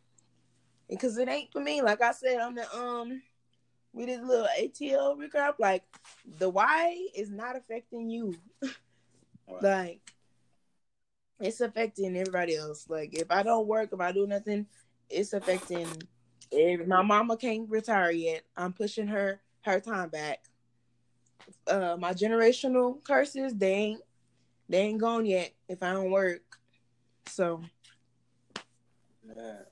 because 0.90 1.16
it 1.16 1.28
ain't 1.28 1.52
for 1.52 1.60
me. 1.60 1.82
Like 1.82 2.02
I 2.02 2.12
said 2.12 2.38
I'm 2.38 2.54
the 2.54 2.76
um 2.76 3.22
with 3.92 4.08
a 4.08 4.22
little 4.22 4.46
ATL 4.58 5.16
recap, 5.16 5.54
like 5.58 5.82
the 6.38 6.48
why 6.48 6.96
is 7.14 7.30
not 7.30 7.56
affecting 7.56 8.08
you. 8.08 8.34
like 9.60 10.00
it's 11.40 11.60
affecting 11.60 12.16
everybody 12.16 12.56
else. 12.56 12.86
Like 12.88 13.14
if 13.14 13.30
I 13.30 13.42
don't 13.42 13.66
work, 13.66 13.90
if 13.92 14.00
I 14.00 14.12
do 14.12 14.26
nothing, 14.26 14.66
it's 15.08 15.32
affecting. 15.32 15.88
My 16.86 17.02
mama 17.02 17.36
can't 17.36 17.70
retire 17.70 18.10
yet, 18.10 18.42
I'm 18.56 18.72
pushing 18.72 19.06
her 19.06 19.40
her 19.62 19.80
time 19.80 20.08
back. 20.08 20.40
Uh, 21.66 21.96
my 21.98 22.12
generational 22.12 23.02
curses, 23.04 23.54
they 23.54 23.72
ain't 23.72 24.02
they 24.68 24.78
ain't 24.78 25.00
gone 25.00 25.26
yet 25.26 25.52
if 25.68 25.82
I 25.82 25.92
don't 25.92 26.10
work. 26.10 26.42
So, 27.26 27.62
yeah. 29.36 29.62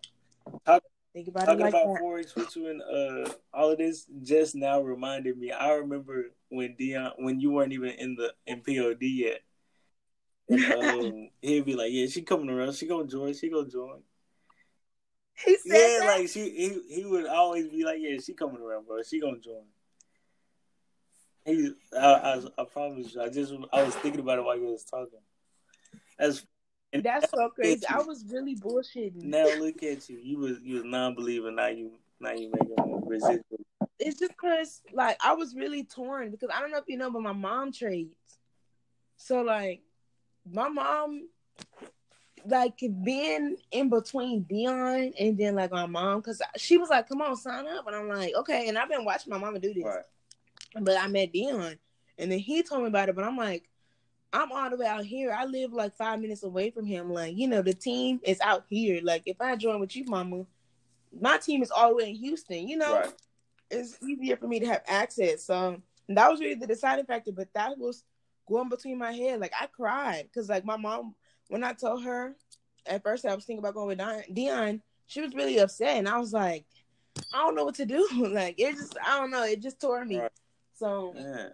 How 0.66 0.81
Think 1.19 1.29
about 1.31 1.47
Talking 1.47 1.61
it 1.62 1.64
like 1.64 1.75
about 1.75 1.95
that. 1.95 1.99
4 1.99 2.14
with 2.37 2.57
you 2.57 2.69
and 2.69 2.81
uh, 2.81 3.33
all 3.53 3.73
of 3.73 3.79
this 3.79 4.07
just 4.23 4.55
now 4.55 4.81
reminded 4.81 5.37
me. 5.37 5.51
I 5.51 5.73
remember 5.73 6.27
when 6.49 6.77
Dion, 6.79 7.11
when 7.19 7.41
you 7.41 7.51
weren't 7.51 7.73
even 7.73 7.89
in 7.89 8.14
the 8.14 8.33
in 8.47 8.61
POD 8.61 9.03
yet, 9.03 9.41
and, 10.49 10.64
um, 10.75 11.31
he'd 11.43 11.64
be 11.64 11.75
like, 11.75 11.89
"Yeah, 11.91 12.07
she 12.07 12.23
coming 12.23 12.49
around. 12.49 12.75
She 12.75 12.87
gonna 12.87 13.09
join. 13.09 13.35
She 13.35 13.51
gonna 13.51 13.69
join." 13.69 13.99
He 15.45 15.57
said 15.57 15.77
yeah, 15.77 15.99
that? 15.99 16.19
like 16.19 16.29
she 16.29 16.51
he, 16.51 16.95
he 16.95 17.05
would 17.05 17.27
always 17.27 17.66
be 17.66 17.85
like, 17.85 17.99
"Yeah, 17.99 18.19
she 18.25 18.35
coming 18.35 18.62
around, 18.62 18.87
bro. 18.87 19.03
She 19.03 19.21
gonna 19.21 19.41
join." 19.41 19.64
He, 21.45 21.73
I, 21.99 22.07
I, 22.07 22.43
I 22.59 22.64
promise 22.64 23.12
you, 23.12 23.23
I 23.23 23.29
just 23.29 23.53
I 23.73 23.83
was 23.83 23.97
thinking 23.97 24.21
about 24.21 24.39
it 24.39 24.45
while 24.45 24.57
you 24.57 24.66
was 24.66 24.85
talking. 24.85 25.19
As 26.16 26.47
and 26.93 27.03
That's 27.03 27.30
so 27.30 27.51
crazy. 27.51 27.84
I 27.89 28.01
was 28.01 28.24
really 28.30 28.57
bullshitting. 28.57 29.22
Now 29.22 29.45
look 29.59 29.82
at 29.82 30.09
you. 30.09 30.18
You 30.18 30.39
was 30.39 30.61
you 30.62 30.76
was 30.76 30.84
non-believer. 30.84 31.51
Now 31.51 31.68
you 31.68 31.93
now 32.20 32.32
you 32.32 32.51
making 32.51 33.03
residual. 33.07 33.43
It's 33.99 34.18
just 34.18 34.32
because 34.32 34.80
like 34.93 35.18
I 35.22 35.34
was 35.34 35.55
really 35.55 35.84
torn 35.84 36.30
because 36.30 36.51
I 36.55 36.61
don't 36.61 36.70
know 36.70 36.78
if 36.78 36.84
you 36.89 36.97
know, 36.97 37.11
but 37.11 37.22
my 37.22 37.32
mom 37.32 37.72
trades. 37.72 38.14
So 39.16 39.43
like 39.43 39.82
my 40.51 40.68
mom 40.68 41.28
like 42.47 42.78
being 43.03 43.57
in 43.70 43.91
between 43.91 44.45
Dion 44.45 45.12
and 45.18 45.36
then 45.36 45.57
like 45.57 45.70
my 45.70 45.86
mom 45.86 46.20
because 46.20 46.41
she 46.57 46.78
was 46.78 46.89
like, 46.89 47.09
"Come 47.09 47.20
on, 47.20 47.36
sign 47.36 47.66
up," 47.66 47.86
and 47.86 47.97
I'm 47.97 48.09
like, 48.09 48.34
"Okay." 48.34 48.68
And 48.68 48.78
I've 48.78 48.89
been 48.89 49.05
watching 49.05 49.30
my 49.30 49.39
mama 49.39 49.59
do 49.59 49.74
this, 49.74 49.84
right. 49.84 50.05
but 50.80 50.97
I 50.97 51.07
met 51.09 51.32
Dion, 51.32 51.78
and 52.16 52.32
then 52.32 52.39
he 52.39 52.62
told 52.62 52.82
me 52.82 52.89
about 52.89 53.09
it, 53.09 53.16
but 53.16 53.24
I'm 53.24 53.36
like, 53.36 53.68
I'm 54.33 54.53
all 54.53 54.68
the 54.70 54.76
way 54.76 54.87
out 54.87 55.05
here. 55.05 55.33
I 55.33 55.45
live 55.45 55.72
like 55.72 55.97
five 55.97 56.20
minutes 56.20 56.43
away 56.43 56.70
from 56.70 56.85
him. 56.85 57.11
Like, 57.11 57.37
you 57.37 57.49
know, 57.49 57.62
the 57.62 57.72
team 57.72 58.20
is 58.22 58.41
out 58.41 58.64
here. 58.68 59.01
Like, 59.03 59.22
if 59.26 59.41
I 59.41 59.57
join 59.57 59.81
with 59.81 59.97
you, 59.97 60.05
mama, 60.07 60.45
my 61.18 61.39
team 61.39 61.62
is 61.62 61.70
all 61.70 61.91
the 61.91 61.97
way 61.97 62.11
in 62.11 62.16
Houston, 62.16 62.68
you 62.68 62.76
know? 62.76 63.01
Right. 63.01 63.12
It's 63.70 63.99
easier 64.03 64.37
for 64.37 64.47
me 64.47 64.61
to 64.61 64.66
have 64.66 64.83
access. 64.87 65.45
So 65.45 65.81
that 66.09 66.31
was 66.31 66.41
really 66.41 66.55
the 66.55 66.66
deciding 66.66 67.07
factor, 67.07 67.33
but 67.33 67.49
that 67.55 67.79
was 67.79 68.05
going 68.47 68.68
between 68.68 68.99
my 68.99 69.12
head. 69.12 69.41
Like 69.41 69.53
I 69.59 69.66
cried 69.66 70.24
because 70.24 70.49
like 70.49 70.64
my 70.64 70.76
mom, 70.76 71.14
when 71.49 71.64
I 71.64 71.72
told 71.72 72.05
her 72.05 72.35
at 72.87 73.03
first 73.03 73.26
I 73.26 73.35
was 73.35 73.45
thinking 73.45 73.61
about 73.61 73.74
going 73.74 73.99
with 73.99 74.35
Dion, 74.35 74.83
she 75.07 75.20
was 75.20 75.35
really 75.35 75.59
upset, 75.59 75.99
and 75.99 76.09
I 76.09 76.18
was 76.18 76.33
like, 76.33 76.64
I 77.33 77.39
don't 77.39 77.55
know 77.55 77.64
what 77.64 77.74
to 77.76 77.87
do. 77.87 78.09
like 78.33 78.55
it 78.59 78.74
just, 78.74 78.97
I 79.07 79.18
don't 79.18 79.31
know, 79.31 79.45
it 79.45 79.61
just 79.61 79.81
tore 79.81 80.05
me. 80.05 80.18
Right. 80.18 80.33
So 80.74 81.14
yeah 81.14 81.49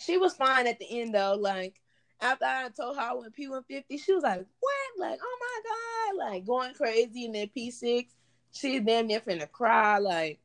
she 0.00 0.16
was 0.16 0.34
fine 0.34 0.66
at 0.66 0.78
the 0.78 1.00
end 1.00 1.14
though. 1.14 1.36
Like 1.38 1.80
after 2.20 2.44
I 2.44 2.68
told 2.68 2.96
her 2.96 3.02
I 3.02 3.12
went 3.14 3.34
P 3.34 3.48
one 3.48 3.62
fifty, 3.64 3.98
she 3.98 4.12
was 4.12 4.22
like, 4.22 4.38
"What? 4.38 5.08
Like, 5.10 5.18
oh 5.22 5.38
my 5.40 6.16
god!" 6.18 6.30
Like 6.30 6.46
going 6.46 6.74
crazy. 6.74 7.26
And 7.26 7.34
then 7.34 7.48
P 7.48 7.70
six, 7.70 8.14
she's 8.52 8.82
damn 8.82 9.06
near 9.06 9.20
finna 9.20 9.50
cry. 9.50 9.98
Like, 9.98 10.40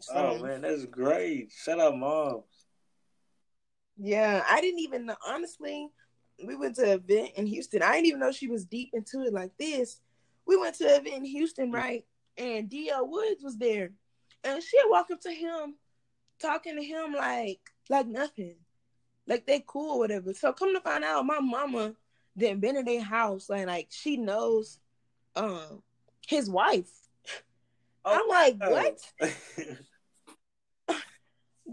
so. 0.00 0.14
oh 0.14 0.42
man, 0.42 0.62
that's 0.62 0.86
great. 0.86 1.52
Shut 1.54 1.78
up, 1.78 1.94
mom. 1.94 2.42
Yeah, 3.98 4.42
I 4.48 4.60
didn't 4.60 4.80
even 4.80 5.06
know. 5.06 5.16
Honestly, 5.26 5.88
we 6.44 6.56
went 6.56 6.76
to 6.76 6.84
an 6.84 7.02
event 7.04 7.32
in 7.36 7.46
Houston. 7.46 7.82
I 7.82 7.92
didn't 7.92 8.06
even 8.06 8.20
know 8.20 8.32
she 8.32 8.48
was 8.48 8.64
deep 8.64 8.90
into 8.94 9.22
it 9.22 9.32
like 9.32 9.52
this. 9.58 10.00
We 10.46 10.56
went 10.56 10.76
to 10.76 10.84
an 10.84 11.00
event 11.02 11.16
in 11.16 11.24
Houston, 11.26 11.70
right? 11.70 12.04
And 12.36 12.68
D.L. 12.68 13.08
Woods 13.08 13.44
was 13.44 13.58
there, 13.58 13.92
and 14.42 14.62
she 14.62 14.78
walked 14.88 15.10
up 15.10 15.20
to 15.20 15.30
him, 15.30 15.74
talking 16.40 16.76
to 16.76 16.82
him 16.82 17.12
like 17.12 17.71
like 17.88 18.06
nothing. 18.06 18.56
Like 19.26 19.46
they 19.46 19.62
cool 19.66 19.92
or 19.92 19.98
whatever. 19.98 20.34
So 20.34 20.52
come 20.52 20.74
to 20.74 20.80
find 20.80 21.04
out, 21.04 21.24
my 21.24 21.40
mama 21.40 21.94
didn't 22.36 22.60
been 22.60 22.76
in 22.76 22.84
their 22.84 23.02
house 23.02 23.50
and 23.50 23.66
like 23.66 23.88
she 23.90 24.16
knows 24.16 24.78
um 25.36 25.82
his 26.26 26.48
wife. 26.50 26.90
Oh, 28.04 28.18
I'm 28.20 28.28
like, 28.28 28.56
what? 28.58 29.00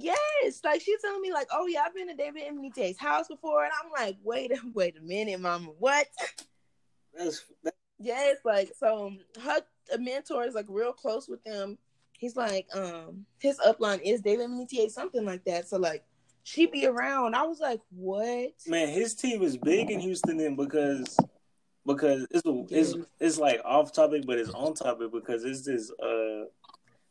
Yes, 0.01 0.62
like 0.64 0.80
she's 0.80 1.01
telling 1.01 1.22
me 1.22 1.34
like, 1.34 1.47
oh 1.51 1.68
yeah, 1.68 1.82
I've 1.86 1.93
been 1.93 2.07
to 2.07 2.14
David 2.14 2.43
Imonitie's 2.43 2.97
house 2.97 3.28
before, 3.28 3.66
and 3.66 3.74
I'm 3.84 3.91
like, 3.91 4.16
wait, 4.24 4.51
a 4.51 4.57
wait 4.74 4.97
a 4.97 5.01
minute, 5.01 5.41
mama, 5.41 5.72
what? 5.78 6.07
That's, 7.14 7.43
that's 7.64 7.76
Yes, 7.99 8.38
like 8.45 8.72
so 8.80 9.12
her 9.43 9.60
mentor 9.99 10.45
is 10.45 10.55
like 10.55 10.68
real 10.70 10.93
close 10.93 11.28
with 11.28 11.43
them. 11.43 11.78
He's 12.20 12.36
like, 12.36 12.67
um, 12.76 13.26
his 13.39 13.57
upline 13.65 14.01
is 14.03 14.22
David 14.22 14.49
Imonitie, 14.49 14.91
something 14.91 15.24
like 15.24 15.45
that. 15.45 15.70
So 15.70 15.78
like 15.78 16.03
she 16.43 16.65
be 16.65 16.86
around. 16.86 17.36
I 17.36 17.43
was 17.43 17.59
like, 17.59 17.80
what? 17.91 18.51
man. 18.67 18.89
His 18.89 19.15
team 19.15 19.41
is 19.41 19.55
big 19.57 19.89
in 19.89 19.99
Houston 19.99 20.38
then 20.38 20.55
because 20.55 21.17
because 21.86 22.28
it's 22.30 22.43
it's 22.72 22.95
it's 23.20 23.38
like 23.38 23.61
off 23.63 23.93
topic, 23.93 24.24
but 24.26 24.38
it's 24.38 24.49
on 24.49 24.74
topic 24.74 25.11
because 25.11 25.43
it's 25.45 25.65
this 25.65 25.91
uh 25.91 26.45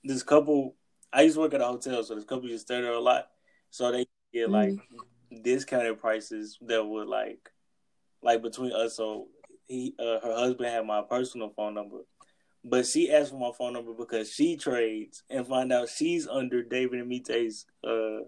this 0.04 0.22
couple. 0.22 0.74
I 1.10 1.22
used 1.22 1.36
to 1.36 1.40
work 1.40 1.54
at 1.54 1.62
a 1.62 1.66
hotel, 1.66 2.02
so 2.04 2.14
this 2.14 2.24
couple 2.24 2.48
used 2.48 2.66
to 2.66 2.74
stay 2.74 2.82
there 2.82 2.92
a 2.92 3.00
lot. 3.00 3.28
So 3.70 3.90
they 3.90 4.06
get 4.34 4.50
like 4.50 4.70
mm-hmm. 4.70 5.42
discounted 5.42 5.98
prices 5.98 6.58
that 6.62 6.84
would 6.84 7.08
like 7.08 7.50
like 8.22 8.42
between 8.42 8.72
us. 8.72 8.96
So 8.96 9.28
he 9.66 9.94
uh, 9.98 10.20
her 10.20 10.34
husband 10.34 10.68
had 10.68 10.86
my 10.86 11.02
personal 11.02 11.50
phone 11.50 11.74
number, 11.74 11.98
but 12.64 12.86
she 12.86 13.12
asked 13.12 13.30
for 13.30 13.38
my 13.38 13.52
phone 13.56 13.72
number 13.72 13.92
because 13.92 14.32
she 14.32 14.56
trades 14.56 15.22
and 15.30 15.46
find 15.46 15.72
out 15.72 15.88
she's 15.88 16.26
under 16.26 16.62
David 16.62 17.04
Imonitie's 17.04 17.66
uh 17.84 18.20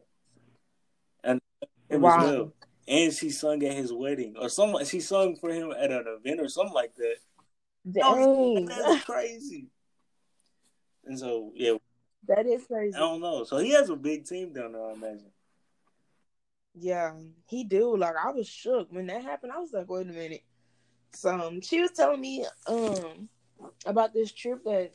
and 1.91 2.03
wow. 2.03 2.19
as 2.19 2.23
well. 2.23 2.53
And 2.89 3.13
she 3.13 3.31
sung 3.31 3.63
at 3.65 3.77
his 3.77 3.93
wedding 3.93 4.35
or 4.41 4.49
something. 4.49 4.85
She 4.85 5.01
sung 5.01 5.37
for 5.37 5.51
him 5.51 5.73
at 5.73 5.91
an 5.91 6.05
event 6.07 6.41
or 6.41 6.49
something 6.49 6.75
like 6.75 6.95
that. 6.97 7.17
Dang, 7.91 8.67
that's 8.67 9.05
crazy. 9.05 9.69
And 11.05 11.19
so 11.19 11.53
yeah, 11.55 11.75
that 12.29 12.47
is 12.47 12.65
crazy. 12.67 12.95
I 12.95 13.01
don't 13.01 13.21
know. 13.21 13.45
So 13.45 13.59
he 13.59 13.71
has 13.71 13.91
a 13.91 13.97
big 13.97 14.25
team 14.25 14.53
down 14.53 14.73
there, 14.73 14.85
I 14.85 14.93
imagine. 14.93 15.31
Yeah, 16.79 17.15
he 17.49 17.65
do. 17.65 17.97
Like 17.97 18.15
I 18.23 18.31
was 18.31 18.47
shook 18.47 18.93
when 18.93 19.07
that 19.07 19.23
happened. 19.23 19.53
I 19.53 19.59
was 19.59 19.73
like, 19.73 19.89
wait 19.89 20.09
a 20.09 20.13
minute. 20.13 20.45
So 21.13 21.31
um, 21.31 21.61
she 21.61 21.81
was 21.81 21.91
telling 21.91 22.21
me 22.21 22.45
um 22.67 23.29
about 23.87 24.13
this 24.13 24.33
trip 24.33 24.65
that 24.65 24.93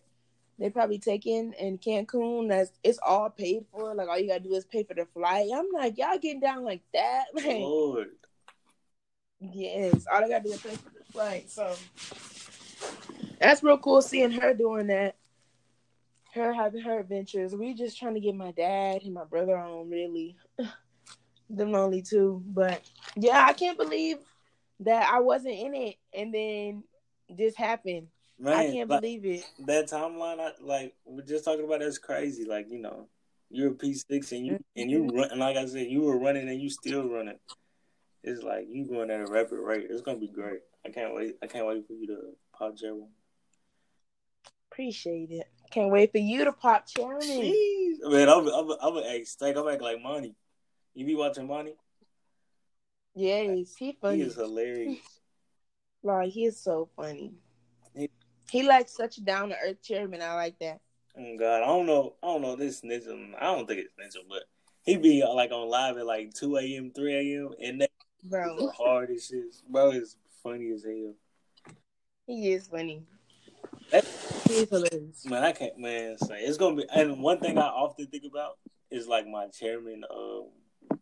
they 0.58 0.70
probably 0.70 1.00
taking 1.00 1.54
in 1.54 1.78
Cancun. 1.78 2.50
That's 2.50 2.72
it's 2.84 3.00
all 3.06 3.30
paid 3.30 3.66
for. 3.72 3.94
Like 3.94 4.08
all 4.08 4.20
you 4.20 4.28
gotta 4.28 4.42
do 4.42 4.54
is 4.54 4.66
pay 4.66 4.84
for 4.84 4.94
the 4.94 5.06
flight. 5.14 5.50
I'm 5.54 5.68
like, 5.74 5.98
y'all 5.98 6.18
getting 6.18 6.40
down 6.40 6.64
like 6.64 6.82
that, 6.94 7.26
man. 7.34 7.62
Lord. 7.62 8.10
Yes, 9.40 10.06
all 10.12 10.24
I 10.24 10.30
gotta 10.30 10.44
do 10.44 10.54
is 10.54 10.62
pay 10.62 10.76
for 10.76 10.90
the 10.98 11.12
flight. 11.12 11.50
So 11.50 11.76
that's 13.40 13.64
real 13.64 13.78
cool 13.78 14.02
seeing 14.02 14.32
her 14.32 14.54
doing 14.54 14.88
that. 14.88 15.16
Her 16.34 16.54
having 16.54 16.82
her 16.82 17.00
adventures. 17.00 17.56
We 17.56 17.74
just 17.74 17.98
trying 17.98 18.16
to 18.16 18.20
get 18.20 18.36
my 18.36 18.52
dad 18.52 19.04
and 19.04 19.14
my 19.14 19.24
brother 19.26 19.58
on 19.58 19.90
really. 19.90 20.36
Them 21.50 21.76
only 21.76 22.02
two. 22.02 22.42
But 22.48 22.82
yeah, 23.16 23.46
I 23.48 23.54
can't 23.54 23.78
believe 23.78 24.18
that 24.80 25.08
I 25.14 25.20
wasn't 25.20 25.54
in 25.54 25.76
it, 25.76 25.96
and 26.12 26.34
then 26.34 26.84
this 27.30 27.56
happened. 27.56 28.08
Man, 28.38 28.54
I 28.54 28.72
can't 28.72 28.90
like, 28.90 29.02
believe 29.02 29.26
it. 29.26 29.46
That 29.66 29.90
timeline, 29.90 30.40
I, 30.40 30.52
like 30.62 30.94
we're 31.06 31.24
just 31.24 31.46
talking 31.46 31.64
about, 31.66 31.80
that's 31.80 31.98
crazy. 31.98 32.46
Like 32.46 32.70
you 32.70 32.80
know, 32.80 33.08
you're 33.50 33.72
a 33.72 33.76
P 33.76 33.94
six, 33.94 34.32
and 34.32 34.46
you 34.46 34.54
mm-hmm. 34.54 34.82
and 34.82 34.92
you 34.92 35.08
run, 35.08 35.32
and 35.32 35.40
like 35.40 35.56
I 35.58 35.66
said, 35.66 35.88
you 35.88 36.02
were 36.02 36.20
running, 36.20 36.50
and 36.50 36.62
you 36.62 36.70
still 36.70 37.08
running. 37.08 37.40
It's 38.24 38.44
like 38.44 38.66
you 38.70 38.86
going 38.86 39.12
at 39.12 39.22
a 39.22 39.32
rapid 39.32 39.60
rate. 39.60 39.88
It's 39.90 40.02
gonna 40.02 40.18
be 40.18 40.28
great. 40.28 40.60
I 40.86 40.90
can't 40.90 41.16
wait. 41.16 41.36
I 41.42 41.48
can't 41.48 41.66
wait 41.66 41.88
for 41.88 41.94
you 41.94 42.08
to 42.08 42.18
pop 42.58 42.78
chairman. 42.78 43.10
Appreciate 44.72 45.32
it. 45.32 45.48
Can't 45.72 45.92
wait 45.92 46.12
for 46.12 46.18
you 46.18 46.44
to 46.44 46.52
pop. 46.52 46.88
Jeez. 46.90 47.98
Man, 48.04 48.28
I'm 48.28 48.48
I'm 48.48 48.72
I'm 48.82 48.98
act 48.98 49.28
steak. 49.28 49.56
I'm 49.56 49.68
act 49.68 49.82
like 49.82 50.02
money. 50.02 50.36
You 50.94 51.06
be 51.06 51.16
watching 51.16 51.48
money? 51.48 51.76
Yes, 53.14 53.76
he 53.78 53.98
funny. 54.02 54.18
He 54.18 54.24
is 54.24 54.36
hilarious. 54.36 55.00
like 56.04 56.30
he 56.32 56.46
is 56.46 56.60
so 56.60 56.90
funny. 56.96 57.34
He, 58.50 58.64
like 58.64 58.90
such 58.90 59.18
a 59.18 59.22
down 59.22 59.50
to 59.50 59.56
earth 59.64 59.82
chairman. 59.82 60.22
I 60.22 60.36
like 60.36 60.58
that. 60.60 60.80
Oh 61.18 61.38
God, 61.38 61.64
I 61.64 61.66
don't 61.66 61.86
know. 61.86 62.16
I 62.22 62.28
don't 62.28 62.42
know 62.42 62.56
this 62.56 62.82
ninja. 62.82 63.34
I 63.40 63.46
don't 63.46 63.68
think 63.68 63.82
it's 63.82 64.18
ninja, 64.18 64.22
but 64.28 64.44
he 64.84 64.98
be 64.98 65.24
like 65.24 65.52
on 65.52 65.70
live 65.70 65.98
at 65.98 66.06
like 66.06 66.34
two 66.34 66.58
a.m., 66.58 66.92
three 66.96 67.36
a.m. 67.36 67.54
and 67.62 67.82
that 67.82 67.92
bro 68.24 68.56
the 68.58 68.72
hardest 68.72 69.30
shit. 69.30 69.56
Bro 69.70 69.92
is 69.92 70.18
funny 70.44 70.72
as 70.72 70.84
hell. 70.84 71.14
He 72.28 72.52
is 72.52 72.68
funny. 72.68 73.04
That, 73.92 74.06
he 74.48 74.54
is 74.56 74.70
hilarious. 74.70 75.26
Man, 75.26 75.44
I 75.44 75.52
can't. 75.52 75.78
Man, 75.78 76.18
say 76.18 76.42
it's 76.42 76.58
gonna 76.58 76.76
be. 76.76 76.86
And 76.94 77.22
one 77.22 77.40
thing 77.40 77.58
I 77.58 77.68
often 77.68 78.08
think 78.08 78.24
about 78.30 78.58
is 78.92 79.08
like 79.08 79.28
my 79.28 79.48
chairman. 79.48 80.04
Um, 80.14 81.00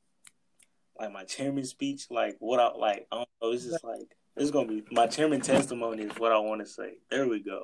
like 1.00 1.12
my 1.12 1.24
chairman 1.24 1.66
speech, 1.66 2.08
like 2.12 2.36
what 2.40 2.60
I 2.60 2.78
like. 2.78 3.08
I 3.12 3.18
don't 3.18 3.30
know. 3.42 3.52
It's 3.52 3.66
just 3.66 3.84
like 3.84 4.16
it's 4.36 4.52
gonna 4.52 4.68
be 4.68 4.84
my 4.92 5.08
chairman 5.08 5.42
testimony 5.42 6.04
is 6.04 6.18
what 6.18 6.32
I 6.32 6.40
want 6.40 6.62
to 6.62 6.68
say. 6.68 6.96
There 7.10 7.28
we 7.28 7.40
go. 7.40 7.64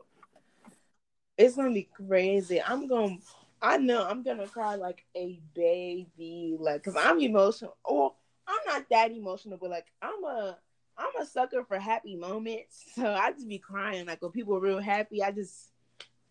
It's 1.37 1.55
gonna 1.55 1.73
be 1.73 1.89
crazy. 1.93 2.61
I'm 2.61 2.87
gonna. 2.87 3.17
I 3.61 3.77
know 3.77 4.05
I'm 4.05 4.23
gonna 4.23 4.47
cry 4.47 4.75
like 4.75 5.05
a 5.15 5.39
baby, 5.53 6.57
like 6.59 6.83
because 6.83 6.95
I'm 6.95 7.19
emotional. 7.19 7.75
Or 7.83 8.13
I'm 8.47 8.59
not 8.65 8.85
that 8.89 9.11
emotional, 9.11 9.57
but 9.59 9.69
like 9.69 9.87
I'm 10.01 10.23
a 10.23 10.57
I'm 10.97 11.21
a 11.21 11.25
sucker 11.25 11.63
for 11.63 11.79
happy 11.79 12.15
moments. 12.15 12.83
So 12.95 13.13
I 13.13 13.31
just 13.31 13.47
be 13.47 13.57
crying. 13.59 14.05
Like 14.05 14.21
when 14.21 14.31
people 14.31 14.55
are 14.57 14.61
real 14.61 14.79
happy, 14.79 15.23
I 15.23 15.31
just 15.31 15.71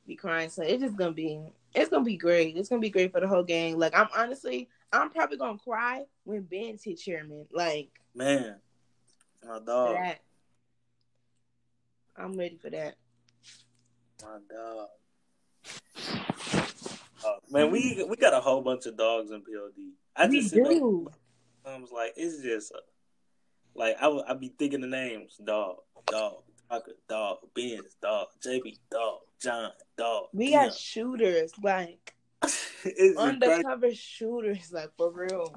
be 0.06 0.14
crying. 0.14 0.50
So 0.50 0.62
it's 0.62 0.82
just 0.82 0.96
gonna 0.96 1.12
be 1.12 1.40
it's 1.74 1.90
gonna 1.90 2.04
be 2.04 2.16
great. 2.16 2.56
It's 2.56 2.68
gonna 2.68 2.80
be 2.80 2.90
great 2.90 3.12
for 3.12 3.20
the 3.20 3.28
whole 3.28 3.42
gang. 3.42 3.78
Like 3.78 3.96
I'm 3.96 4.08
honestly 4.16 4.68
I'm 4.92 5.10
probably 5.10 5.36
gonna 5.36 5.58
cry 5.58 6.04
when 6.24 6.42
Ben's 6.42 6.84
hit 6.84 7.00
chairman. 7.00 7.46
Like 7.52 7.90
man, 8.14 8.56
my 9.44 9.58
dog. 9.58 9.96
That. 9.96 10.20
I'm 12.18 12.36
ready 12.36 12.56
for 12.56 12.70
that. 12.70 12.96
My 14.22 14.38
dog. 14.50 14.88
Uh, 17.24 17.36
man, 17.50 17.70
we 17.70 18.04
we 18.08 18.16
got 18.16 18.34
a 18.34 18.40
whole 18.40 18.60
bunch 18.62 18.86
of 18.86 18.96
dogs 18.96 19.30
in 19.30 19.40
POD. 19.40 19.92
I 20.16 20.26
we 20.26 20.40
just 20.40 20.54
do. 20.54 21.08
I 21.64 21.78
was 21.78 21.92
like, 21.92 22.14
it's 22.16 22.42
just 22.42 22.72
uh, 22.72 22.78
like 23.74 23.96
I 24.00 24.08
would 24.08 24.24
I 24.26 24.34
be 24.34 24.52
thinking 24.58 24.80
the 24.80 24.86
names: 24.86 25.40
dog, 25.44 25.76
dog, 26.06 26.42
Tucker, 26.70 26.92
dog, 27.08 27.38
Benz, 27.54 27.96
dog, 28.02 28.28
JB, 28.44 28.78
dog, 28.90 29.20
John, 29.40 29.70
dog. 29.96 30.26
We 30.32 30.52
got 30.52 30.74
shooters 30.74 31.52
like 31.62 32.14
undercover 33.16 33.94
shooters, 33.94 34.72
like 34.72 34.90
for 34.96 35.10
real. 35.10 35.54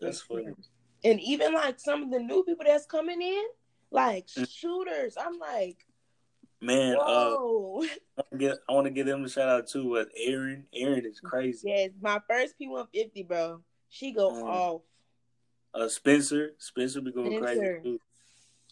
That's 0.00 0.22
funny. 0.22 0.48
And 1.04 1.20
even 1.20 1.52
like 1.52 1.78
some 1.78 2.04
of 2.04 2.10
the 2.10 2.18
new 2.18 2.42
people 2.44 2.64
that's 2.66 2.86
coming 2.86 3.20
in, 3.20 3.44
like 3.92 4.26
mm. 4.28 4.48
shooters. 4.50 5.16
I'm 5.16 5.38
like, 5.38 5.84
man, 6.60 6.96
uh, 6.96 7.30
whoa. 7.30 7.84
Uh, 8.18 8.22
I, 8.32 8.36
get, 8.36 8.58
I 8.68 8.72
want 8.72 8.86
to 8.86 8.90
give 8.90 9.06
them 9.06 9.24
a 9.24 9.28
shout 9.28 9.48
out 9.48 9.68
too. 9.68 9.88
With 9.88 10.08
Aaron, 10.16 10.66
Aaron 10.74 11.04
is 11.06 11.20
crazy. 11.20 11.68
Yes, 11.68 11.90
my 12.00 12.18
first 12.28 12.54
P150, 12.60 13.28
bro. 13.28 13.60
She 13.88 14.12
go 14.12 14.30
um, 14.30 14.42
off. 14.42 14.82
Uh, 15.74 15.88
Spencer, 15.88 16.52
Spencer 16.58 17.00
be 17.00 17.12
going 17.12 17.38
Spencer. 17.38 17.60
crazy 17.60 17.82
too. 17.82 18.00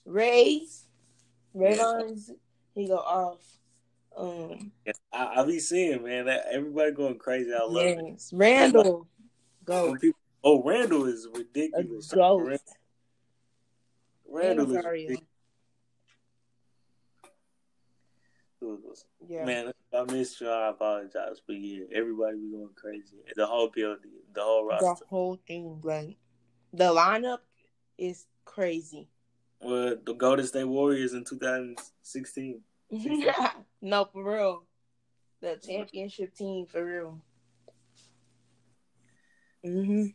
Ray, 0.04 0.66
Ray 1.54 1.76
yeah. 1.76 2.02
he 2.74 2.88
go 2.88 2.96
off. 2.96 3.38
Um, 4.16 4.72
I, 5.12 5.40
I 5.40 5.44
be 5.44 5.60
seeing 5.60 6.02
man 6.02 6.26
that 6.26 6.46
everybody 6.50 6.92
going 6.92 7.18
crazy. 7.18 7.52
I 7.52 7.64
love 7.64 7.84
yes. 7.84 8.32
it. 8.32 8.36
Randall, 8.36 9.06
go. 9.64 9.96
oh, 10.42 10.62
Randall 10.62 11.06
is 11.06 11.28
ridiculous. 11.32 12.12
Randall, 12.12 12.58
Randall 14.30 14.76
is. 14.94 15.18
Yeah. 19.26 19.44
Man, 19.44 19.72
I 19.94 20.04
missed 20.04 20.40
you. 20.40 20.48
I 20.48 20.68
apologize, 20.68 21.40
but 21.46 21.56
yeah, 21.56 21.84
everybody 21.94 22.36
be 22.36 22.52
going 22.52 22.68
crazy. 22.74 23.16
The 23.34 23.46
whole 23.46 23.68
building, 23.68 24.10
the 24.34 24.42
whole 24.42 24.66
roster, 24.66 24.86
the 25.00 25.08
whole 25.08 25.40
thing, 25.46 25.80
like 25.82 26.16
the 26.72 26.84
lineup 26.84 27.38
is 27.98 28.26
crazy. 28.44 29.08
Well, 29.60 29.96
the 30.04 30.14
Golden 30.14 30.46
State 30.46 30.64
Warriors 30.64 31.14
in 31.14 31.24
2016. 31.24 32.60
Yeah, 32.90 33.50
no, 33.82 34.04
for 34.12 34.24
real. 34.24 34.64
The 35.40 35.58
championship 35.66 36.34
team, 36.34 36.66
for 36.66 36.84
real. 36.84 37.20
Mm-hmm. 39.64 40.06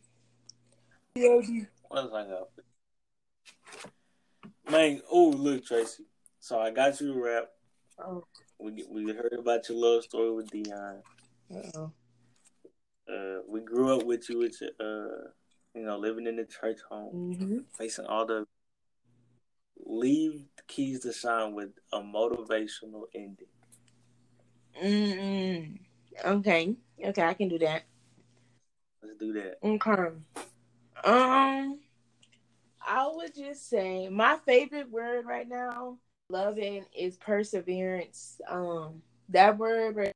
What 1.87 1.99
else 1.99 2.11
I 2.13 2.23
got? 2.25 2.49
Man, 4.69 5.01
oh 5.11 5.29
look, 5.29 5.65
Tracy. 5.65 6.03
So 6.39 6.59
I 6.59 6.71
got 6.71 6.99
you 7.01 7.13
a 7.13 7.23
rap. 7.23 7.49
Oh. 7.99 8.23
We 8.59 8.83
we 8.89 9.13
heard 9.13 9.35
about 9.37 9.67
your 9.69 9.77
love 9.77 10.03
story 10.03 10.31
with 10.31 10.49
Dion. 10.49 11.01
Uh-oh. 11.53 11.91
Uh, 13.07 13.41
we 13.47 13.61
grew 13.61 13.95
up 13.95 14.03
with 14.03 14.27
you 14.29 14.39
with 14.39 14.59
your, 14.59 14.71
uh, 14.79 15.29
you 15.75 15.85
know, 15.85 15.97
living 15.97 16.25
in 16.25 16.37
the 16.37 16.45
church 16.45 16.79
home, 16.89 17.35
mm-hmm. 17.35 17.57
facing 17.77 18.05
all 18.05 18.25
the 18.25 18.47
leave 19.85 20.45
the 20.55 20.63
keys 20.67 21.01
to 21.01 21.13
shine 21.13 21.53
with 21.53 21.69
a 21.93 21.99
motivational 21.99 23.03
ending. 23.13 23.47
Mm-mm. 24.81 25.79
Okay. 26.25 26.75
Okay, 27.03 27.21
I 27.21 27.33
can 27.33 27.49
do 27.49 27.59
that. 27.59 27.83
Let's 29.03 29.17
do 29.19 29.33
that. 29.33 29.57
Okay. 29.63 30.15
Um, 31.03 31.79
I 32.87 33.09
would 33.11 33.35
just 33.35 33.69
say 33.69 34.09
my 34.09 34.37
favorite 34.45 34.91
word 34.91 35.25
right 35.25 35.47
now, 35.47 35.97
loving, 36.29 36.85
is 36.97 37.17
perseverance. 37.17 38.39
Um, 38.47 39.01
that 39.29 39.57
word, 39.57 40.11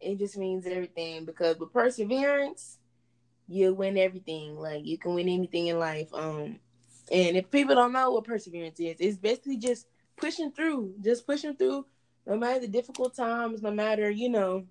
it 0.00 0.18
just 0.18 0.36
means 0.36 0.66
everything 0.66 1.24
because 1.24 1.58
with 1.58 1.72
perseverance, 1.72 2.78
you 3.48 3.74
win 3.74 3.96
everything. 3.96 4.56
Like 4.56 4.84
you 4.84 4.98
can 4.98 5.14
win 5.14 5.28
anything 5.28 5.68
in 5.68 5.78
life. 5.78 6.12
Um, 6.12 6.58
and 7.10 7.36
if 7.36 7.50
people 7.50 7.74
don't 7.74 7.92
know 7.92 8.12
what 8.12 8.24
perseverance 8.24 8.78
is, 8.78 8.96
it's 9.00 9.16
basically 9.16 9.56
just 9.56 9.86
pushing 10.16 10.52
through, 10.52 10.94
just 11.02 11.26
pushing 11.26 11.56
through, 11.56 11.86
no 12.26 12.36
matter 12.36 12.60
the 12.60 12.68
difficult 12.68 13.16
times, 13.16 13.62
no 13.62 13.70
matter 13.70 14.10
you 14.10 14.28
know 14.28 14.66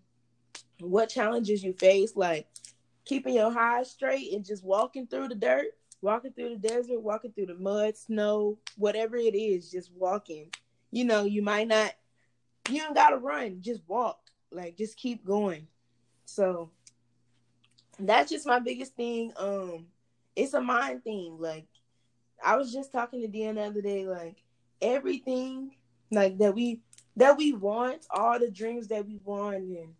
what 0.80 1.10
challenges 1.10 1.64
you 1.64 1.74
face, 1.74 2.16
like 2.16 2.48
keeping 3.06 3.34
your 3.34 3.52
highs 3.52 3.90
straight 3.90 4.32
and 4.34 4.46
just 4.46 4.64
walking 4.64 5.08
through 5.08 5.30
the 5.30 5.36
dirt, 5.36 5.68
walking 6.02 6.32
through 6.34 6.58
the 6.58 6.68
desert, 6.68 7.02
walking 7.02 7.32
through 7.32 7.48
the 7.48 7.56
mud, 7.56 7.98
snow, 7.98 8.58
whatever 8.78 9.16
it 9.18 9.36
is, 9.36 9.72
just 9.72 9.92
walking. 9.94 10.50
You 10.92 11.06
know, 11.06 11.26
you 11.26 11.42
might 11.42 11.68
not, 11.68 11.94
you 12.70 12.80
don't 12.80 12.96
gotta 12.96 13.18
run, 13.18 13.62
just 13.62 13.82
walk. 13.88 14.20
Like, 14.52 14.78
just 14.78 14.98
keep 14.98 15.26
going. 15.26 15.68
So 16.26 16.70
that's 18.00 18.32
just 18.32 18.48
my 18.48 18.60
biggest 18.60 18.96
thing. 18.96 19.34
Um, 19.38 19.88
it's 20.36 20.54
a 20.54 20.62
mind 20.62 21.04
thing. 21.04 21.38
Like, 21.40 21.68
I 22.44 22.56
was 22.56 22.72
just 22.72 22.92
talking 22.92 23.22
to 23.22 23.28
Dan 23.28 23.56
the 23.56 23.64
other 23.64 23.82
day. 23.82 24.06
Like, 24.08 24.38
everything 24.82 25.72
like 26.12 26.38
that 26.38 26.54
we 26.56 26.82
that 27.16 27.38
we 27.38 27.54
want, 27.54 28.06
all 28.12 28.40
the 28.40 28.52
dreams 28.52 28.88
that 28.88 29.06
we 29.06 29.20
want, 29.24 29.58
and 29.58 29.94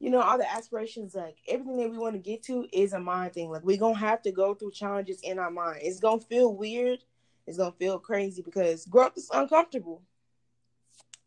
you 0.00 0.08
know, 0.08 0.22
all 0.22 0.38
the 0.38 0.50
aspirations, 0.50 1.14
like 1.14 1.36
everything 1.46 1.76
that 1.76 1.90
we 1.90 1.98
want 1.98 2.14
to 2.14 2.18
get 2.18 2.42
to 2.44 2.66
is 2.72 2.94
a 2.94 2.98
mind 2.98 3.34
thing. 3.34 3.50
Like 3.50 3.62
we're 3.62 3.76
gonna 3.76 3.98
have 3.98 4.22
to 4.22 4.32
go 4.32 4.54
through 4.54 4.72
challenges 4.72 5.20
in 5.22 5.38
our 5.38 5.50
mind. 5.50 5.80
It's 5.82 6.00
gonna 6.00 6.20
feel 6.22 6.54
weird, 6.54 7.00
it's 7.46 7.58
gonna 7.58 7.74
feel 7.78 7.98
crazy 7.98 8.40
because 8.40 8.86
growth 8.86 9.12
is 9.16 9.28
uncomfortable. 9.32 10.02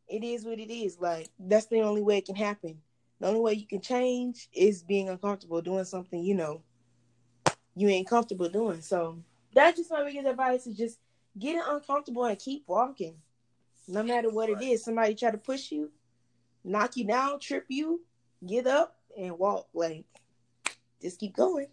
It 0.08 0.24
is 0.24 0.44
what 0.44 0.60
it 0.60 0.74
is. 0.74 0.98
Like 1.00 1.30
that's 1.40 1.68
the 1.68 1.82
only 1.82 2.02
way 2.02 2.18
it 2.18 2.26
can 2.26 2.36
happen. 2.36 2.80
The 3.20 3.28
only 3.28 3.42
way 3.42 3.54
you 3.54 3.68
can 3.68 3.80
change 3.80 4.50
is 4.52 4.82
being 4.82 5.08
uncomfortable, 5.08 5.62
doing 5.62 5.86
something, 5.86 6.22
you 6.22 6.34
know, 6.34 6.64
you 7.76 7.88
ain't 7.90 8.10
comfortable 8.10 8.50
doing. 8.50 8.82
So 8.82 9.20
that's 9.54 9.78
just 9.78 9.92
my 9.92 10.04
biggest 10.04 10.28
advice 10.28 10.66
is 10.66 10.76
just 10.76 11.00
get 11.38 11.64
uncomfortable 11.68 12.26
and 12.26 12.40
keep 12.40 12.64
walking. 12.68 13.18
No 13.88 14.02
matter 14.02 14.30
what 14.32 14.50
it 14.50 14.62
is. 14.64 14.84
Somebody 14.84 15.14
try 15.14 15.30
to 15.30 15.38
push 15.38 15.72
you, 15.72 15.92
knock 16.64 16.98
you 16.98 17.06
down, 17.06 17.40
trip 17.40 17.66
you, 17.68 18.02
get 18.46 18.68
up 18.68 18.98
and 19.18 19.38
walk. 19.38 19.68
Like, 19.74 20.06
just 21.02 21.20
keep 21.20 21.36
going. 21.36 21.68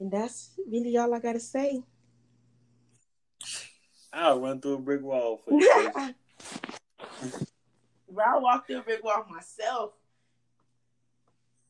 And 0.00 0.10
that's 0.10 0.50
really 0.70 0.96
all 0.96 1.14
I 1.14 1.18
gotta 1.18 1.40
say. 1.40 1.82
I'll 4.12 4.40
run 4.40 4.60
through 4.60 4.74
a 4.74 4.78
brick 4.78 5.02
wall 5.02 5.40
for 5.44 5.52
you. 5.52 5.90
I'll 8.24 8.42
walk 8.42 8.66
through 8.66 8.78
a 8.78 8.82
brick 8.82 9.04
wall 9.04 9.26
myself. 9.30 9.92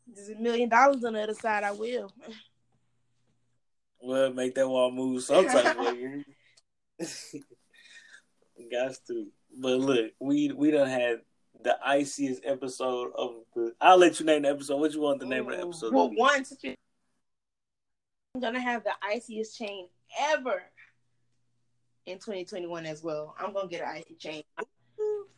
There's 0.06 0.30
a 0.30 0.36
million 0.36 0.68
dollars 0.68 1.04
on 1.04 1.12
the 1.14 1.22
other 1.22 1.34
side, 1.34 1.64
I 1.64 1.72
will. 1.72 2.12
Well, 4.00 4.32
make 4.32 4.54
that 4.54 4.68
wall 4.68 4.90
move 4.90 5.22
sometime. 5.22 6.24
Got 8.70 8.94
to. 9.08 9.26
But 9.60 9.78
look, 9.78 10.12
we 10.20 10.52
we 10.52 10.70
don't 10.70 10.88
have 10.88 11.20
the 11.62 11.76
iciest 11.84 12.42
episode 12.44 13.12
of 13.16 13.34
the. 13.54 13.74
I'll 13.80 13.98
let 13.98 14.20
you 14.20 14.26
name 14.26 14.42
the 14.42 14.50
episode. 14.50 14.78
What 14.80 14.92
you 14.92 15.00
want 15.00 15.20
the 15.20 15.26
name 15.26 15.48
of 15.48 15.56
the 15.56 15.62
episode? 15.62 15.92
Well, 15.92 16.10
one, 16.14 16.44
I'm 18.34 18.40
gonna 18.40 18.60
have 18.60 18.84
the 18.84 18.92
iciest 19.02 19.58
chain 19.58 19.88
ever 20.20 20.62
in 22.06 22.18
2021 22.18 22.86
as 22.86 23.02
well. 23.02 23.34
I'm 23.38 23.52
gonna 23.52 23.68
get 23.68 23.82
an 23.82 23.88
icy 23.88 24.14
chain. 24.14 24.42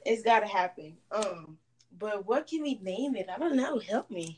It's 0.04 0.22
gotta 0.22 0.46
happen. 0.46 0.96
Um, 1.10 1.58
but 1.98 2.26
what 2.26 2.46
can 2.46 2.62
we 2.62 2.78
name 2.82 3.16
it? 3.16 3.28
I 3.34 3.38
don't 3.38 3.56
know. 3.56 3.78
Help 3.78 4.10
me. 4.10 4.36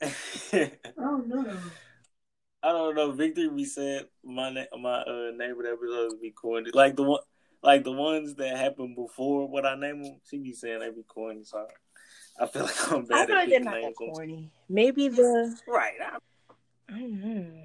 oh 0.02 1.22
no. 1.26 1.56
I 2.62 2.72
don't 2.72 2.94
know. 2.94 3.12
Victory 3.12 3.48
be 3.48 3.64
said 3.64 4.08
my 4.24 4.50
na- 4.50 4.76
my 4.78 5.00
uh, 5.02 5.30
name 5.36 5.52
of 5.52 5.62
the 5.62 5.70
episode 5.72 6.12
would 6.12 6.20
be 6.20 6.30
corny. 6.30 6.70
Like 6.72 6.96
the 6.96 7.04
one 7.04 7.20
like 7.62 7.84
the 7.84 7.92
ones 7.92 8.34
that 8.36 8.56
happened 8.56 8.96
before 8.96 9.48
what 9.48 9.66
I 9.66 9.74
name 9.74 10.02
them, 10.02 10.20
she 10.28 10.38
be 10.38 10.52
saying 10.52 10.80
they 10.80 10.90
be 10.90 11.02
corny. 11.02 11.44
So 11.44 11.66
I 12.40 12.46
feel 12.46 12.62
like 12.62 12.92
I'm 12.92 13.04
bad. 13.04 13.30
I 13.30 13.34
like 13.34 13.48
they're 13.48 13.60
not 13.60 13.74
that 13.74 13.94
corny. 13.96 14.50
Maybe 14.68 15.08
the 15.08 15.56
right. 15.66 15.94
I, 16.00 16.18
I 16.88 16.98
don't 16.98 17.20
know. 17.20 17.64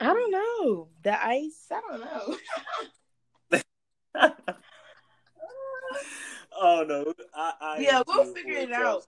I 0.00 0.06
don't 0.06 0.30
know. 0.30 0.88
The 1.02 1.24
ice. 1.24 1.66
I 1.70 1.80
don't 1.90 2.00
know. 2.00 2.36
oh 6.60 6.84
no! 6.86 7.12
I, 7.34 7.52
I 7.60 7.78
yeah, 7.80 8.02
we'll 8.06 8.32
figure 8.34 8.54
it 8.54 8.72
out. 8.72 9.04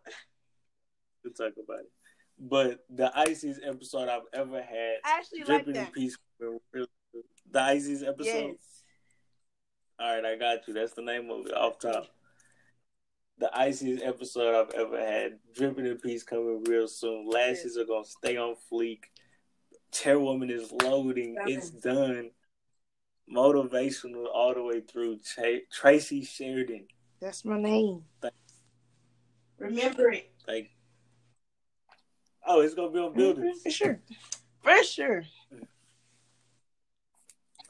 We'll 1.25 1.33
talk 1.33 1.53
about 1.63 1.81
it. 1.81 1.91
But 2.39 2.81
the 2.91 3.11
iciest 3.17 3.61
episode 3.65 4.09
I've 4.09 4.23
ever 4.33 4.61
had. 4.61 4.97
I 5.05 5.19
actually 5.19 5.45
like 5.45 5.67
that. 5.67 5.93
Peace, 5.93 6.17
the 6.39 7.61
iciest 7.61 8.05
episode. 8.05 8.27
Yes. 8.27 8.72
All 10.03 10.17
right, 10.17 10.25
I 10.25 10.35
got 10.37 10.67
you. 10.67 10.75
That's 10.75 10.95
the 10.95 11.03
name 11.03 11.31
of 11.31 11.47
it 11.47 11.57
off 11.57 11.79
top. 11.79 12.09
The 13.39 13.57
iciest 13.57 14.03
episode 14.03 14.53
I've 14.53 14.75
ever 14.75 14.99
had. 14.99 15.39
Dripping 15.55 15.87
in 15.87 15.97
peace 15.99 16.25
coming 16.25 16.65
real 16.65 16.89
soon. 16.89 17.29
Lashes 17.31 17.79
are 17.79 17.85
gonna 17.85 18.05
stay 18.05 18.37
on 18.37 18.57
fleek. 18.71 19.05
Chairwoman 19.93 20.51
is 20.51 20.73
loading. 20.73 21.37
It's 21.47 21.71
done. 21.71 22.31
Motivational 23.33 24.27
all 24.35 24.53
the 24.55 24.63
way 24.65 24.81
through. 24.81 25.19
Ch- 25.19 25.71
Tracy 25.73 26.25
Sheridan. 26.25 26.89
That's 27.21 27.45
my 27.45 27.61
name. 27.61 28.03
Thank- 28.21 28.35
Remember 29.59 30.11
it. 30.11 30.33
Like, 30.49 30.73
oh, 32.45 32.61
it's 32.61 32.75
gonna 32.75 32.91
be 32.91 32.99
on 32.99 33.15
buildings 33.15 33.59
mm-hmm, 33.59 33.63
for 33.63 33.71
sure. 33.71 34.01
For 34.65 34.83
sure. 34.83 35.25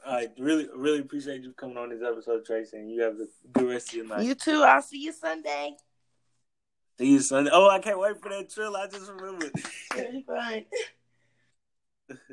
I 0.05 0.29
really, 0.37 0.67
really 0.75 0.99
appreciate 0.99 1.43
you 1.43 1.53
coming 1.53 1.77
on 1.77 1.89
this 1.89 2.01
episode, 2.05 2.45
Tracy. 2.45 2.77
And 2.77 2.91
you 2.91 3.01
have 3.01 3.15
a 3.15 3.27
good 3.53 3.69
rest 3.69 3.89
of 3.89 3.95
your 3.95 4.07
night. 4.07 4.25
You 4.25 4.35
too. 4.35 4.63
I'll 4.63 4.81
see 4.81 5.01
you 5.01 5.13
Sunday. 5.13 5.75
See 6.97 7.07
you 7.07 7.19
Sunday. 7.19 7.51
Oh, 7.53 7.69
I 7.69 7.79
can't 7.79 7.99
wait 7.99 8.21
for 8.21 8.29
that 8.29 8.49
trill. 8.49 8.75
I 8.75 8.87
just 8.87 9.09
remembered. 9.09 9.51
It'll 9.97 10.21
be. 10.21 10.67